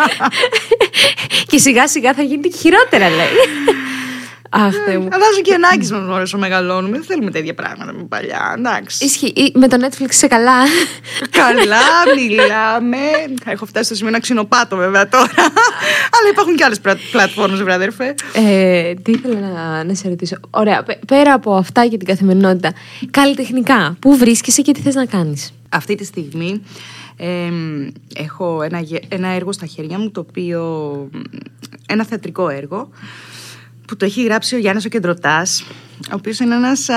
και 1.49 1.57
σιγά 1.57 1.87
σιγά 1.87 2.13
θα 2.13 2.21
γίνεται 2.21 2.47
και 2.47 2.57
χειρότερα, 2.57 3.09
λέει. 3.09 3.27
Αχ, 4.49 4.73
Θεέ 4.85 4.97
μου. 4.97 5.07
Αλλάζω 5.11 5.41
και 5.41 5.53
ανάγκη 5.53 5.91
μα 5.91 6.21
όσο 6.21 6.37
μεγαλώνουμε. 6.37 6.97
Δεν 6.97 7.05
θέλουμε 7.05 7.31
τέτοια 7.31 7.53
πράγματα 7.53 7.93
με 7.93 8.03
παλιά. 8.03 8.53
Εντάξει. 8.57 9.05
Ισχύει. 9.05 9.27
Ή 9.35 9.51
Με 9.55 9.67
το 9.67 9.77
Netflix 9.85 10.09
είσαι 10.09 10.27
καλά. 10.27 10.63
Καλά, 11.29 11.81
μιλάμε. 12.15 12.97
Έχω 13.45 13.65
φτάσει 13.65 13.85
στο 13.85 13.95
σημείο 13.95 14.11
να 14.11 14.19
ξυνοπάτω 14.19 14.75
βέβαια 14.75 15.09
τώρα. 15.09 15.31
Αλλά 16.17 16.29
υπάρχουν 16.31 16.55
και 16.55 16.63
άλλες 16.63 16.79
πλατφόρμες, 17.11 17.57
βέβαια, 17.57 17.75
αδερφέ. 17.75 18.15
Ε, 18.33 18.93
τι 18.93 19.11
ήθελα 19.11 19.39
να, 19.39 19.83
να 19.83 19.93
σε 19.93 20.07
ρωτήσω. 20.09 20.35
Ωραία. 20.49 20.83
πε- 20.83 21.05
Πέρα 21.05 21.33
από 21.33 21.55
αυτά 21.55 21.87
και 21.87 21.97
την 21.97 22.07
καθημερινότητα, 22.07 22.73
καλλιτεχνικά, 23.11 23.95
πού 23.99 24.17
βρίσκεσαι 24.17 24.61
και 24.61 24.71
τι 24.71 24.81
θες 24.81 24.95
να 24.95 25.05
κάνεις; 25.05 25.53
Αυτή 25.69 25.95
τη 25.95 26.05
στιγμή 26.05 26.61
εμ, 27.17 27.87
έχω 28.15 28.61
ένα, 28.63 28.79
γε- 28.79 29.03
ένα 29.13 29.27
έργο 29.27 29.51
στα 29.51 29.65
χέρια 29.65 29.99
μου, 29.99 30.11
το 30.11 30.19
οποίο. 30.29 30.61
ένα 31.87 32.05
θεατρικό 32.05 32.49
έργο 32.49 32.89
που 33.87 33.97
το 33.97 34.05
έχει 34.05 34.23
γράψει 34.23 34.55
ο 34.55 34.57
Γιάννης 34.57 34.85
ο 34.85 34.89
Κεντρωτάς 34.89 35.63
ο 35.99 36.13
οποίος 36.13 36.39
είναι 36.39 36.55
ένας 36.55 36.89
α, 36.89 36.95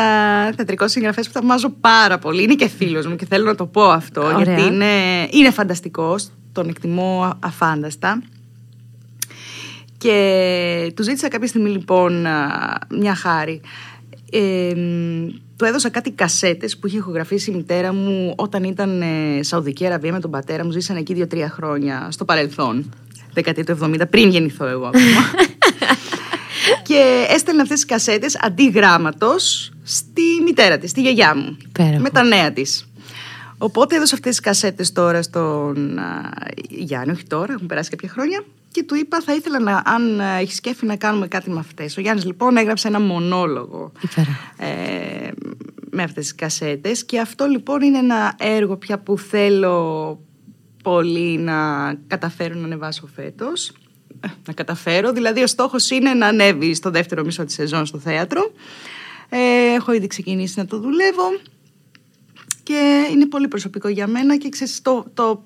θεατρικός 0.57 0.91
συγγραφέας 0.91 1.27
που 1.27 1.33
θαυμάζω 1.33 1.71
πάρα 1.81 2.19
πολύ. 2.19 2.43
Είναι 2.43 2.55
και 2.55 2.69
φίλος 2.69 3.07
μου 3.07 3.17
και 3.17 3.27
θέλω 3.27 3.45
να 3.45 3.55
το 3.55 3.67
πω 3.67 3.83
αυτό, 3.83 4.23
Ωραία. 4.23 4.43
γιατί 4.43 4.63
είναι, 4.63 4.87
είναι 5.31 5.51
φανταστικός, 5.51 6.31
τον 6.53 6.69
εκτιμώ 6.69 7.23
α- 7.23 7.39
αφάνταστα. 7.41 8.23
Και 9.99 10.93
του 10.97 11.03
ζήτησα 11.03 11.29
κάποια 11.29 11.49
στιγμή 11.49 11.71
λοιπόν 11.71 12.27
α, 12.27 12.79
μια 12.99 13.15
χάρη. 13.15 13.61
Ε, 14.31 14.73
μ, 14.77 15.29
του 15.57 15.65
έδωσα 15.65 15.89
κάτι 15.89 16.11
κασέτες 16.11 16.79
που 16.79 16.87
είχε 16.87 16.97
ηχογραφήσει 16.97 17.51
η 17.51 17.55
μητέρα 17.55 17.93
μου 17.93 18.33
όταν 18.37 18.65
ήταν 18.65 19.03
ε, 19.03 19.43
Σαουδική 19.43 19.87
Αραβία 19.87 20.13
με 20.13 20.21
τον 20.21 20.31
πατέρα 20.31 20.65
μου. 20.65 20.71
Ζήσαν 20.71 20.97
εκεί 20.97 21.15
δύο-τρία 21.15 21.49
χρόνια 21.51 22.09
στο 22.11 22.25
παρελθόν. 22.25 22.93
Δεκαετία 23.33 23.65
του 23.65 23.79
70, 23.83 24.01
πριν 24.11 24.29
γεννηθώ 24.29 24.67
εγώ 24.67 24.87
ακόμα. 24.87 25.31
και 26.89 27.27
έστελνε 27.29 27.63
αυτές 27.63 27.77
τις 27.77 27.87
κασέτες 27.89 28.39
αντί 28.41 28.71
γράμματος 28.71 29.73
στη 29.83 30.23
μητέρα 30.45 30.79
της, 30.79 30.91
στη 30.91 31.01
γιαγιά 31.01 31.37
μου. 31.37 31.57
Υπέροχο. 31.69 32.01
Με 32.01 32.11
τα 32.11 32.23
νέα 32.23 32.53
της. 32.53 32.89
Οπότε 33.59 33.97
έδωσα 33.97 34.15
αυτές 34.15 34.31
τις 34.31 34.41
κασέτες 34.41 34.93
τώρα 34.93 35.23
στον 35.23 35.99
α, 35.99 36.31
Γιάννη, 36.69 37.13
όχι 37.13 37.25
τώρα, 37.25 37.53
έχουν 37.53 37.67
περάσει 37.67 37.91
κάποια 37.91 38.09
χρόνια. 38.09 38.45
Και 38.71 38.83
του 38.83 38.95
είπα, 38.95 39.21
θα 39.21 39.35
ήθελα 39.35 39.59
να, 39.61 39.83
αν 39.85 40.21
α, 40.21 40.25
έχεις 40.39 40.55
σκέφτη 40.57 40.87
να 40.87 40.97
κάνουμε 40.97 41.29
κάτι 41.29 41.51
με 41.51 41.59
αυτές. 41.59 41.97
Ο 41.97 42.01
Γιάννης 42.01 42.25
λοιπόν 42.25 42.57
έγραψε 42.57 42.89
ένα 42.89 43.01
μονόλογο 43.01 43.93
Υπέροχο. 44.01 44.39
ε, 44.59 45.31
με 45.91 46.03
αυτές 46.03 46.25
τις 46.25 46.35
κασέτες. 46.35 47.05
Και 47.05 47.21
αυτό 47.21 47.47
λοιπόν 47.47 47.81
είναι 47.83 47.99
ένα 47.99 48.35
έργο 48.39 48.77
πια 48.77 48.99
που 48.99 49.19
θέλω 49.19 50.19
πολύ 50.83 51.39
να 51.39 51.95
καταφέρω 52.07 52.55
να 52.55 52.65
ανεβάσω 52.65 53.09
φέτος. 53.15 53.73
Ε, 54.21 54.29
Να 54.47 54.53
καταφέρω, 54.53 55.13
δηλαδή 55.13 55.43
ο 55.43 55.47
στόχος 55.47 55.91
είναι 55.91 56.15
να 56.15 56.27
ανέβει 56.27 56.75
στο 56.75 56.91
δεύτερο 56.91 57.25
μισό 57.25 57.45
της 57.45 57.55
σεζόν 57.55 57.87
στο 57.87 57.99
θέατρο. 57.99 58.53
Ε, 59.29 59.39
έχω 59.75 59.93
ήδη 59.93 60.07
ξεκινήσει 60.07 60.55
να 60.59 60.67
το 60.67 60.79
δουλεύω 60.81 61.23
και 62.63 63.07
είναι 63.13 63.27
πολύ 63.27 63.49
προσωπικό 63.49 63.89
για 63.89 64.07
μένα 64.07 64.37
και 64.37 64.49
ξέρεις 64.49 64.83
το, 64.83 65.05
το, 65.15 65.43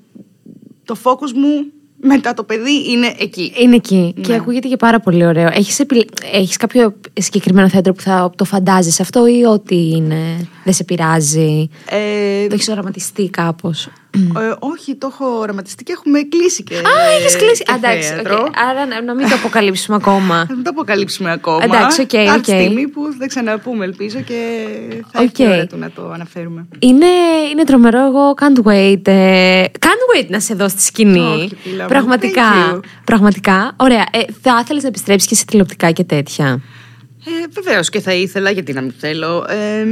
το 0.84 0.96
focus 1.02 1.32
μου 1.34 1.72
μετά 2.04 2.34
το 2.34 2.44
παιδί 2.44 2.90
είναι 2.90 3.14
εκεί. 3.18 3.52
Είναι 3.56 3.74
εκεί 3.74 4.12
Ναι. 4.16 4.22
και 4.22 4.34
ακούγεται 4.34 4.68
και 4.68 4.76
πάρα 4.76 5.00
πολύ 5.00 5.26
ωραίο. 5.26 5.48
Έχεις, 5.52 5.78
επιλ... 5.80 6.04
Έχεις 6.32 6.56
κάποιο 6.56 6.94
συγκεκριμένο 7.20 7.68
θέατρο 7.68 7.92
που 7.92 8.00
θα 8.00 8.32
το 8.36 8.44
φαντάζεις 8.44 9.00
αυτό 9.00 9.26
ή 9.26 9.44
ότι 9.44 9.90
είναι, 9.96 10.48
δεν 10.64 10.72
σε 10.72 10.84
πειράζει, 10.84 11.68
Ε, 11.90 12.46
το 12.46 12.54
έχεις 12.54 12.68
οραματιστεί 12.68 13.28
κάπως; 13.30 13.88
Ε, 14.16 14.52
όχι, 14.58 14.94
το 14.96 15.08
έχω 15.12 15.26
οραματιστεί 15.38 15.84
και 15.84 15.92
έχουμε 15.92 16.20
κλείσει 16.22 16.62
και. 16.62 16.74
Α, 16.74 16.80
έχεις 17.20 17.36
κλείσει. 17.36 17.62
και 17.62 17.72
Α, 17.72 17.74
εντάξει, 17.74 18.08
θέατρο. 18.08 18.36
οκ. 18.40 18.46
άρα 18.70 18.86
να, 18.86 19.02
να 19.02 19.14
μην 19.14 19.28
το 19.28 19.34
αποκαλύψουμε 19.34 19.96
ακόμα. 19.96 20.44
Θα 20.48 20.54
μην 20.54 20.64
το 20.64 20.70
αποκαλύψουμε 20.70 21.32
ακόμα. 21.32 21.64
Εντάξει, 21.64 22.00
οκ, 22.00 22.08
Θα 22.10 22.18
έρθει 22.20 22.36
οκ. 22.36 22.44
στιγμή 22.44 22.88
που 22.88 23.00
θα 23.18 23.26
ξαναπούμε, 23.26 23.84
ελπίζω 23.84 24.20
και 24.20 24.66
θα 25.12 25.20
Οκ. 25.22 25.38
έχει 25.38 25.46
ώρα 25.52 25.66
του 25.66 25.76
να 25.78 25.90
το 25.90 26.10
αναφέρουμε. 26.10 26.66
Είναι, 26.78 27.06
είναι 27.52 27.64
τρομερό, 27.64 28.06
εγώ 28.06 28.34
can't 28.40 28.62
wait. 28.72 29.06
ε, 29.08 29.64
can't 29.78 30.16
wait 30.16 30.26
να 30.28 30.40
σε 30.40 30.54
δω 30.54 30.68
στη 30.68 30.82
σκηνή. 30.82 31.18
Όχι, 31.20 31.56
φίλα 31.62 31.82
μου, 31.82 31.88
πραγματικά. 31.88 32.42
thank 32.72 32.74
you. 32.76 32.80
Πραγματικά. 33.04 33.72
Ωραία. 33.76 34.04
Ε, 34.12 34.18
θα 34.42 34.58
ήθελε 34.62 34.80
να 34.80 34.88
επιστρέψεις 34.88 35.28
και 35.28 35.34
σε 35.34 35.44
τηλεοπτικά 35.44 35.90
και 35.90 36.04
τέτοια; 36.04 36.60
Ε, 37.24 37.30
Βεβαίως 37.62 37.88
και 37.88 38.00
θα 38.00 38.12
ήθελα, 38.14 38.50
γιατί 38.50 38.72
να 38.72 38.80
μην 38.80 38.92
θέλω. 38.98 39.46
Ε, 39.48 39.86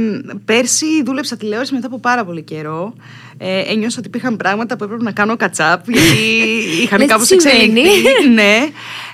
πέρσι 0.45 1.03
δούλεψα 1.05 1.37
τηλεόραση 1.37 1.73
μετά 1.73 1.87
από 1.87 1.99
πάρα 1.99 2.25
πολύ 2.25 2.41
καιρό. 2.43 2.93
Ε, 3.37 3.59
ένιωσα 3.71 3.95
ότι 3.99 4.07
υπήρχαν 4.07 4.37
πράγματα 4.37 4.77
που 4.77 4.83
έπρεπε 4.83 5.03
να 5.03 5.11
κάνω 5.11 5.35
κατσάπ, 5.37 5.89
γιατί 5.89 6.17
είχαν 6.83 6.99
Λες, 6.99 7.07
κάπως 7.07 7.27
τι 7.27 7.41
σημαίνει; 7.41 7.79
εξελιχθεί. 7.81 8.29
ναι. 8.33 8.57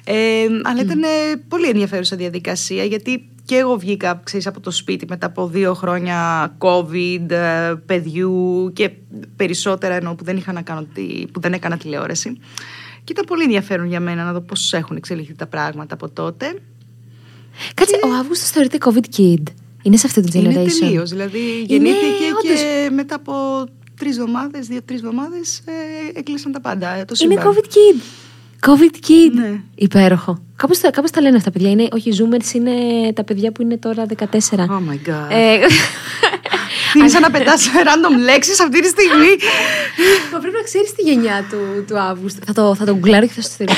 Ε, 0.03 0.45
αλλά 0.63 0.81
ήταν 0.81 1.03
ε, 1.03 1.07
πολύ 1.47 1.67
ενδιαφέρουσα 1.69 2.15
διαδικασία, 2.15 2.83
γιατί 2.83 3.29
και 3.45 3.55
εγώ 3.55 3.75
βγήκα, 3.77 4.21
ξέρεις, 4.23 4.47
από 4.47 4.59
το 4.59 4.71
σπίτι 4.71 5.05
μετά 5.09 5.25
από 5.25 5.47
δύο 5.47 5.73
χρόνια 5.73 6.51
COVID, 6.57 7.29
ε, 7.31 7.73
παιδιού 7.85 8.71
και 8.73 8.91
περισσότερα 9.35 9.95
ενώ 9.95 10.15
που 10.15 10.23
δεν, 10.23 10.37
είχα 10.37 10.51
να 10.51 10.61
κάνω, 10.61 10.87
τη- 10.93 11.25
που 11.31 11.39
δεν 11.39 11.53
έκανα 11.53 11.77
τηλεόραση. 11.77 12.37
Και 13.03 13.11
ήταν 13.13 13.25
πολύ 13.25 13.43
ενδιαφέρον 13.43 13.87
για 13.87 13.99
μένα 13.99 14.23
να 14.23 14.33
δω 14.33 14.41
πώς 14.41 14.73
έχουν 14.73 14.95
εξελιχθεί 14.95 15.33
τα 15.35 15.47
πράγματα 15.47 15.93
από 15.93 16.09
τότε. 16.09 16.53
Κάτσε, 17.73 17.95
ο 18.03 18.13
Αύγουστος 18.19 18.49
θεωρείται 18.49 18.77
COVID 18.85 19.17
kid. 19.17 19.43
Είναι 19.83 19.97
σε 19.97 20.07
αυτό 20.07 20.21
το 20.21 20.27
generation. 20.33 20.43
Είναι 20.43 20.63
τελείως. 20.79 21.09
Δηλαδή 21.09 21.39
Είναι, 21.39 21.65
γεννήθηκε 21.67 22.23
όντως. 22.43 22.59
και 22.59 22.89
μετά 22.93 23.15
από 23.15 23.33
τρεις 23.99 24.17
εβδομάδες, 24.17 24.67
δύο-τρεις 24.67 24.99
εβδομάδες 24.99 25.57
ε, 25.65 26.19
έκλεισαν 26.19 26.51
τα 26.51 26.61
πάντα. 26.61 26.89
ε, 26.93 27.05
Το 27.05 27.15
Είναι 27.23 27.33
σύμπαν. 27.33 27.53
COVID 27.53 27.65
kid. 27.65 28.01
COVID 28.65 28.95
kid. 29.07 29.31
Ναι. 29.33 29.59
Υπέροχο. 29.75 30.41
Κάπως, 30.55 30.79
τα- 30.79 30.91
κάπως 30.91 31.11
τα 31.11 31.21
λένε 31.21 31.37
αυτά, 31.37 31.51
παιδιά. 31.51 31.69
Είναι, 31.69 31.87
όχι, 31.91 32.09
οι 32.09 32.13
Zoomers 32.19 32.53
είναι 32.53 32.71
τα 33.13 33.23
παιδιά 33.23 33.51
που 33.51 33.61
είναι 33.61 33.77
τώρα 33.77 34.05
14. 34.05 34.25
Oh 34.25 34.65
my 34.65 35.09
god. 35.09 35.27
Ε, 35.29 35.57
Θύμισα 36.91 37.19
να 37.19 37.31
πετάς 37.31 37.67
random 37.67 38.19
λέξεις 38.23 38.59
αυτή 38.61 38.81
τη 38.81 38.87
στιγμή. 38.87 39.27
Μα 40.33 40.39
πρέπει 40.39 40.55
να 40.55 40.63
ξέρεις 40.63 40.93
τη 40.93 41.01
γενιά 41.01 41.45
του, 41.49 41.85
του 41.87 41.99
Αύγουστου. 41.99 42.39
Θα 42.45 42.53
το, 42.53 42.75
θα 42.75 42.85
το 42.85 42.91
γκουγκλάρω 42.91 43.25
και 43.27 43.33
θα 43.33 43.41
σου 43.41 43.49
στείλω. 43.51 43.73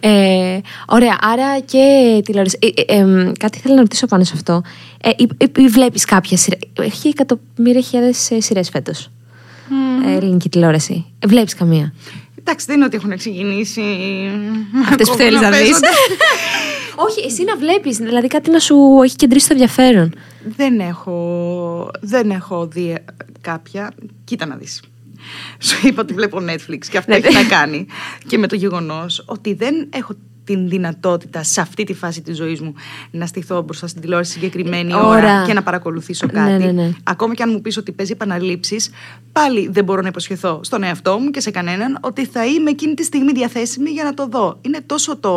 Ε, 0.00 0.58
ωραία, 0.86 1.16
άρα 1.20 1.60
και 1.60 1.82
τηλεόραση. 2.24 2.58
Ε, 2.60 2.94
ε, 2.94 2.96
εμ, 2.98 3.32
κάτι 3.38 3.58
θέλω 3.58 3.74
να 3.74 3.80
ρωτήσω 3.80 4.06
πάνω 4.06 4.24
σε 4.24 4.32
αυτό. 4.34 4.62
Ε, 5.02 5.66
Βλέπεις 5.68 6.04
κάποια 6.04 6.36
σειρά. 6.36 6.56
Έχει 6.80 7.08
εκατομμύρια 7.08 7.80
χιλιάδες 7.80 8.30
σειρές 8.38 8.68
φέτος. 8.68 9.10
Ε, 10.06 10.16
ελληνική 10.16 10.48
τηλεόραση. 10.48 11.04
Ε, 11.18 11.26
Βλέπεις 11.26 11.54
καμία; 11.54 11.94
Εντάξει, 12.46 12.66
δεν 12.66 12.76
είναι 12.76 12.84
ότι 12.84 12.96
έχουν 12.96 13.16
ξεκινήσει. 13.16 13.80
Αυτές 14.88 15.06
που 15.08 15.12
ακόμα 15.12 15.16
θέλεις 15.30 15.40
να 15.40 15.50
δεις. 15.50 15.58
παίζονται. 15.58 15.86
Όχι, 16.96 17.24
εσύ 17.26 17.44
να 17.44 17.56
βλέπεις. 17.56 17.96
Δηλαδή 17.96 18.26
κάτι 18.26 18.50
να 18.50 18.58
σου 18.58 18.76
έχει 19.04 19.16
κεντρήσει 19.16 19.46
το 19.48 19.52
ενδιαφέρον. 19.52 20.14
δεν, 20.56 20.80
έχω, 20.80 21.90
δεν 22.00 22.30
έχω 22.30 22.66
δει 22.66 22.96
κάποια. 23.40 23.92
Κοίτα 24.24 24.46
να 24.46 24.56
δεις. 24.56 24.82
Σου 25.58 25.86
είπα 25.86 26.02
ότι 26.02 26.14
βλέπω 26.14 26.38
Netflix 26.38 26.78
και 26.90 26.98
αυτό 26.98 27.10
Ναι. 27.10 27.16
έχει 27.16 27.32
να 27.34 27.44
κάνει 27.44 27.86
και 28.26 28.38
με 28.38 28.46
το 28.46 28.54
γεγονός 28.56 29.22
ότι 29.26 29.54
δεν 29.54 29.88
έχω 29.92 30.14
την 30.44 30.68
δυνατότητα 30.68 31.42
σε 31.42 31.60
αυτή 31.60 31.84
τη 31.84 31.94
φάση 31.94 32.22
της 32.22 32.36
ζωής 32.36 32.60
μου 32.60 32.74
να 33.10 33.26
στηθώ 33.26 33.62
μπροστά 33.62 33.86
στην 33.86 34.00
τηλεόραση 34.00 34.32
συγκεκριμένη 34.32 34.94
ώρα, 34.94 35.06
Ώρα. 35.06 35.44
και 35.46 35.52
να 35.52 35.62
παρακολουθήσω 35.62 36.26
Ναι, 36.26 36.32
κάτι. 36.32 36.64
ναι, 36.64 36.72
ναι. 36.72 36.90
Ακόμα 37.02 37.34
και 37.34 37.42
αν 37.42 37.50
μου 37.52 37.60
πεις 37.60 37.76
ότι 37.76 37.92
παίζει 37.92 38.12
επαναλήψεις, 38.12 38.90
πάλι 39.32 39.68
δεν 39.68 39.84
μπορώ 39.84 40.00
να 40.00 40.08
υποσχεθώ 40.08 40.60
στον 40.62 40.82
εαυτό 40.82 41.18
μου 41.18 41.30
και 41.30 41.40
σε 41.40 41.50
κανέναν 41.50 41.98
ότι 42.00 42.26
θα 42.26 42.46
είμαι 42.46 42.70
εκείνη 42.70 42.94
τη 42.94 43.04
στιγμή 43.04 43.32
διαθέσιμη 43.32 43.90
για 43.90 44.04
να 44.04 44.14
το 44.14 44.28
δω. 44.28 44.58
Είναι 44.60 44.80
τόσο 44.86 45.16
το, 45.16 45.30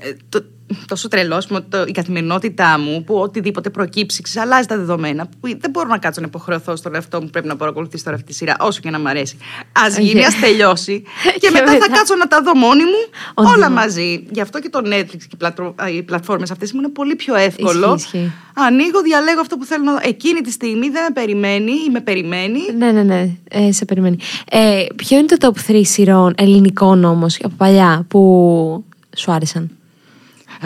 ε, 0.00 0.12
το, 0.28 0.44
τόσο 0.86 1.08
τρελός, 1.08 1.36
ας 1.38 1.46
πούμε, 1.46 1.60
το, 1.60 1.84
η 1.86 1.90
καθημερινότητά 1.90 2.78
μου, 2.78 3.04
που 3.04 3.14
οτιδήποτε 3.14 3.70
προκύψει, 3.70 4.22
ξέρεις, 4.22 4.48
αλλάζει 4.50 4.66
τα 4.66 4.76
δεδομένα. 4.76 5.26
Που 5.26 5.48
δεν 5.60 5.70
μπορώ 5.70 5.88
να 5.88 5.98
κάτσω 5.98 6.20
να 6.20 6.26
υποχρεωθώ 6.26 6.76
στον 6.76 6.94
εαυτό 6.94 7.20
μου, 7.22 7.30
πρέπει 7.30 7.46
να 7.46 7.56
παρακολουθήσει 7.56 8.04
τώρα 8.04 8.16
αυτή 8.16 8.28
τη 8.28 8.34
σειρά, 8.34 8.56
όσο 8.60 8.80
και 8.80 8.90
να 8.90 8.98
μ' 8.98 9.06
αρέσει. 9.06 9.36
Α 9.72 10.00
γίνει, 10.00 10.20
Okay. 10.20 10.26
ας 10.26 10.40
τελειώσει. 10.40 11.02
και 11.24 11.38
Και 11.38 11.50
μετά 11.50 11.66
θα 11.66 11.72
μετά. 11.72 11.88
κάτσω 11.88 12.14
να 12.16 12.26
τα 12.28 12.42
δω 12.42 12.54
μόνη 12.56 12.82
μου, 12.84 13.00
On 13.34 13.44
όλα 13.56 13.68
demand. 13.68 13.72
μαζί. 13.72 14.24
Γι' 14.30 14.40
αυτό 14.40 14.60
και 14.60 14.68
το 14.68 14.80
Netflix 14.84 15.16
και 15.16 15.28
οι, 15.32 15.36
πλατρο, 15.38 15.74
α, 15.82 15.88
οι 15.88 16.02
πλατφόρμες 16.02 16.50
αυτές 16.50 16.72
μου 16.72 16.80
είναι 16.80 16.88
πολύ 16.90 17.16
πιο 17.16 17.34
εύκολο. 17.34 17.94
Ισχύει, 17.94 18.16
ισχύει. 18.18 18.32
Ανοίγω, 18.54 19.00
διαλέγω 19.02 19.40
αυτό 19.40 19.56
που 19.56 19.64
θέλω 19.64 19.84
να 19.84 19.92
δω. 19.92 19.98
Εκείνη 20.02 20.40
τη 20.40 20.50
στιγμή 20.50 20.88
δεν 20.88 21.02
με 21.02 21.10
περιμένει 21.14 21.72
ή 21.72 21.90
με 21.92 22.00
περιμένει. 22.00 22.58
Ναι, 22.78 22.90
ναι, 22.92 23.02
ναι. 23.02 23.28
Ε, 23.50 23.72
σε 23.72 23.84
περιμένει. 23.84 24.16
Ε, 24.50 24.84
ποιο 24.96 25.18
είναι 25.18 25.26
το 25.26 25.52
top 25.66 25.70
3 25.70 25.80
σειρών 25.84 26.34
ελληνικών 26.36 27.04
όμως 27.04 27.38
από 27.42 27.54
παλιά 27.56 28.04
που 28.08 28.84
σου 29.16 29.32
άρεσαν; 29.32 29.70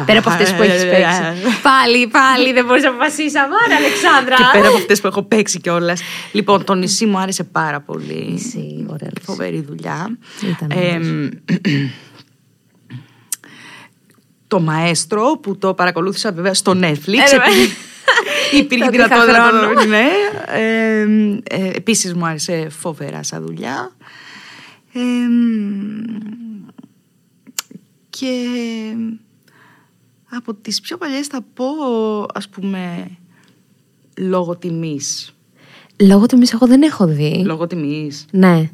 Πέρα 0.05 0.19
από 0.19 0.31
αυτές 0.31 0.55
που 0.55 0.63
έχεις 0.63 0.83
παίξει. 0.83 1.21
πάλι, 1.63 2.07
πάλι 2.07 2.53
δεν 2.53 2.65
μπορείς 2.65 2.83
να 2.83 2.89
αποφασίσει. 2.89 3.39
Αμάρα, 3.39 3.77
Αλεξάνδρα. 3.79 4.37
Και 4.37 4.43
πέρα 4.53 4.69
από 4.69 4.77
αυτές 4.77 5.01
που 5.01 5.07
έχω 5.07 5.23
παίξει 5.23 5.61
κιόλας. 5.61 6.01
Λοιπόν, 6.33 6.65
το 6.65 6.75
νησί 6.75 7.07
μου 7.07 7.19
άρεσε 7.19 7.45
πάρα 7.45 7.81
πολύ. 7.81 8.29
Νησί, 8.31 8.87
ωραία 8.89 9.11
νησί. 9.15 9.23
Φοβερή 9.23 9.61
δουλειά. 9.61 10.19
Ήταν 10.43 10.71
Εμ, 10.75 11.29
το 14.49 14.61
Μαέστρο 14.61 15.39
που 15.43 15.59
το 15.59 15.75
παρακολούθησα 15.75 16.33
βέβαια 16.33 16.55
στο 16.55 16.73
Netflix. 16.73 16.83
Ε, 16.83 17.37
ναι. 17.37 17.45
επειδή 17.47 17.73
Υπήρχε 18.61 18.85
Τότε 18.85 18.97
είχα 18.97 19.09
δυνατότητα 19.09 19.53
να 19.53 19.59
χρόνο. 19.59 19.81
το 19.81 19.85
ναι. 19.87 20.07
Εμ, 20.47 21.33
ε, 21.45 21.71
Επίσης 21.75 22.15
μου 22.15 22.27
άρεσε 22.27 22.69
φοβερά 22.69 23.23
σαν 23.23 23.45
δουλειά. 23.47 23.91
Εμ, 24.93 26.05
και 28.11 28.27
από 30.37 30.55
τις 30.55 30.81
πιο 30.81 30.97
παλιές 30.97 31.27
θα 31.27 31.41
πω 31.55 31.65
ας 32.35 32.49
πούμε 32.49 33.11
λόγω 34.19 34.57
τιμής. 34.57 35.31
Λόγω 36.01 36.27
τιμής, 36.27 36.53
εγώ 36.53 36.67
δεν 36.67 36.83
έχω 36.83 37.07
δει. 37.07 37.43
Λόγω 37.47 37.67
τιμής. 37.67 38.25
Ναι. 38.31 38.71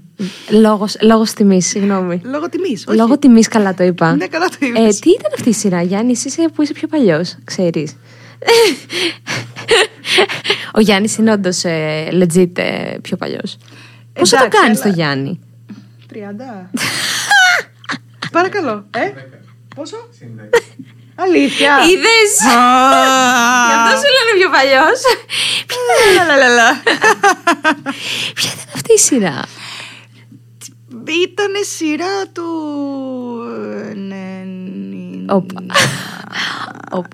Λόγος, 0.50 0.96
λόγος 1.02 1.32
τιμής, 1.32 1.66
συγγνώμη. 1.66 2.20
Λόγω 2.24 2.48
τιμής. 2.48 2.86
όχι. 2.86 2.96
Λόγω 2.96 3.18
τιμής, 3.18 3.48
καλά 3.48 3.74
το 3.74 3.84
είπα. 3.84 4.16
Ναι, 4.16 4.26
καλά 4.26 4.46
το 4.48 4.56
Ε, 4.60 4.66
είπες. 4.66 4.98
τι 4.98 5.10
ήταν 5.10 5.30
αυτή 5.34 5.48
η 5.48 5.52
σειρά, 5.52 5.82
Γιάννης, 5.82 6.24
εσύ 6.24 6.40
είσαι 6.40 6.50
που 6.54 6.62
είσαι 6.62 6.72
πιο 6.72 6.88
παλιός, 6.88 7.36
ξέρεις. 7.44 7.96
Ο 10.74 10.80
Γιάννης 10.80 11.16
είναι 11.16 11.32
όντως 11.32 11.64
ε, 11.64 12.08
legit 12.12 12.58
ε, 12.58 12.96
πιο 13.02 13.16
παλιός. 13.16 13.56
Πόσο 14.12 14.36
το 14.36 14.42
Εντάξει, 14.44 14.62
κάνεις 14.62 14.80
αλλά- 14.80 14.88
το 14.90 14.94
Γιάννη; 15.00 15.40
30. 16.12 16.70
Παρακαλώ. 18.32 18.86
Ε, 18.90 19.12
πόσο; 19.74 19.96
Αλήθεια. 21.22 21.78
Είδες! 21.90 22.32
Γι' 23.68 23.76
αυτό 23.76 23.96
σου 24.00 24.08
λένε 24.14 24.32
πιο 24.38 24.50
παλιός. 24.50 25.00
Λαλαλαλα. 26.16 26.82
Ποια 28.34 28.50
ήταν 28.54 28.68
αυτή 28.74 28.92
η 28.92 28.98
σειρά; 28.98 29.42
Ήτανε 31.22 31.62
σειρά 31.62 32.26
του... 32.32 32.48
ε, 33.90 33.94
ναι, 33.94 34.44
ναι, 34.44 35.32
Όπα. 35.32 35.62
Οπ. 36.90 37.06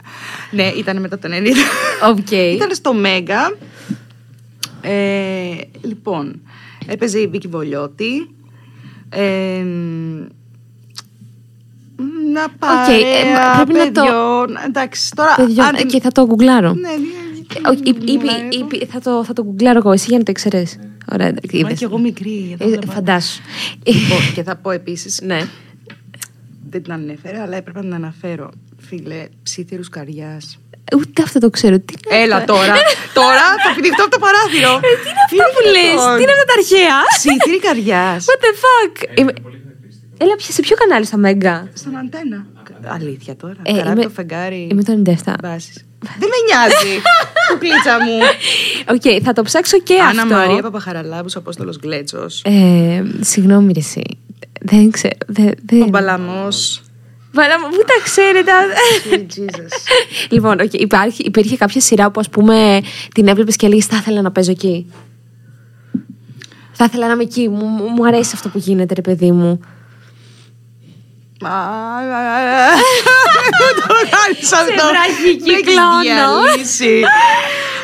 Ναι, 0.50 0.66
ήταν 0.66 1.00
μετά 1.00 1.18
το 1.18 1.28
90. 1.32 2.08
Οκ. 2.10 2.30
Ήταν 2.30 2.74
στο 2.74 2.94
Mega. 2.94 3.56
Ε, 4.80 5.54
λοιπόν, 5.80 6.42
έπαιζε 6.86 7.18
η 7.18 7.26
Βίκη 7.26 7.48
Βολιώτη. 7.48 8.30
Ε, 11.98 12.30
να 12.32 12.40
ε, 12.42 12.46
παρέα 12.58 13.56
μα 13.56 13.64
πρέπει 13.64 13.78
να 13.78 13.92
το- 13.92 14.00
παιδιών. 14.02 14.56
Εντάξει, 14.66 15.10
τώρα... 15.14 15.34
Παιδιό, 15.36 15.64
αν- 15.64 15.74
ε, 15.74 15.82
και 15.82 16.00
θα 16.00 16.10
το 16.12 16.26
γκουγκλάρω. 16.26 16.72
Ναι, 16.72 16.88
ναι, 16.88 16.94
Ε, 17.64 17.68
όχι, 17.70 17.80
είπε- 17.84 18.08
είπε- 18.08 18.54
είπε- 18.74 18.88
θα, 18.92 19.00
το, 19.00 19.24
θα 19.24 19.32
το 19.32 19.42
γκουγκλάρω 19.44 19.78
εγώ, 19.78 19.92
εσύ 19.92 20.06
για 20.08 20.18
να 20.18 20.24
το 20.24 20.30
ήξερε. 20.30 20.62
Ωραία, 21.12 21.26
εντάξει, 21.26 21.50
Μα 21.56 21.58
είδες. 21.58 21.78
και 21.78 21.84
εγώ 21.84 21.98
μικρή. 21.98 22.50
εδώ 22.52 22.64
Ε, 22.64 22.68
βλέπω. 22.68 22.92
Φαντάσου. 22.92 23.40
Λοιπόν, 23.82 24.18
και 24.34 24.42
θα 24.42 24.56
πω 24.56 24.70
επίσης, 24.70 25.20
Ναι. 25.22 25.40
δεν 26.70 26.82
την 26.82 26.92
ανέφερα, 26.92 27.42
αλλά 27.42 27.56
έπρεπε 27.56 27.78
να 27.78 27.84
την 27.84 27.94
αναφέρω. 27.94 28.50
Φίλε, 28.88 29.24
ψήθυρους 29.42 29.88
καριάς. 29.88 30.58
Ούτε 30.96 31.22
αυτό 31.22 31.38
το 31.38 31.50
ξέρω. 31.50 31.78
Τι 31.80 31.94
είναι 32.10 32.22
Έλα 32.22 32.36
αυτό; 32.36 32.52
τώρα, 32.52 32.74
τώρα 33.20 33.44
θα 33.64 33.70
πηδηχτώ 33.74 34.02
από 34.02 34.10
το 34.10 34.18
παράθυρο. 34.26 34.72
Ε, 34.76 34.80
Τι 35.02 35.08
είναι 35.10 35.22
αυτά 35.28 35.44
που 35.54 35.60
λες, 35.74 35.98
τι 36.16 36.22
είναι 36.22 36.32
αυτά 36.36 36.46
τα 36.50 36.54
αρχαία; 36.60 36.96
Ψήθυρη 37.18 37.58
καριάς. 37.66 38.24
What 38.28 38.38
the 38.44 38.52
fuck; 38.64 38.92
Είμαι- 40.20 40.30
Έλα, 40.30 40.36
πια 40.36 40.52
σε 40.52 40.60
ποιο 40.62 40.76
κανάλι 40.76 41.04
στα 41.04 41.16
Μέγκα; 41.16 41.68
Στον 41.74 41.96
αντένα. 41.96 42.46
Αλήθεια 42.86 43.36
τώρα. 43.36 43.56
Ε, 43.62 43.72
Καράβι 43.72 43.90
είμαι- 43.92 44.02
το 44.02 44.10
φεγγάρι. 44.10 44.68
Είμαι 44.70 44.82
το 44.82 44.92
97. 44.92 45.34
Μπάσεις. 45.42 45.84
Δεν 46.18 46.28
με 46.28 46.36
νοιάζει. 46.46 47.00
Κουκλίτσα 47.52 47.96
μου. 48.04 48.18
Οκ, 48.94 49.22
θα 49.24 49.32
το 49.32 49.42
ψάξω 49.42 49.78
και 49.80 49.94
Άννα 50.00 50.22
αυτό. 50.22 50.34
Μαρία 50.34 50.62
Παπαχαραλάμπους, 50.62 51.36
Απόστολος 51.36 51.78
Γκλέτσος. 51.78 52.42
Ε, 52.44 53.02
συγγνώμη, 53.20 53.72
ρε, 53.72 53.78
εσύ. 53.80 54.02
Δεν 54.60 54.90
ξέρω. 54.90 55.14
Δεν, 55.26 55.50
δεν... 55.64 55.82
Ο 55.82 55.86
Μπαλαμός. 55.86 56.82
Βαλά 57.32 57.60
μου, 57.60 57.68
πού 57.68 57.76
τα 57.86 58.04
ξέρετε. 58.04 58.50
Sweet 59.10 59.40
Jesus. 59.40 59.72
λοιπόν, 60.34 60.56
okay, 60.60 60.72
υπάρχει, 60.80 61.22
υπήρχε 61.22 61.56
κάποια 61.56 61.80
σειρά 61.80 62.10
που, 62.10 62.20
ας 62.20 62.28
πούμε, 62.28 62.80
την 63.14 63.28
έβλεπες 63.28 63.56
και 63.56 63.66
έλεγες 63.66 63.84
Θα 63.86 63.96
ήθελα 63.96 64.22
να 64.22 64.30
παίζω 64.30 64.50
εκεί. 64.50 64.92
Θα 66.72 66.84
ήθελα 66.84 67.06
να 67.06 67.12
είμαι 67.12 67.22
εκεί. 67.22 67.48
Μου, 67.48 67.64
μου- 67.66 67.88
μου 67.88 68.06
αρέσει 68.06 68.30
αυτό 68.34 68.48
που 68.48 68.58
γίνεται, 68.58 68.94
ρε 68.94 69.00
παιδί 69.00 69.30
μου. 69.32 69.60
Μα, 71.40 71.50
Το 73.88 73.94
κάνεις 74.10 74.52
αυτό. 74.52 74.84
βραχικυκλώνω. 74.88 75.88
Με 76.44 76.50
έχεις 76.52 76.76
διαλύσει. 76.78 77.02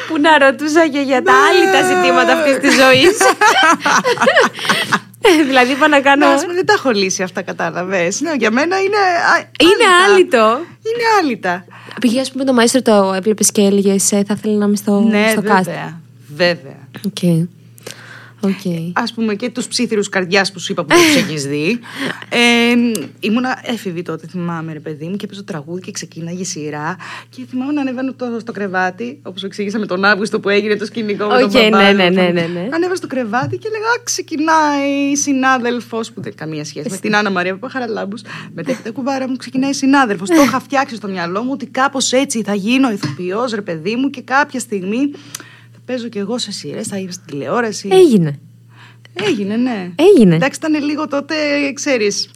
που 0.09 0.19
να 0.21 0.39
ρωτούσα 0.39 0.89
και 0.89 1.01
για 1.01 1.23
τα 1.23 1.33
άλλη 1.49 1.65
τα 1.73 1.83
ζητήματα 1.89 2.33
αυτής 2.33 2.57
της 2.59 2.75
ζωής. 2.75 3.17
δηλαδή 5.49 5.73
είπα 5.73 5.89
να 5.89 6.01
κάνω. 6.01 6.27
Να, 6.27 6.33
ας 6.33 6.43
πούμε, 6.43 6.55
δεν 6.55 6.67
τα 6.67 6.73
έχω 6.73 6.91
λύσει 6.91 7.23
αυτά, 7.23 7.43
κατάλαβες. 7.43 8.21
Ναι, 8.21 8.33
για 8.39 8.51
μένα 8.51 8.79
είναι. 8.81 8.97
α, 8.97 9.39
Είναι 9.61 9.85
άλυτα. 10.13 10.45
άλυτο. 10.45 10.59
Είναι 10.65 11.05
άλυτα. 11.21 11.65
Πήγε, 12.01 12.21
ας 12.21 12.31
πούμε, 12.33 12.45
το 12.45 12.53
Μαέστρο 12.53 12.83
το 12.83 13.13
έβλεπες 13.17 13.53
και 13.53 13.61
έλεγες 13.63 14.13
ε, 14.13 14.23
Θα 14.27 14.35
ήθελα 14.39 14.57
να 14.59 14.65
είμαι 14.65 14.77
στο, 14.77 15.01
ναι, 15.01 15.29
στο 15.31 15.41
cast. 15.41 15.63
βέβαια. 15.63 16.01
Βέβαια. 16.37 16.79
Ok. 17.07 17.49
Ok. 18.45 18.97
Α 18.97 19.13
πούμε 19.15 19.35
και 19.35 19.51
τους 19.51 19.69
Ψίθυρους 19.69 20.09
καρδιάς 20.09 20.53
που 20.53 20.59
σου 20.59 20.73
είπα 20.73 20.85
που 20.85 20.95
τους 20.95 21.17
έχεις 21.23 21.47
δει. 21.47 21.79
Ε, 22.29 22.39
ήμουνα 23.21 23.61
έφηβη 23.63 24.03
τότε, 24.03 24.27
θυμάμαι, 24.27 24.73
ρε 24.73 24.81
παιδί 24.81 25.07
μου, 25.07 25.17
και 25.17 25.25
έπαιζε 25.25 25.43
το 25.43 25.53
τραγούδι 25.53 25.81
και 25.81 25.91
ξεκίναγε 25.91 26.41
η 26.41 26.45
σειρά. 26.45 26.97
Και 27.29 27.43
θυμάμαι 27.51 27.73
να 27.73 27.81
ανεβαίνω 27.81 28.13
το, 28.15 28.27
στο 28.41 28.53
κρεβάτι, 28.53 29.21
όπως 29.23 29.41
σου 29.41 29.47
εξήγησα 29.47 29.79
με 29.79 29.87
τον 29.87 30.05
Αύγουστο 30.05 30.41
που 30.41 30.49
έγινε 30.49 30.77
το 30.77 30.85
σκηνικό 30.85 31.27
με 31.27 31.35
τον 31.39 31.43
Οκ, 31.45 31.51
μπαμπά, 31.51 31.83
ναι, 31.83 31.91
λοιπόν. 31.91 32.13
ναι, 32.13 32.23
ναι, 32.23 32.31
ναι, 32.31 32.47
ναι. 32.47 32.69
Ανέβαινα 32.75 32.95
στο 32.95 33.07
κρεβάτι 33.07 33.57
και 33.59 33.69
έλεγα 33.69 33.87
«Α, 33.87 34.03
Ξεκινάει 34.05 34.91
η 35.13 35.17
συνάδελφος 35.17 36.09
που 36.09 36.21
δεν 36.21 36.27
έχει 36.27 36.37
καμία 36.37 36.65
σχέση 36.65 36.91
με 36.91 36.97
την 36.97 37.17
Άννα 37.17 37.31
Μαρία 37.31 37.53
Παπαχαραλάμπους. 37.53 38.23
Μετέχετε 38.55 38.91
κουβάρα 38.91 39.29
μου, 39.29 39.37
ξεκινάει 39.37 39.71
η 39.71 39.75
συνάδελφος. 39.75 40.29
το 40.29 40.43
είχα 40.43 40.61
φτιάξει 40.61 40.97
στο 40.97 41.09
μυαλό 41.09 41.43
μου 41.43 41.51
ότι 41.53 41.67
κάπως 41.67 42.13
έτσι 42.13 42.43
θα 42.43 42.55
γίνω 42.55 42.91
ηθοποιός, 42.91 43.53
ρε 43.53 43.61
παιδί 43.61 43.97
μου, 43.97 44.11
και 44.11 44.23
κάποια 44.23 44.61
στιγμή 44.61 45.11
θα 45.13 45.19
παίζω 45.85 46.09
κι 46.09 46.19
εγώ 46.19 46.39
σε 46.39 46.53
σειρές, 46.53 46.87
θα 46.87 46.97
είμαι 46.99 47.13
στην 47.13 47.25
τηλεόραση. 47.27 47.89
Έγινε. 47.93 48.39
Έγινε, 49.15 49.57
ναι. 49.57 49.91
Έγινε. 49.95 50.35
Εντάξει, 50.35 50.59
ήταν 50.63 50.85
λίγο 50.85 51.09
τότε, 51.09 51.35
ξέρεις. 51.75 52.29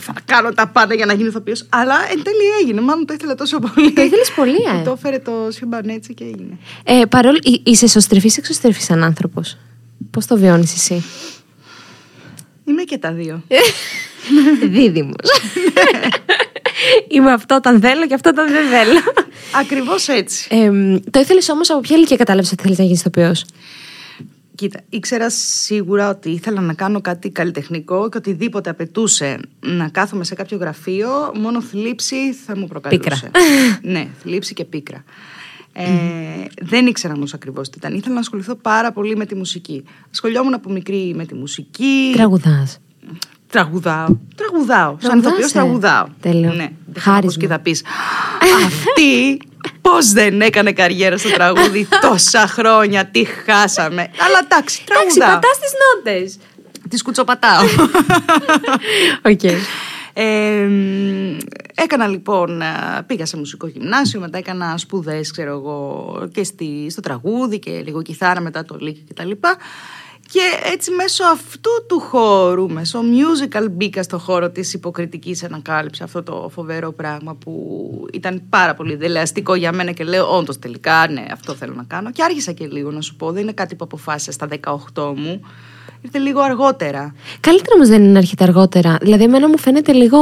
Θα 0.00 0.12
κάνω 0.24 0.52
τα 0.52 0.68
πάντα 0.68 0.94
για 0.94 1.06
να 1.06 1.12
γίνω 1.12 1.28
ηθοποιός. 1.28 1.66
Αλλά 1.68 1.94
εν 2.10 2.22
τέλει 2.22 2.36
έγινε. 2.62 2.80
Μάλλον 2.80 3.06
το 3.06 3.12
ήθελα 3.14 3.34
τόσο 3.34 3.58
πολύ. 3.58 3.92
Το 3.92 4.02
ήθελες 4.02 4.32
πολύ, 4.36 4.54
ε. 4.74 4.78
Που 4.78 4.84
Το 4.84 4.90
έφερε 4.96 5.18
το 5.18 5.32
σύμπαν 5.50 5.88
έτσι 5.88 6.14
και 6.14 6.24
έγινε. 6.24 6.58
Ε, 6.84 7.02
παρόλο, 7.08 7.38
εί- 7.42 7.60
είσαι 7.68 7.84
εσωστρεφής 7.84 8.36
ή 8.36 8.40
εξωστρεφής 8.40 8.84
σαν 8.84 9.04
άνθρωπος. 9.04 9.56
Πώς 10.10 10.26
το 10.26 10.36
βιώνεις 10.36 10.74
εσύ; 10.74 11.04
Είμαι 12.64 12.82
και 12.82 12.98
τα 12.98 13.12
δύο. 13.12 13.42
Δίδυμος. 14.74 15.30
Είμαι 17.08 17.32
αυτό 17.32 17.54
όταν 17.54 17.80
θέλω 17.80 18.06
και 18.06 18.14
αυτό 18.14 18.28
όταν 18.30 18.50
δεν 18.50 18.68
θέλω. 18.68 19.00
Ακριβώς 19.60 20.08
έτσι. 20.08 20.48
Ε, 20.50 20.70
το 21.10 21.20
ήθελες 21.20 21.48
όμως 21.48 21.70
από 21.70 21.80
ποια 21.80 21.96
ηλικία 21.96 22.16
κατάλαβες 22.16 22.52
ότι 22.52 22.62
θέλεις 22.62 22.78
να 22.78 22.84
γίνεις 22.84 23.00
ηθοποιός; 23.00 23.44
Κοίτα, 24.54 24.80
ήξερα 24.88 25.30
σίγουρα 25.30 26.08
ότι 26.08 26.30
ήθελα 26.30 26.60
να 26.60 26.74
κάνω 26.74 27.00
κάτι 27.00 27.30
καλλιτεχνικό 27.30 28.08
και 28.08 28.16
οτιδήποτε 28.16 28.70
απαιτούσε 28.70 29.38
να 29.60 29.88
κάθομαι 29.88 30.24
σε 30.24 30.34
κάποιο 30.34 30.56
γραφείο, 30.56 31.08
μόνο 31.34 31.62
θλίψη 31.62 32.32
θα 32.32 32.56
μου 32.56 32.66
προκαλούσε. 32.66 33.30
ναι, 33.82 34.08
θλίψη 34.22 34.54
και 34.54 34.64
πίκρα. 34.64 35.04
Ε, 35.72 35.84
δεν 36.62 36.86
ήξερα 36.86 37.14
όμως 37.14 37.34
ακριβώς 37.34 37.70
τι 37.70 37.78
ήταν. 37.78 37.94
Ήθελα 37.94 38.14
να 38.14 38.20
ασχοληθώ 38.20 38.54
πάρα 38.54 38.92
πολύ 38.92 39.16
με 39.16 39.26
τη 39.26 39.34
μουσική. 39.34 39.84
Ασχολιόμουν 40.10 40.54
από 40.54 40.70
μικρή 40.70 41.12
με 41.14 41.24
τη 41.24 41.34
μουσική. 41.34 42.10
Τραγουδάς. 42.14 42.78
Τραγουδάω. 43.50 44.06
Τραγουδάω. 44.34 44.96
Σαν 44.98 44.98
Τραγουδάς, 44.98 45.30
ηθοποιός 45.30 45.50
ε. 45.50 45.52
τραγουδάω. 45.52 46.06
Τέλειο. 46.20 46.52
Ναι. 46.52 46.70
Δεν 46.86 47.02
Χάρισμα. 47.02 47.12
Χάρισμα. 47.12 47.42
και 47.42 47.48
θα 47.48 47.58
πεις. 47.58 47.82
Αυτή 48.66 49.38
πώς 49.80 50.12
δεν 50.12 50.40
έκανε 50.40 50.72
καριέρα 50.72 51.16
στο 51.16 51.30
τραγούδι 51.30 51.88
τόσα 52.08 52.46
χρόνια. 52.46 53.06
Τι 53.06 53.24
χάσαμε. 53.24 54.02
Αλλά 54.02 54.38
εντάξει, 54.44 54.84
Εντάξει, 54.90 55.18
τραγουδάω. 55.18 55.28
πατάς 55.40 55.58
τις 55.58 55.72
νότες. 55.94 56.38
Τις 56.88 57.02
κουτσοπατάω. 57.02 57.64
Οκ. 59.32 59.42
Ε, 60.12 60.66
μ, 60.66 61.36
έκανα 61.74 62.06
λοιπόν, 62.06 62.62
α, 62.62 63.04
πήγα 63.06 63.26
σε 63.26 63.36
μουσικό 63.36 63.66
γυμνάσιο, 63.66 64.20
μετά 64.20 64.38
έκανα 64.38 64.78
σπουδές, 64.78 65.30
ξέρω 65.30 65.50
εγώ, 65.50 66.28
και 66.32 66.44
στη, 66.44 66.86
στο 66.90 67.00
τραγούδι 67.00 67.58
και 67.58 67.82
λίγο 67.84 68.02
κιθάρα 68.02 68.40
μετά 68.40 68.64
το 68.64 68.76
λύκειο 68.80 69.02
και 69.06 69.14
τα 69.14 69.24
λοιπά. 69.24 69.56
Και 70.32 70.70
έτσι 70.72 70.90
μέσω 70.90 71.24
αυτού 71.24 71.70
του 71.88 72.00
χώρου, 72.00 72.70
μέσω 72.70 73.00
musical 73.00 73.66
μπήκα 73.70 74.02
στο 74.02 74.18
χώρο 74.18 74.50
της 74.50 74.74
υποκριτικής 74.74 75.44
ανακάλυψης 75.44 76.04
αυτό 76.04 76.22
το 76.22 76.50
φοβερό 76.52 76.92
πράγμα 76.92 77.34
που 77.34 77.52
ήταν 78.12 78.42
πάρα 78.48 78.74
πολύ 78.74 78.96
δελεαστικό 78.96 79.54
για 79.54 79.72
μένα 79.72 79.92
και 79.92 80.04
λέω 80.04 80.36
όντως 80.36 80.58
τελικά 80.58 81.08
ναι 81.08 81.26
αυτό 81.32 81.54
θέλω 81.54 81.74
να 81.74 81.84
κάνω 81.84 82.10
και 82.10 82.22
άρχισα 82.22 82.52
και 82.52 82.66
λίγο 82.66 82.90
να 82.90 83.00
σου 83.00 83.16
πω 83.16 83.32
δεν 83.32 83.42
είναι 83.42 83.52
κάτι 83.52 83.74
που 83.74 83.84
αποφάσισα 83.84 84.32
στα 84.32 84.48
18 84.94 85.12
μου. 85.16 85.40
Ήρθε 86.02 86.18
λίγο 86.18 86.40
αργότερα. 86.40 87.14
Καλύτερα 87.40 87.74
όμως 87.74 87.88
δεν 87.88 88.02
είναι 88.02 88.12
να 88.12 88.18
έρχεται 88.18 88.44
αργότερα. 88.44 88.98
Δηλαδή, 89.00 89.24
εμένα 89.24 89.48
μου 89.48 89.58
φαίνεται 89.58 89.92
λίγο 89.92 90.18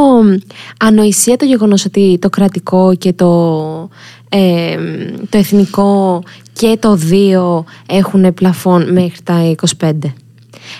ανοησία 0.78 1.36
το 1.36 1.44
γεγονός 1.44 1.84
ότι 1.84 2.18
το 2.20 2.30
κρατικό 2.30 2.94
και 2.94 3.12
το, 3.12 3.88
ε, 4.29 4.77
το 5.29 5.39
εθνικό 5.39 6.22
και 6.53 6.77
το 6.81 6.97
δύο 6.97 7.64
έχουν 7.89 8.35
πλαφόν 8.35 8.93
μέχρι 8.93 9.22
τα 9.22 9.55
25. 9.79 9.93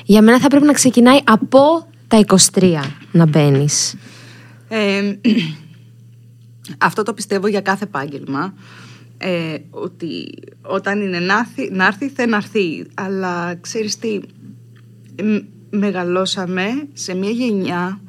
Για 0.05 0.23
μένα 0.23 0.41
θα 0.41 0.49
πρέπει 0.49 0.67
να 0.67 0.73
ξεκινάει 0.73 1.19
από 1.25 1.59
τα 2.09 2.25
23 2.53 2.81
να 3.13 3.27
μπαίνεις. 3.27 3.95
Ε, 4.69 5.13
αυτό 6.79 7.03
το 7.03 7.15
πιστεύω 7.15 7.47
για 7.47 7.61
κάθε 7.61 7.85
επάγγελμα. 7.85 8.55
Ε, 9.19 9.57
ότι 9.71 10.35
όταν 10.63 11.01
είναι 11.01 11.19
να 11.19 11.39
έρθει, 11.39 11.71
να 11.73 11.87
έρθει 11.87 12.09
θα 12.09 12.27
να 12.27 12.37
έρθει. 12.37 12.87
Αλλά 12.95 13.55
ξέρεις 13.61 13.99
τι, 13.99 14.21
μ- 15.23 15.45
μεγαλώσαμε 15.71 16.67
σε 16.93 17.15
μια 17.15 17.31
γενιά 17.31 18.01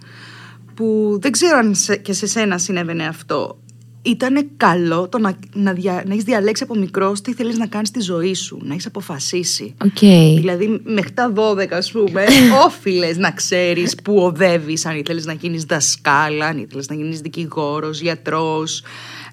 που 0.73 1.17
δεν 1.21 1.31
ξέρω 1.31 1.57
αν 1.57 1.75
σε- 1.75 1.97
και 1.97 2.13
σε 2.13 2.27
σένα 2.27 2.57
συνέβαινε 2.57 3.05
αυτό. 3.07 3.59
Ήταν 4.07 4.49
καλό 4.57 5.07
το 5.09 5.19
να, 5.19 5.37
να, 5.53 5.73
δια, 5.73 6.03
να 6.05 6.13
έχεις 6.13 6.23
διαλέξει 6.23 6.63
από 6.63 6.75
μικρός 6.75 7.21
τι 7.21 7.33
θέλεις 7.33 7.57
να 7.57 7.67
κάνεις 7.67 7.87
στη 7.87 7.99
ζωή 7.99 8.33
σου, 8.33 8.59
να 8.61 8.73
έχεις 8.73 8.85
αποφασίσει. 8.85 9.75
Οκ. 9.83 9.99
Δηλαδή, 10.35 10.81
μέχρι 10.83 11.11
τα 11.11 11.33
12, 11.35 11.67
ας 11.71 11.91
πούμε, 11.91 12.25
όφειλες 12.65 13.17
να 13.17 13.31
ξέρεις 13.31 13.95
που 14.03 14.15
οδεύεις, 14.15 14.85
αν 14.85 14.97
ήθελες 14.97 15.25
να 15.25 15.33
γίνεις 15.33 15.63
δασκάλα, 15.63 16.45
αν 16.45 16.57
ήθελες 16.57 16.89
να 16.89 16.95
γίνεις 16.95 17.19
δικηγόρος, 17.19 17.99
γιατρός. 18.01 18.83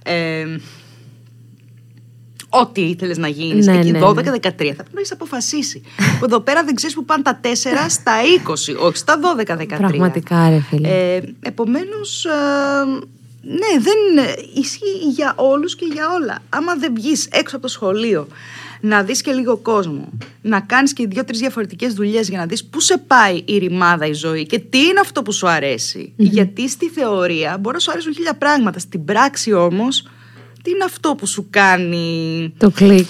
Ε, 0.04 0.44
ό,τι 2.48 2.80
ήθελες 2.80 3.18
να 3.18 3.28
γίνεις. 3.28 3.66
Ναι, 3.66 3.78
εκεί 3.78 3.90
ναι, 3.90 4.00
12-13 4.02 4.12
ναι. 4.12 4.40
θα 4.40 4.42
πρέπει 4.54 4.90
να 4.92 5.00
έχεις 5.00 5.12
αποφασίσει. 5.12 5.82
που 6.18 6.24
εδώ 6.24 6.40
πέρα 6.40 6.64
δεν 6.64 6.74
ξέρεις 6.74 6.94
που 6.94 7.04
πάνε 7.04 7.22
τα 7.22 7.40
4 7.42 7.46
στα 7.88 8.12
20, 8.46 8.76
όχι 8.80 8.96
στα 8.96 9.18
12-13. 9.46 9.66
Πραγματικά, 9.66 10.48
ρε 10.48 10.60
φίλε. 10.60 10.88
Ε, 10.88 11.20
Επομένως, 11.40 12.26
ναι, 13.46 13.80
δεν 13.80 14.26
ισχύει 14.54 15.08
για 15.14 15.32
όλους 15.36 15.76
και 15.76 15.86
για 15.92 16.04
όλα. 16.20 16.38
Άμα 16.48 16.74
δεν 16.74 16.94
βγεις 16.94 17.28
έξω 17.30 17.56
από 17.56 17.66
το 17.66 17.72
σχολείο, 17.72 18.26
να 18.80 19.02
δεις 19.02 19.20
και 19.20 19.32
λίγο 19.32 19.56
κόσμο, 19.56 20.08
να 20.42 20.60
κάνεις 20.60 20.92
και 20.92 21.06
δύο-τρεις 21.06 21.38
διαφορετικές 21.38 21.94
δουλειές 21.94 22.28
για 22.28 22.38
να 22.38 22.46
δεις 22.46 22.64
πού 22.64 22.80
σε 22.80 22.98
πάει 23.06 23.42
η 23.44 23.58
ρημάδα 23.58 24.06
η 24.06 24.12
ζωή 24.12 24.46
και 24.46 24.58
τι 24.58 24.78
είναι 24.78 25.00
αυτό 25.00 25.22
που 25.22 25.32
σου 25.32 25.48
αρεσει 25.48 26.12
Γιατί 26.16 26.68
στη 26.68 26.88
θεωρία 26.88 27.58
μπορεί 27.60 27.74
να 27.74 27.80
σου 27.80 27.90
αρέσουν 27.90 28.14
χίλια 28.14 28.34
πράγματα. 28.34 28.78
Στην 28.78 29.04
πράξη 29.04 29.52
όμως, 29.52 30.08
τι 30.62 30.70
είναι 30.70 30.84
αυτό 30.84 31.14
που 31.14 31.26
σου 31.26 31.46
κάνει. 31.50 32.52
Το 32.58 32.70
κλικ. 32.70 33.06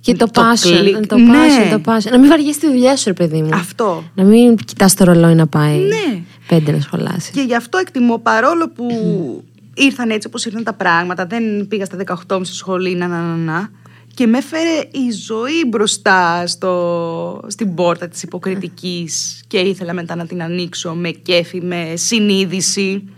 Και 0.00 0.14
το, 0.14 0.30
Το 0.30 0.42
passion. 0.42 0.76
κλικ, 0.78 1.06
Το 1.06 1.16
ναι. 1.18 1.32
passion, 1.32 1.80
το 1.80 1.92
passion. 1.92 2.10
Να 2.10 2.18
μην 2.18 2.28
βαριέσαι 2.28 2.58
τη 2.60 2.66
δουλειά 2.66 2.96
σου, 2.96 3.04
ρε 3.06 3.12
παιδί 3.12 3.42
μου. 3.42 3.54
Αυτό. 3.54 4.04
Να 4.14 4.24
μην 4.24 4.56
κοιτάς 4.56 4.94
το 4.94 5.04
ρολόι 5.04 5.34
να 5.34 5.46
πάει. 5.46 5.78
Ναι. 5.78 6.22
Πέντε 6.48 6.72
να 6.72 6.80
σχολάσει. 6.80 7.32
Και 7.32 7.40
γι' 7.40 7.54
αυτό 7.54 7.78
εκτιμώ 7.78 8.18
παρόλο 8.18 8.68
που 8.68 8.86
ήρθαν 9.74 10.10
έτσι 10.10 10.26
όπως 10.26 10.44
ήρθαν 10.44 10.64
τα 10.64 10.72
πράγματα, 10.72 11.26
δεν 11.26 11.68
πήγα 11.68 11.84
στα 11.84 11.98
18 12.28 12.38
μου 12.38 12.44
στη 12.44 12.54
σχολή, 12.54 12.94
να, 12.94 13.06
να, 13.06 13.20
να, 13.20 13.36
να, 13.36 13.70
και 14.14 14.26
με 14.26 14.38
έφερε 14.38 14.78
η 14.90 15.10
ζωή 15.10 15.64
μπροστά 15.68 16.46
στο, 16.46 17.44
στην 17.46 17.74
πόρτα 17.74 18.08
της 18.08 18.22
υποκριτικής 18.22 19.42
και 19.46 19.58
ήθελα 19.58 19.92
μετά 19.92 20.14
να 20.14 20.26
την 20.26 20.42
ανοίξω 20.42 20.94
με 20.94 21.10
κέφι, 21.10 21.60
με 21.60 21.92
συνείδηση 21.94 23.08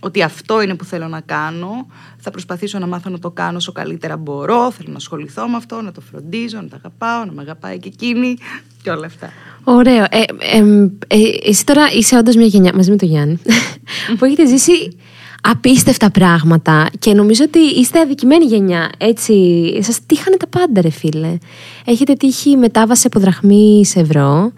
ότι 0.00 0.22
αυτό 0.22 0.62
είναι 0.62 0.74
που 0.74 0.84
θέλω 0.84 1.08
να 1.08 1.20
κάνω. 1.20 1.86
Θα 2.18 2.30
προσπαθήσω 2.30 2.78
να 2.78 2.86
μάθω 2.86 3.10
να 3.10 3.18
το 3.18 3.30
κάνω 3.30 3.56
όσο 3.56 3.72
καλύτερα 3.72 4.16
μπορώ. 4.16 4.70
Θέλω 4.70 4.88
να 4.90 4.96
ασχοληθώ 4.96 5.48
με 5.48 5.56
αυτό, 5.56 5.82
να 5.82 5.92
το 5.92 6.00
φροντίζω, 6.00 6.56
να 6.60 6.68
το 6.68 6.76
αγαπάω, 6.76 7.24
να 7.24 7.32
με 7.32 7.42
αγαπάει 7.42 7.78
και 7.78 7.88
εκείνη 7.88 8.36
και 8.82 8.90
όλα 8.90 9.06
αυτά. 9.06 9.32
Ωραίο. 9.64 10.04
Ε, 10.10 10.22
εμ, 10.56 10.84
ε, 11.06 11.16
εσύ 11.42 11.66
τώρα 11.66 11.92
είσαι 11.92 12.16
όντως 12.16 12.36
μια 12.36 12.46
γενιά 12.46 12.72
μαζί 12.74 12.90
με 12.90 12.96
τον 12.96 13.08
Γιάννη 13.08 13.38
που 14.18 14.24
έχετε 14.24 14.46
ζήσει 14.46 14.96
απίστευτα 15.40 16.10
πράγματα 16.10 16.88
και 16.98 17.12
νομίζω 17.14 17.44
ότι 17.44 17.58
είστε 17.58 18.00
αδικημένη 18.00 18.44
γενιά. 18.44 18.90
Έτσι, 18.98 19.34
σας 19.82 19.98
τύχανε 20.06 20.36
τα 20.36 20.46
πάντα, 20.46 20.80
ρε 20.80 20.90
φίλε. 20.90 21.38
Έχετε 21.84 22.12
τύχει 22.12 22.56
μετάβαση 22.56 23.06
από 23.06 23.20
δραχμή 23.20 23.84
σε 23.86 24.00
ευρώ. 24.00 24.52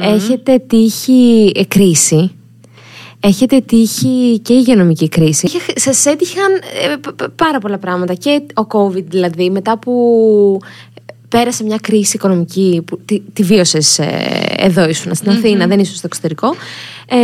Έχετε 0.00 0.58
τύχει 0.66 1.52
ε, 1.54 1.64
κρίση. 1.64 2.30
Έχετε 3.20 3.60
τύχει 3.60 4.38
και 4.42 4.52
υγειονομική 4.52 5.08
κρίση. 5.08 5.48
Σας 5.74 6.06
έτυχαν 6.06 6.52
ε, 6.92 6.96
π- 6.96 7.12
π- 7.12 7.30
πάρα 7.36 7.58
πολλά 7.58 7.78
πράγματα. 7.78 8.14
Και 8.14 8.42
ο 8.54 8.66
COVID, 8.72 9.04
δηλαδή, 9.04 9.50
μετά 9.50 9.78
που 9.78 10.58
πέρασε 11.28 11.64
μια 11.64 11.78
κρίση 11.82 12.16
οικονομική 12.16 12.82
που 12.86 13.00
τη, 13.04 13.20
τη 13.20 13.42
βίωσες 13.42 14.00
εδώ 14.56 14.88
ήσουν 14.88 15.14
στην 15.14 15.30
αθηνα 15.30 15.66
δεν 15.66 15.78
ήσουν 15.78 15.94
στο 15.94 16.06
εξωτερικό. 16.06 16.54
Ε, 17.08 17.16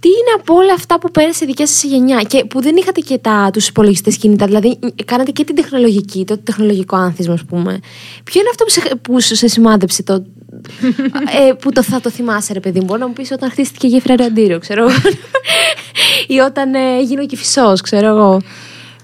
τι 0.00 0.08
είναι 0.08 0.40
από 0.40 0.54
όλα 0.54 0.72
αυτά 0.72 0.98
που 0.98 1.10
πέρασε 1.10 1.44
η 1.44 1.46
δικιά 1.46 1.66
σας 1.66 1.82
γενιά 1.82 2.22
και 2.22 2.44
που 2.44 2.62
δεν 2.62 2.76
είχατε 2.76 3.00
και 3.00 3.18
τα, 3.18 3.50
τους 3.52 3.68
υπολογιστές 3.68 4.16
κινητά, 4.16 4.46
δηλαδή 4.46 4.78
ε, 4.96 5.02
κάνατε 5.04 5.30
και 5.30 5.44
την 5.44 5.54
τεχνολογική, 5.54 6.24
το 6.24 6.38
τεχνολογικό 6.38 6.96
άνθισμα, 6.96 7.34
ας 7.34 7.44
πούμε. 7.44 7.78
Ποιο 8.24 8.40
είναι 8.40 8.48
αυτό 8.50 8.64
που 8.64 8.70
σε, 8.70 8.80
που 9.02 9.20
σε 9.20 9.48
σημάδεψε 9.48 10.02
το, 10.02 10.24
ε, 11.48 11.52
που 11.60 11.72
το 11.72 11.82
θα 11.82 12.00
το 12.00 12.10
θυμάσαι, 12.10 12.52
ρε 12.52 12.60
παιδί 12.60 12.78
μου; 12.78 12.84
Μπορεί 12.84 13.00
να 13.00 13.06
μου 13.06 13.12
πεις 13.12 13.30
όταν 13.30 13.50
χτίστηκε 13.50 13.86
η 13.86 13.90
γέφυρα 13.90 14.16
Ραντήριο, 14.16 14.58
ξέρω 14.58 14.82
εγώ. 14.82 14.98
ή 16.26 16.38
όταν 16.38 16.74
ε, 16.74 16.96
έγινε 16.98 17.22
ο 17.22 17.26
κυφισό, 17.26 17.72
ξέρω 17.82 18.06
εγώ. 18.06 18.40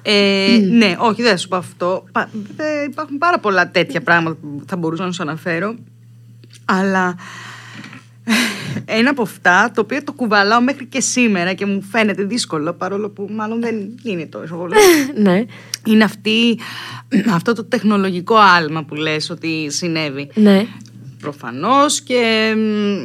Ε, 0.03 0.59
Ναι, 0.71 0.97
όχι, 0.99 1.23
δεν 1.23 1.31
θα 1.31 1.37
σου 1.37 1.49
πω 1.49 1.57
αυτό. 1.57 2.05
Πα- 2.13 2.31
ε, 2.57 2.85
υπάρχουν 2.91 3.19
πάρα 3.19 3.39
πολλά 3.39 3.71
τέτοια 3.71 4.01
πράγματα 4.03 4.37
που 4.41 4.63
θα 4.67 4.77
μπορούσα 4.77 5.05
να 5.05 5.13
σου 5.13 5.23
αναφέρω. 5.23 5.75
Αλλά 6.65 7.15
ένα 8.85 9.11
από 9.11 9.23
αυτά, 9.23 9.71
το 9.75 9.81
οποίο 9.81 10.05
το 10.05 10.13
κουβαλάω 10.13 10.61
μέχρι 10.61 10.87
και 10.87 11.01
σήμερα 11.01 11.53
και 11.53 11.67
μου 11.67 11.83
φαίνεται 11.83 12.23
δύσκολο, 12.23 12.73
παρόλο 12.73 13.11
που 13.11 13.29
μάλλον 13.31 13.61
δεν 13.61 13.75
είναι 14.03 14.27
τόσο 14.27 14.57
πολύ. 14.57 14.75
ναι, 15.27 15.45
είναι 15.87 16.05
αυτή, 16.05 16.59
αυτό 17.33 17.53
το 17.53 17.65
τεχνολογικό 17.65 18.35
άλμα 18.37 18.85
που 18.85 18.95
λες 18.95 19.31
ότι 19.31 19.67
συνέβη. 19.71 20.31
ναι. 20.35 20.67
Προφανώς 21.21 22.01
και 22.01 22.55
μ, 22.57 23.05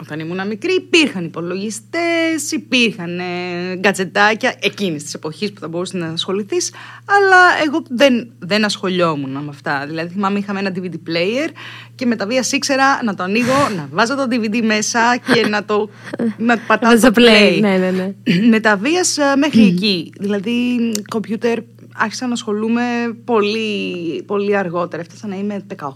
όταν 0.00 0.20
ήμουν 0.20 0.46
μικρή 0.46 0.74
υπήρχαν 0.74 1.24
υπολογιστές, 1.24 2.52
υπήρχαν 2.52 3.18
ε, 3.18 3.76
γκατζετάκια 3.76 4.54
εκείνης 4.60 5.02
της 5.02 5.14
εποχής 5.14 5.52
που 5.52 5.60
θα 5.60 5.68
μπορούσες 5.68 6.00
να 6.00 6.06
ασχοληθείς, 6.06 6.72
αλλά 7.04 7.66
εγώ 7.66 7.82
δεν, 7.88 8.30
δεν 8.38 8.64
ασχολιόμουν 8.64 9.30
με 9.30 9.48
αυτά. 9.48 9.84
Δηλαδή 9.86 10.12
θυμάμαι 10.12 10.38
είχαμε 10.38 10.58
ένα 10.58 10.72
DVD 10.74 10.94
player 10.94 11.50
και 11.94 12.06
με 12.06 12.16
τα 12.16 12.26
βίας 12.26 12.52
ήξερα 12.52 13.02
να 13.04 13.14
το 13.14 13.22
ανοίγω, 13.22 13.68
να 13.76 13.88
βάζω 13.92 14.14
το 14.14 14.26
DVD 14.30 14.62
μέσα 14.62 15.16
και 15.32 15.46
να 15.46 15.64
το 15.64 15.90
να 16.38 16.58
πατάω 16.58 16.90
Βάζω 16.90 17.12
το 17.12 17.22
play, 17.22 17.56
play. 17.56 17.60
ναι, 17.60 17.76
ναι, 17.76 17.90
ναι. 17.90 18.14
με 18.48 18.60
τα 18.60 18.76
βίας 18.76 19.18
ε, 19.18 19.36
μέχρι 19.36 19.62
εκεί. 19.72 20.12
Δηλαδή 20.18 20.92
κομπιούτερ 21.08 21.58
άρχισα 21.98 22.26
να 22.26 22.32
ασχολούμαι 22.32 22.82
πολύ, 23.24 24.22
πολύ 24.26 24.56
αργότερα. 24.56 25.02
Έφτασα 25.02 25.26
να 25.26 25.36
είμαι 25.36 25.66
18-20 25.76 25.88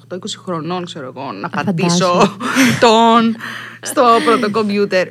χρονών, 0.44 0.84
ξέρω 0.84 1.06
εγώ, 1.06 1.32
να 1.32 1.48
πατήσω 1.48 2.06
φαντάζομαι. 2.06 2.38
τον 2.80 3.36
στο 3.80 4.18
πρώτο 4.24 4.50
κομπιούτερ. 4.50 5.08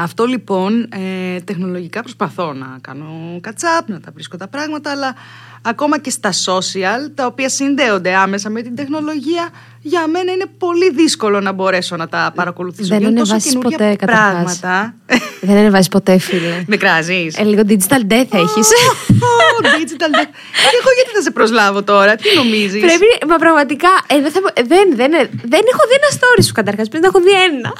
Αυτό 0.00 0.24
λοιπόν, 0.24 0.88
ε, 0.92 1.40
τεχνολογικά 1.40 2.00
προσπαθώ 2.00 2.52
να 2.52 2.78
κάνω 2.80 3.38
κατσάπ, 3.40 3.88
να 3.88 4.00
τα 4.00 4.10
βρίσκω 4.14 4.36
τα 4.36 4.48
πράγματα, 4.48 4.90
αλλά 4.90 5.14
ακόμα 5.62 5.98
και 5.98 6.10
στα 6.10 6.30
social, 6.32 7.10
τα 7.14 7.26
οποία 7.26 7.48
συνδέονται 7.48 8.14
άμεσα 8.14 8.50
με 8.50 8.62
την 8.62 8.76
τεχνολογία, 8.76 9.48
για 9.82 10.06
μένα 10.06 10.32
είναι 10.32 10.46
πολύ 10.58 10.90
δύσκολο 10.92 11.40
να 11.40 11.52
μπορέσω 11.52 11.96
να 11.96 12.08
τα 12.08 12.32
παρακολουθήσω. 12.34 12.88
Δεν 12.88 12.98
γιατί 12.98 13.12
είναι 13.12 13.20
τόσο 13.20 13.32
ανεβάσεις 13.32 13.52
καινούργια 13.52 13.78
ποτέ, 13.78 13.96
καταρχάς. 13.96 14.58
πράγματα. 14.58 14.94
Δεν 15.40 15.56
ανεβάζει 15.56 15.88
ποτέ, 15.88 16.18
φίλε. 16.18 16.62
Με 16.72 16.76
κράζεις. 16.76 17.38
Ε, 17.38 17.42
λίγο 17.42 17.62
digital 17.68 18.12
death 18.12 18.32
έχεις. 18.32 18.68
Ω, 19.10 19.60
digital 19.62 20.10
death. 20.18 20.32
Και 20.70 20.76
εγώ 20.80 20.90
γιατί 20.96 21.10
θα 21.14 21.22
σε 21.22 21.30
προσλάβω 21.30 21.82
τώρα, 21.82 22.14
τι 22.16 22.36
νομίζεις; 22.36 22.80
Πρέπει, 22.80 23.06
μα 23.28 23.36
πραγματικά, 23.36 23.88
ε, 24.06 24.20
δεν, 24.20 24.30
θα, 24.30 24.40
μπο- 24.40 24.66
δεν, 24.66 24.96
δεν, 24.96 25.10
δεν 25.30 25.60
έχω 25.72 25.82
δει 25.88 25.94
ένα 26.00 26.10
story 26.18 26.44
σου 26.46 26.52
καταρχάς. 26.52 26.88
Πρέπει 26.88 27.04
να 27.04 27.10
έχω 27.14 27.20
δει 27.26 27.54
ένα. 27.54 27.72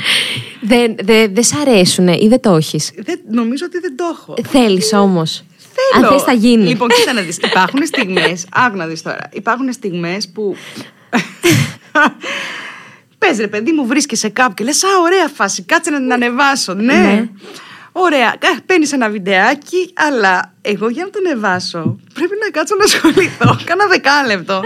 δεν 0.72 0.94
δεν 1.02 1.34
δεν 1.34 1.44
σ' 1.44 1.54
αρέσουν 1.54 2.08
ή 2.08 2.28
δεν 2.28 2.40
το 2.40 2.54
έχεις; 2.54 2.92
Δεν, 2.96 3.20
νομίζω 3.30 3.64
ότι 3.68 3.78
δεν 3.78 3.96
το 3.96 4.04
έχω. 4.12 4.34
Θέλεις 4.48 4.92
όμως. 4.92 5.44
Θέλω. 5.92 6.06
Αν 6.06 6.12
θες, 6.12 6.22
θα 6.22 6.32
γίνει. 6.32 6.66
Λοιπόν, 6.66 6.88
κοίτα 6.88 7.12
να 7.12 7.20
δεις. 7.20 7.36
Υπάρχουν 7.36 7.86
στιγμές, 7.86 8.46
άκου 8.52 8.76
να 8.76 8.86
δεις 8.86 9.02
τώρα. 9.02 9.28
Υπάρχουν 9.32 9.72
στιγμές 9.72 10.28
που... 10.28 10.56
Πες 13.18 13.38
ρε 13.38 13.48
παιδί 13.48 13.72
μου, 13.72 13.86
βρίσκεσαι 13.86 14.28
κάπου 14.28 14.54
και 14.54 14.64
λες 14.64 14.84
Α, 14.84 14.88
ωραία 15.02 15.28
φάση, 15.28 15.62
κάτσε 15.62 15.90
να 15.90 15.98
την 15.98 16.12
ανεβάσω. 16.12 16.74
Ναι. 16.74 16.94
Ναι. 16.94 17.28
Ωραία, 17.92 18.34
παίρνεις 18.66 18.92
ένα 18.92 19.08
βιντεάκι, 19.08 19.92
αλλά 19.94 20.54
εγώ 20.60 20.88
για 20.88 21.04
να 21.04 21.10
το 21.10 21.18
ανεβάσω 21.26 21.98
πρέπει 22.16 22.36
να 22.44 22.50
κάτσω 22.50 22.74
να 22.76 22.84
ασχοληθώ. 22.84 23.58
Κάνα 23.68 23.86
δεκάλεπτο. 23.86 24.60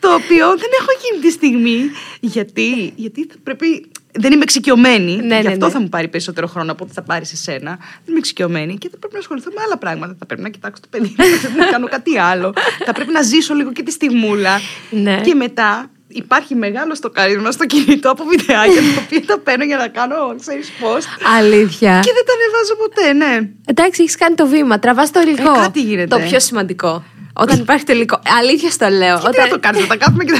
το 0.00 0.14
οποίο 0.14 0.46
δεν 0.62 0.70
έχω 0.80 0.90
εκείνη 0.98 1.18
τη 1.24 1.30
στιγμή. 1.30 1.78
Γιατί, 2.20 2.92
γιατί 2.96 3.26
θα 3.30 3.34
πρέπει. 3.42 3.90
Δεν 4.12 4.32
είμαι 4.32 4.42
εξοικειωμένη. 4.42 5.16
Ναι, 5.16 5.36
γι' 5.36 5.46
ναι, 5.46 5.52
αυτό 5.52 5.66
ναι. 5.66 5.72
θα 5.72 5.80
μου 5.80 5.88
πάρει 5.88 6.08
περισσότερο 6.08 6.46
χρόνο 6.46 6.72
από 6.72 6.84
ό,τι 6.84 6.92
θα 6.92 7.02
πάρει 7.02 7.24
σε 7.24 7.36
σένα. 7.36 7.70
Δεν 7.78 8.08
είμαι 8.08 8.18
εξοικειωμένη 8.18 8.78
και 8.78 8.88
θα 8.88 8.98
πρέπει 8.98 9.14
να 9.14 9.20
ασχοληθώ 9.20 9.50
με 9.50 9.62
άλλα 9.64 9.76
πράγματα. 9.76 10.16
Θα 10.18 10.26
πρέπει 10.26 10.42
να 10.42 10.48
κοιτάξω 10.48 10.82
το 10.82 10.88
παιδί, 10.90 11.14
θα 11.16 11.38
πρέπει 11.40 11.58
να 11.58 11.66
κάνω 11.66 11.88
κάτι 11.88 12.18
άλλο. 12.18 12.52
θα 12.84 12.92
πρέπει 12.92 13.12
να 13.12 13.22
ζήσω 13.22 13.54
λίγο 13.54 13.72
και 13.72 13.82
τη 13.82 13.90
στιγμούλα. 13.90 14.60
Ναι. 14.90 15.20
Και 15.24 15.34
μετά 15.34 15.90
υπάρχει 16.08 16.54
μεγάλο 16.54 16.94
στοκάρισμα 16.94 17.50
στο 17.50 17.66
κινητό 17.66 18.10
από 18.10 18.24
βιντεάκια 18.24 18.80
τα 18.82 19.02
οποία 19.04 19.22
τα 19.26 19.38
παίρνω 19.38 19.64
για 19.64 19.76
να 19.76 19.88
κάνω, 19.88 20.34
ξέρεις 20.40 20.70
πώ. 20.80 20.92
Αλήθεια. 21.36 22.00
Και 22.04 22.12
δεν 22.12 22.24
τα 22.26 22.32
ανεβάζω 22.38 22.74
ποτέ, 22.78 23.12
ναι. 23.12 23.48
Εντάξει, 23.66 24.02
έχεις 24.02 24.16
κάνει 24.16 24.34
το 24.34 24.46
βήμα. 24.46 24.78
Τραβάς 24.78 25.10
το 25.10 25.20
υλικό. 25.20 25.52
Ε, 25.52 25.58
κάτι 25.58 25.80
γίνεται. 25.80 26.16
Το 26.16 26.22
πιο 26.28 26.40
σημαντικό. 26.40 27.04
Όταν 27.40 27.58
υπάρχει 27.58 27.84
το 27.84 27.92
υλικό. 27.92 28.20
Αλήθεια 28.40 28.70
στο 28.70 28.88
λέω. 28.88 29.16
Και 29.18 29.22
τι 29.22 29.28
Όταν... 29.28 29.44
να 29.44 29.50
το 29.50 29.58
κάνεις, 29.60 29.80
να 29.80 29.86
τα 29.86 29.96
κάθουμε 29.96 30.24
και 30.24 30.32
τα... 30.32 30.38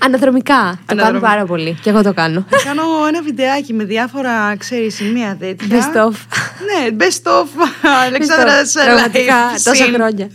Αναδρομικά. 0.00 0.54
Το 0.54 0.84
κάνω 0.86 1.00
Αναδρομικά. 1.00 1.26
πάρα 1.28 1.44
πολύ. 1.44 1.78
Και 1.82 1.90
εγώ 1.90 2.02
το 2.02 2.12
κάνω. 2.14 2.44
Θα 2.50 2.56
κάνω 2.64 2.82
ένα 3.08 3.22
βιντεάκι 3.22 3.72
με 3.72 3.84
διάφορα, 3.84 4.56
ξέρεις, 4.56 4.94
σημεία 4.94 5.36
τέτοια. 5.40 5.66
Best 5.70 5.96
of. 6.06 6.12
Ναι, 6.66 6.96
best 6.98 7.30
of 7.30 7.46
Αλεξάνδρας 8.06 8.72
Πραγματικά, 8.72 9.50
life 9.54 9.60
τόσα 9.64 9.84
scene. 9.86 9.92
χρόνια. 9.94 10.28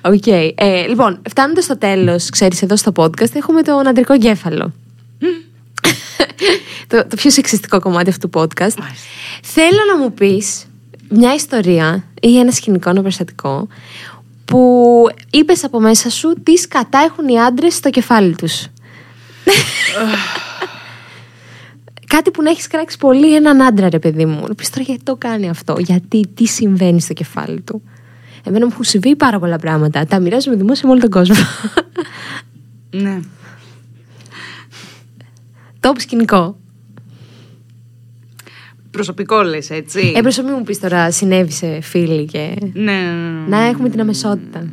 Οκ. 0.00 0.26
Ε, 0.26 0.86
λοιπόν, 0.88 1.22
φτάνοντας 1.30 1.64
στο 1.64 1.78
τέλος, 1.78 2.30
ξέρεις, 2.30 2.62
εδώ 2.62 2.76
στο 2.76 2.92
podcast 2.96 3.34
έχουμε 3.34 3.62
τον 3.62 3.86
αντρικό 3.86 4.12
εγκέφαλο. 4.12 4.72
το, 6.86 7.06
το 7.06 7.16
πιο 7.16 7.30
σεξιστικό 7.30 7.80
κομμάτι 7.80 8.10
αυτού 8.10 8.28
του 8.28 8.40
podcast. 8.40 8.78
Θέλω 9.42 9.80
να 9.92 9.98
μου 9.98 10.12
πεις 10.12 10.66
μια 11.08 11.34
ιστορία 11.34 12.04
ή 12.20 12.38
ένα 12.38 12.50
σκηνικό, 12.50 12.90
ένα 12.90 13.00
περιστατικό 13.00 13.68
που 14.48 15.04
είπες 15.30 15.64
από 15.64 15.80
μέσα 15.80 16.10
σου 16.10 16.34
τι 16.42 16.56
σκατά 16.56 16.98
έχουν 16.98 17.28
οι 17.28 17.40
άντρες 17.40 17.74
στο 17.74 17.90
κεφάλι 17.90 18.36
τους. 18.36 18.60
Κάτι 22.14 22.30
που 22.30 22.42
να 22.42 22.50
έχεις 22.50 22.66
κράξει 22.66 22.98
πολύ 22.98 23.34
έναν 23.34 23.62
άντρα, 23.62 23.88
ρε 23.88 23.98
παιδί 23.98 24.24
μου. 24.24 24.46
Να 24.46 24.54
πεις 24.54 24.70
τώρα 24.70 24.82
γιατί 24.82 25.02
το 25.02 25.16
κάνει 25.16 25.48
αυτό, 25.48 25.76
γιατί, 25.78 26.28
τι 26.34 26.46
συμβαίνει 26.46 27.00
στο 27.00 27.12
κεφάλι 27.12 27.60
του; 27.60 27.82
Εμένα 28.44 28.66
μου 28.66 28.70
έχουν 28.72 28.84
συμβεί 28.84 29.16
πάρα 29.16 29.38
πολλά 29.38 29.58
πράγματα. 29.58 30.06
Τα 30.06 30.20
μοιράζομαι 30.20 30.56
δημόσια 30.56 30.86
με 30.86 30.92
όλο 30.92 31.00
τον 31.00 31.10
κόσμο. 31.10 31.36
Ναι. 32.90 33.20
Το 35.80 35.92
σκηνικό. 35.96 36.56
Προσωπικό 38.90 39.42
λες, 39.42 39.70
έτσι. 39.70 40.12
Ε, 40.16 40.20
προσωπή 40.20 40.50
μου 40.50 40.62
πεις 40.62 40.80
τώρα, 40.80 41.10
συνέβη 41.10 41.52
σε 41.52 41.80
φίλοι 41.80 42.24
και. 42.24 42.54
Ναι, 42.72 42.92
ναι, 42.92 42.92
ναι. 42.92 43.48
Να 43.48 43.64
έχουμε 43.64 43.88
την 43.88 44.00
αμεσότητα. 44.00 44.66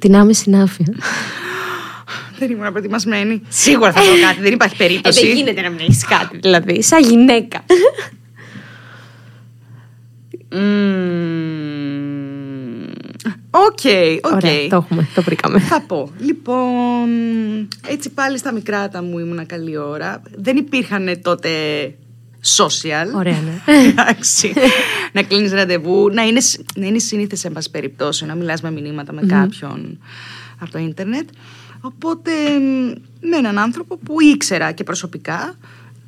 την 0.00 0.16
άμεση 0.16 0.50
νάφια. 0.50 0.94
Δεν 2.38 2.50
ήμουν 2.50 2.70
προετοιμασμένη. 2.70 3.42
Σίγουρα 3.48 3.92
θα 3.92 4.00
πω 4.00 4.26
κάτι, 4.26 4.40
δεν 4.40 4.52
υπάρχει 4.52 4.76
περίπτωση. 4.76 5.20
Ε, 5.24 5.26
δεν 5.26 5.36
γίνεται 5.36 5.60
να 5.60 5.70
μην 5.70 5.78
έχει 5.80 6.04
κάτι, 6.08 6.38
δηλαδή. 6.38 6.82
Σαν 6.82 7.02
γυναίκα. 7.02 7.64
Μμμ. 10.52 11.20
Ok, 13.50 13.80
ok. 14.22 14.34
Ωραία, 14.34 14.68
το 14.68 14.76
έχουμε, 14.76 15.08
το 15.14 15.22
βρήκαμε. 15.22 15.58
Θα 15.58 15.80
πω. 15.80 16.10
Λοιπόν, 16.18 17.08
έτσι 17.86 18.10
πάλι 18.10 18.38
στα 18.38 18.52
μικρά 18.52 18.90
μου 19.02 19.18
ήμουνα 19.18 19.44
καλή 19.44 19.76
ώρα. 19.76 20.22
Δεν 20.36 20.56
υπήρχαν 20.56 21.20
τότε 21.22 21.48
social. 22.56 23.06
Ωραία, 23.14 23.38
ναι. 23.40 23.74
Εντάξει. 23.88 24.52
να 25.12 25.22
κλείνεις 25.22 25.52
ραντεβού, 25.52 26.10
να 26.12 26.22
είναι, 26.22 26.40
σ- 26.40 26.60
να 26.78 26.86
είναι 26.86 26.98
σύνηθες 26.98 27.38
σε 27.40 27.50
πάση 27.50 27.70
περιπτώσει, 27.70 28.24
να 28.24 28.34
μιλάς 28.34 28.60
με 28.60 28.70
μηνύματα 28.70 29.12
με 29.12 29.22
κάποιον 29.26 29.98
από 30.58 30.70
το 30.70 30.78
ίντερνετ. 30.78 31.28
Οπότε 31.80 32.30
μ, 32.58 32.92
με 33.28 33.36
έναν 33.36 33.58
άνθρωπο 33.58 33.96
που 33.96 34.20
ήξερα 34.20 34.72
και 34.72 34.84
προσωπικά, 34.84 35.54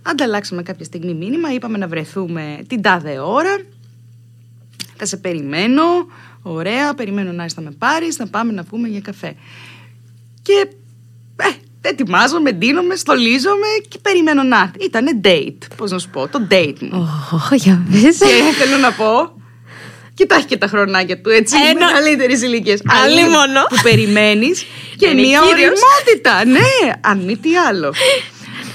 ανταλλάξαμε 0.03 0.63
κάποια 0.63 0.85
στιγμή 0.85 1.15
μήνυμα, 1.15 1.53
είπαμε 1.53 1.79
να 1.79 1.89
βρεθούμε 1.89 2.59
την 2.67 2.83
τάδε 2.83 3.19
ώρα. 3.19 3.61
Θα 4.97 5.07
σε 5.07 5.17
περιμένω. 5.17 5.83
Ωραία, 6.43 6.95
περιμένω 6.95 7.33
να 7.33 7.43
έρθει 7.43 7.57
να 7.57 7.63
με 7.63 7.71
πάρεις, 7.79 8.19
να 8.19 8.27
πάμε 8.27 8.53
να 8.53 8.63
βγούμε 8.63 8.89
για 8.89 9.01
καφέ. 9.01 9.35
Και 10.43 10.53
ε, 10.53 10.71
ετοιμάζομαι, 11.83 12.53
ντύνομαι, 12.53 12.95
στολίζομαι 12.97 13.67
και 13.89 13.99
περιμένω 14.03 14.43
να 14.43 14.59
έρθει. 14.61 14.85
Ήτανε 14.85 15.21
date, 15.25 15.59
πώς 15.77 15.91
να 15.91 15.99
σου 15.99 16.09
πω, 16.09 16.29
το 16.29 16.47
date 16.51 16.77
μου. 16.81 17.09
Ω, 17.33 17.55
για 17.55 17.83
πες. 17.93 18.19
Και 18.19 18.55
θέλω 18.59 18.77
να 18.79 18.93
πω. 18.93 19.41
Κοιτάει 20.15 20.45
και 20.45 20.57
τα 20.57 20.67
χρονάκια 20.67 21.21
του, 21.21 21.31
έτσι. 21.31 21.57
Ένα- 21.71 21.87
Μεγαλύτερες 21.87 22.43
ηλικίες. 22.43 22.83
Αλίμονο. 23.05 23.63
Που 23.69 23.77
περιμένεις 23.83 24.67
και 24.97 25.09
Είναι 25.09 25.21
μία 25.21 25.41
κύριος. 25.47 25.81
ωριμότητα. 25.81 26.45
Ναι, 26.45 26.93
αν 27.01 27.19
μη 27.19 27.37
τι 27.37 27.57
άλλο. 27.57 27.95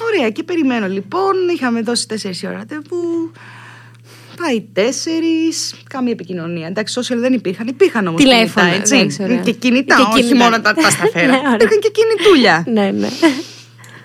Ωραία, 0.06 0.30
και 0.30 0.44
περιμένω 0.44 0.88
λοιπόν. 0.88 1.34
Είχαμε 1.56 1.82
δώσει 1.82 2.06
4 2.08 2.48
ώρα 2.48 2.58
ραντεβού. 2.58 3.32
Πάει 4.42 4.62
τέσσερις. 4.74 5.76
Καμία 5.90 6.12
επικοινωνία. 6.12 6.68
Εντάξει, 6.68 7.00
social 7.02 7.18
δεν 7.18 7.34
υπήρχαν. 7.34 7.68
Υπήρχαν 7.68 8.08
όμως 8.08 8.22
Τηλέφωνα, 8.22 8.66
κινητά, 8.66 8.82
έτσι. 8.82 8.96
εντάξει, 8.96 9.24
ωραία. 9.24 9.38
Και 9.38 9.52
κινητά, 9.52 9.96
Και 9.96 10.02
όχι 10.02 10.22
κινητά. 10.24 10.44
μόνο 10.44 10.62
τα, 10.62 10.74
τα 10.74 10.90
σταθερά. 10.90 11.32
Ναι, 11.32 11.38
ωραία. 11.38 11.54
υπήρχαν 11.54 11.80
και 11.80 11.92
κινητούλια. 11.92 12.64
ναι, 12.76 12.92
ναι. 12.92 13.08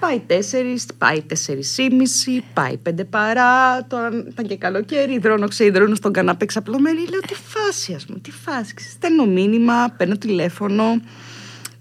Πάει 0.01 0.20
τέσσερις, 0.26 0.87
πάει 0.99 1.22
τέσσερις 1.22 1.78
ήμιση, 1.78 2.45
πάει 2.55 2.76
πέντε 2.76 3.05
παρά. 3.05 3.85
Τώρα 3.87 4.09
ήταν 4.28 4.47
και 4.47 4.57
καλοκαίρι, 4.57 5.12
υδρώνω, 5.12 5.49
ξεϊδρώνω 5.49 5.95
στον 5.95 6.12
καναπέ 6.12 6.45
ξαπλωμένη. 6.45 6.99
Λέω 7.11 7.20
τι 7.20 7.35
φάση, 7.49 7.95
ας 7.95 8.05
πούμε, 8.05 8.18
τι 8.18 8.30
φάση. 8.30 8.74
Στέλνω 8.91 9.26
μήνυμα, 9.26 9.95
παίρνω 9.97 10.16
τηλέφωνο. 10.16 10.85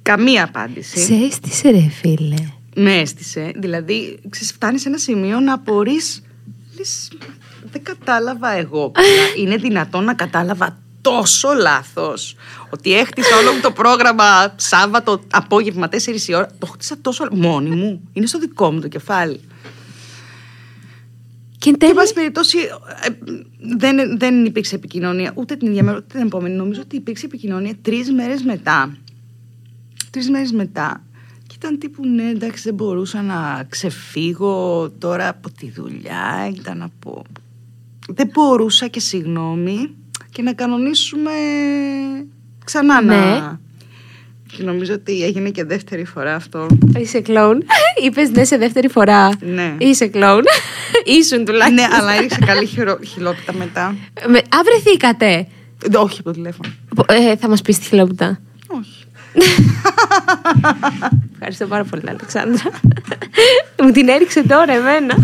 Καμία 0.02 0.43
απάντηση. 0.43 0.99
Σε 0.99 1.14
έστησε 1.14 1.70
ρε 1.70 1.89
φίλε. 2.02 2.36
με 2.76 2.93
αίσθησε. 2.99 3.52
Δηλαδή, 3.56 4.20
ξέρεις, 4.30 4.52
φτάνεις 4.52 4.82
σε 4.82 4.88
ένα 4.89 4.97
σημείο 4.97 5.39
να 5.39 5.54
απορείς, 5.54 6.22
λες, 6.78 7.12
δεν 7.72 7.84
κατάλαβα 7.84 8.49
εγώ 8.51 8.89
πια. 8.89 9.03
Είναι 9.38 9.55
δυνατόν 9.55 10.03
να 10.03 10.13
κατάλαβα 10.13 10.78
τόσο 11.01 11.49
λάθος 11.53 12.36
ότι 12.69 12.97
έχτισα 12.97 13.38
όλο 13.38 13.51
μου 13.53 13.59
το 13.61 13.72
πρόγραμμα 13.72 14.53
Σάββατο 14.55 15.22
απόγευμα 15.32 15.88
4 15.91 16.28
η 16.28 16.36
ώρα. 16.36 16.49
Το 16.59 16.65
χτίσα 16.65 16.95
τόσο 17.01 17.28
μόνη 17.32 17.69
μου. 17.69 18.09
Είναι 18.13 18.26
στο 18.26 18.39
δικό 18.39 18.72
μου 18.72 18.80
το 18.80 18.88
κεφάλι. 18.88 19.39
Και 21.57 21.69
εν 21.69 21.76
Και, 21.76 21.80
τέλει. 21.80 21.91
εν 21.91 21.97
πάση 21.97 22.13
περιπτώσει, 22.13 22.57
ε, 23.03 23.09
δεν, 23.78 24.17
δεν 24.17 24.45
υπήρξε 24.45 24.76
επικοινωνία 24.76 25.32
ούτε 25.36 25.55
την 25.55 25.67
ίδια 25.67 25.84
μέρα 25.84 25.97
ούτε 25.97 26.17
την 26.17 26.26
επόμενη. 26.26 26.55
Νομίζω 26.55 26.82
ότι 26.82 26.95
υπήρξε 26.95 27.26
επικοινωνία 27.26 27.74
τρεις 27.82 28.11
μέρες 28.11 28.41
μετά. 28.41 28.97
Τρεις 30.09 30.30
μέρες 30.30 30.51
μετά. 30.51 31.03
Και 31.47 31.55
ήταν 31.57 31.78
τύπου 31.80 32.07
ναι, 32.07 32.30
εντάξει, 32.30 32.63
δεν 32.63 32.74
μπορούσα 32.74 33.22
να 33.22 33.65
ξεφύγω 33.69 34.89
τώρα 34.97 35.28
από 35.28 35.51
τη 35.51 35.72
δουλειά. 35.72 36.51
Ήταν 36.55 36.78
να 36.78 36.89
πω. 36.99 37.24
Δεν 38.16 38.30
μπορούσα 38.34 38.88
και 38.88 38.99
συγγνώμη 38.99 39.89
και 40.32 40.41
να 40.41 40.53
κανονίσουμε 40.53 41.32
ξανά 42.66 43.01
Ναι. 43.01 43.16
να. 43.16 43.59
Και 44.57 44.64
νομίζω 44.64 44.93
ότι 44.93 45.24
έγινε 45.24 45.49
και 45.49 45.64
δεύτερη 45.64 46.05
φορά 46.05 46.36
αυτό. 46.36 46.68
Είσαι 46.97 47.20
κλόουν. 47.22 47.64
Είπες 48.05 48.30
ναι 48.30 48.43
σε 48.43 48.57
δεύτερη 48.57 48.89
φορά. 48.89 49.30
Ναι. 49.41 49.76
Είσαι 49.78 50.07
κλόουν. 50.07 50.43
Ήσουν 51.20 51.45
τουλάχιστον. 51.45 51.74
ναι, 51.89 51.95
αλλά 51.99 52.14
έριξε 52.18 52.39
καλή 52.45 52.66
χειρο- 52.66 53.03
χιλόπιτα 53.03 53.53
μετά. 53.53 53.95
Με... 54.28 54.38
Α, 54.38 54.57
βρεθήκατε. 54.66 55.47
Ε, 55.91 55.97
Όχι 55.97 56.20
από 56.20 56.24
το 56.24 56.32
τηλέφωνο. 56.32 56.70
Ε, 57.07 57.36
θα 57.36 57.49
μας 57.49 57.62
πεις 57.62 57.80
τη 57.80 57.86
χιλόπιτα. 57.86 58.39
Όχι. 59.34 59.72
Ευχαριστώ 61.34 61.66
πάρα 61.66 61.84
πολύ, 61.84 62.04
Αλεξάνδρα. 62.08 62.70
Μου 63.84 63.92
την 63.92 64.10
έριξε 64.10 64.44
τώρα 64.48 64.74
εμένα. 64.74 65.16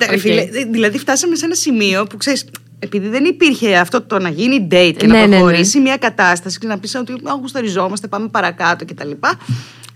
Ε, 0.00 0.06
ρε 0.06 0.14
Οκ. 0.14 0.20
φίλε, 0.20 0.40
ε, 0.40 0.64
δηλαδή 0.70 0.98
φτάσαμε 0.98 1.36
σε 1.36 1.44
ένα 1.44 1.54
σημείο 1.54 2.04
που 2.04 2.16
ξέρεις, 2.16 2.44
επειδή 2.78 3.08
δεν 3.08 3.24
υπήρχε 3.24 3.76
αυτό 3.76 4.02
το 4.02 4.18
να 4.18 4.28
γίνει 4.28 4.68
date 4.70 4.94
και 4.96 5.06
Ναι, 5.06 5.12
ναι, 5.12 5.20
να 5.20 5.26
ναι. 5.26 5.36
προχωρήσει 5.36 5.80
μια 5.80 5.96
κατάσταση 5.96 6.58
και 6.58 6.66
να 6.66 6.78
πει 6.78 6.96
ότι 6.96 7.12
«Α, 7.12 7.34
γουσταριζόμαστε, 7.40 8.06
πάμε 8.06 8.28
παρακάτω 8.28 8.84
κτλ. 8.84 9.10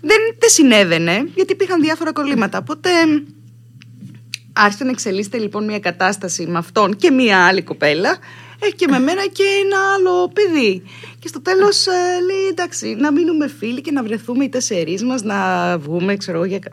Δεν, 0.01 0.17
δεν 0.39 0.49
συνέβαινε, 0.49 1.23
γιατί 1.35 1.53
υπήρχαν 1.53 1.81
διάφορα 1.81 2.11
κολλήματα. 2.13 2.57
Οπότε 2.57 2.89
άρχισε 4.53 4.83
να 4.83 4.89
εξελίσσεται 4.89 5.37
λοιπόν 5.37 5.63
μια 5.65 5.79
κατάσταση 5.79 6.45
με 6.45 6.57
αυτόν 6.57 6.95
και 6.95 7.11
μια 7.11 7.45
άλλη 7.45 7.61
κοπέλα 7.61 8.17
ε, 8.59 8.69
και 8.69 8.87
με 8.87 8.99
μένα 8.99 9.25
και 9.27 9.43
ένα 9.65 9.77
άλλο 9.93 10.27
παιδί. 10.33 10.83
Και 11.19 11.27
στο 11.27 11.41
τέλος 11.41 11.85
λέει 12.25 12.47
εντάξει, 12.49 12.95
να 12.95 13.11
μείνουμε 13.11 13.47
φίλοι 13.47 13.81
και 13.81 13.91
να 13.91 14.03
βρεθούμε 14.03 14.43
οι 14.43 14.49
τέσσερι 14.49 14.99
μας 15.05 15.21
να 15.23 15.77
βγούμε, 15.77 16.15
ξέρω 16.17 16.37
εγώ, 16.37 16.45
για. 16.45 16.59
κα- 16.59 16.71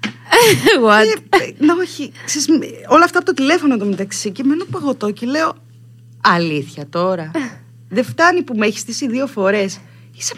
What? 0.86 1.04
Ε, 1.38 1.44
ε, 1.44 1.54
να 1.58 1.74
όχι. 1.74 2.12
Ξέρεις, 2.24 2.48
μ, 2.48 2.52
όλα 2.88 3.04
αυτά 3.04 3.18
από 3.18 3.26
το 3.26 3.34
τηλέφωνο 3.34 3.76
το 3.76 3.84
μεταξύ 3.84 4.30
και 4.30 4.42
μένω 4.44 4.64
παγωτό 4.70 5.10
και 5.10 5.26
λέω 5.26 5.56
Αλήθεια 6.20 6.88
τώρα. 6.88 7.30
Δεν 7.88 8.04
φτάνει 8.04 8.42
που 8.42 8.54
με 8.56 8.66
έχεις 8.66 8.80
στήσει 8.80 9.08
δύο 9.08 9.26
φορές. 9.26 9.78
Είσαι 10.16 10.34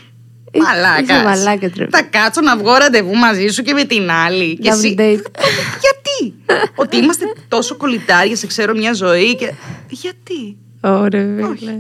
Ε, 0.51 0.59
μαλάκας. 0.59 1.01
είσαι 1.17 1.23
μαλάκας, 1.25 1.71
ρε. 1.77 1.87
Θα 1.91 2.03
κάτσω 2.03 2.41
να 2.41 2.57
βγω 2.57 2.77
ραντεβού 2.77 3.15
μαζί 3.17 3.47
σου 3.49 3.63
και 3.63 3.73
με 3.73 3.85
την 3.85 4.11
άλλη. 4.11 4.59
Και 4.59 4.71
Double 4.71 4.77
εσύ. 4.77 4.95
date. 4.99 5.25
Γιατί; 5.85 6.35
Ότι 6.75 6.97
είμαστε 6.97 7.25
τόσο 7.49 7.77
κολλητάρια, 7.77 8.37
σε 8.37 8.47
ξέρω 8.47 8.75
μια 8.75 8.93
ζωή. 8.93 9.35
Και... 9.37 9.53
Γιατί; 9.89 10.57
Ωραία, 10.81 11.49
Όχι. 11.51 11.59
φίλε. 11.59 11.75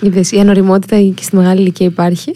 Είδες, 0.00 0.32
η 0.32 0.38
ανοριμότητα 0.38 0.96
και 1.00 1.22
στη 1.22 1.36
μεγάλη 1.36 1.60
ηλικία 1.60 1.86
υπάρχει. 1.86 2.32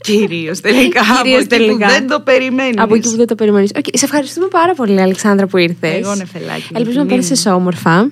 Κυρίως 0.00 0.60
τελικά. 0.60 1.00
Κυρίως 1.04 1.18
από 1.18 1.36
εκεί 1.38 1.46
τελικά. 1.46 1.86
Που 1.86 1.92
δεν 1.92 2.06
το 2.08 2.20
περιμένεις. 2.20 2.74
Από 2.78 2.94
εκεί 2.94 3.10
που 3.10 3.16
δεν 3.16 3.26
το 3.26 3.34
περιμένεις. 3.34 3.70
Okay, 3.74 3.88
σε 3.92 4.04
ευχαριστούμε 4.04 4.46
πάρα 4.46 4.74
πολύ, 4.74 5.00
Αλεξάνδρα, 5.00 5.46
που 5.46 5.56
ήρθες. 5.56 5.94
Εγώ, 5.94 6.14
νεφελάκι 6.14 6.60
μου, 6.70 6.76
Ελπίζω 6.78 6.98
να 6.98 7.06
τιμή 7.06 7.20
πέρασες 7.20 7.44
μου. 7.46 7.52
όμορφα. 7.56 8.10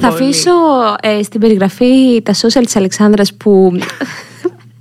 Θα 0.00 0.08
Πολύ. 0.08 0.22
αφήσω 0.22 0.50
ε, 1.00 1.22
στην 1.22 1.40
περιγραφή 1.40 2.22
τα 2.22 2.34
social 2.34 2.62
της 2.64 2.76
Αλεξάνδρας 2.76 3.34
που. 3.34 3.78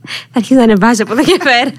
Θα 0.07 0.33
αρχίσει 0.33 0.53
να 0.53 0.63
ανεβάζει 0.63 1.01
από 1.01 1.11
εδώ 1.11 1.23
και 1.23 1.37
πέρα. 1.43 1.71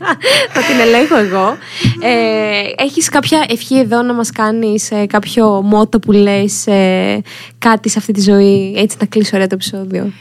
Θα 0.53 0.61
την 0.61 0.81
ελέγχω 0.81 1.17
εγώ. 1.17 1.57
Ε, 2.03 2.85
έχεις 2.85 3.09
κάποια 3.09 3.47
ευχή 3.49 3.79
εδώ 3.79 4.03
να 4.03 4.13
μας 4.13 4.31
κάνεις 4.31 4.91
ε, 4.91 5.07
κάποιο 5.07 5.63
μότο 5.63 5.99
που 5.99 6.13
λες 6.13 6.67
ε, 6.67 7.23
κάτι 7.59 7.89
σε 7.89 7.99
αυτή 7.99 8.13
τη 8.13 8.21
ζωή 8.21 8.75
έτσι 8.77 8.97
να 9.01 9.07
κλείσει 9.07 9.31
ωραία 9.35 9.47
το 9.47 9.55
επεισόδιο; 9.55 10.13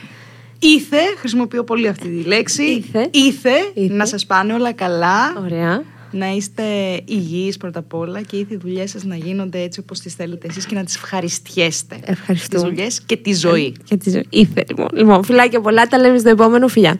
Ήθε, 0.60 0.98
χρησιμοποιώ 1.18 1.64
πολύ 1.64 1.88
αυτή 1.88 2.08
τη 2.08 2.28
λέξη. 2.28 2.64
Ήθε. 2.64 3.10
Ήθε, 3.12 3.50
Ήθε. 3.74 3.94
να 3.94 4.06
σας 4.06 4.26
πάνε 4.26 4.54
όλα 4.54 4.72
καλά. 4.74 5.34
Ωραία. 5.44 5.84
Να 6.12 6.32
είστε 6.32 6.64
υγιείς 7.06 7.58
πρώτα 7.58 7.80
απ' 7.80 7.94
όλα 7.94 8.22
και 8.22 8.38
ήθε 8.38 8.54
οι 8.54 8.58
δουλειές 8.58 8.90
σας 8.90 9.04
να 9.04 9.16
γίνονται 9.16 9.62
έτσι 9.62 9.80
όπως 9.80 10.00
τις 10.00 10.14
θέλετε 10.14 10.48
εσείς 10.50 10.66
και 10.66 10.76
να 10.76 10.84
τις 10.84 10.96
ευχαριστιέστε. 10.96 12.00
Ευχαριστούμε. 12.04 12.62
Τις 12.62 12.70
δουλειές 12.72 13.02
και 13.06 13.18
τη 13.18 13.34
ζωή. 13.34 13.76
Για 13.86 13.98
τη 13.98 14.10
ζωή. 14.10 14.26
Ήθε, 14.30 14.64
λοιπόν. 14.68 14.88
λοιπόν. 14.94 15.24
Φιλάκια 15.24 15.62
πολλά, 15.62 15.88
τα 15.88 15.98
λέμε 15.98 16.18
στο 16.18 16.30
επόμενο. 16.30 16.68
Φιλιά. 16.68 17.00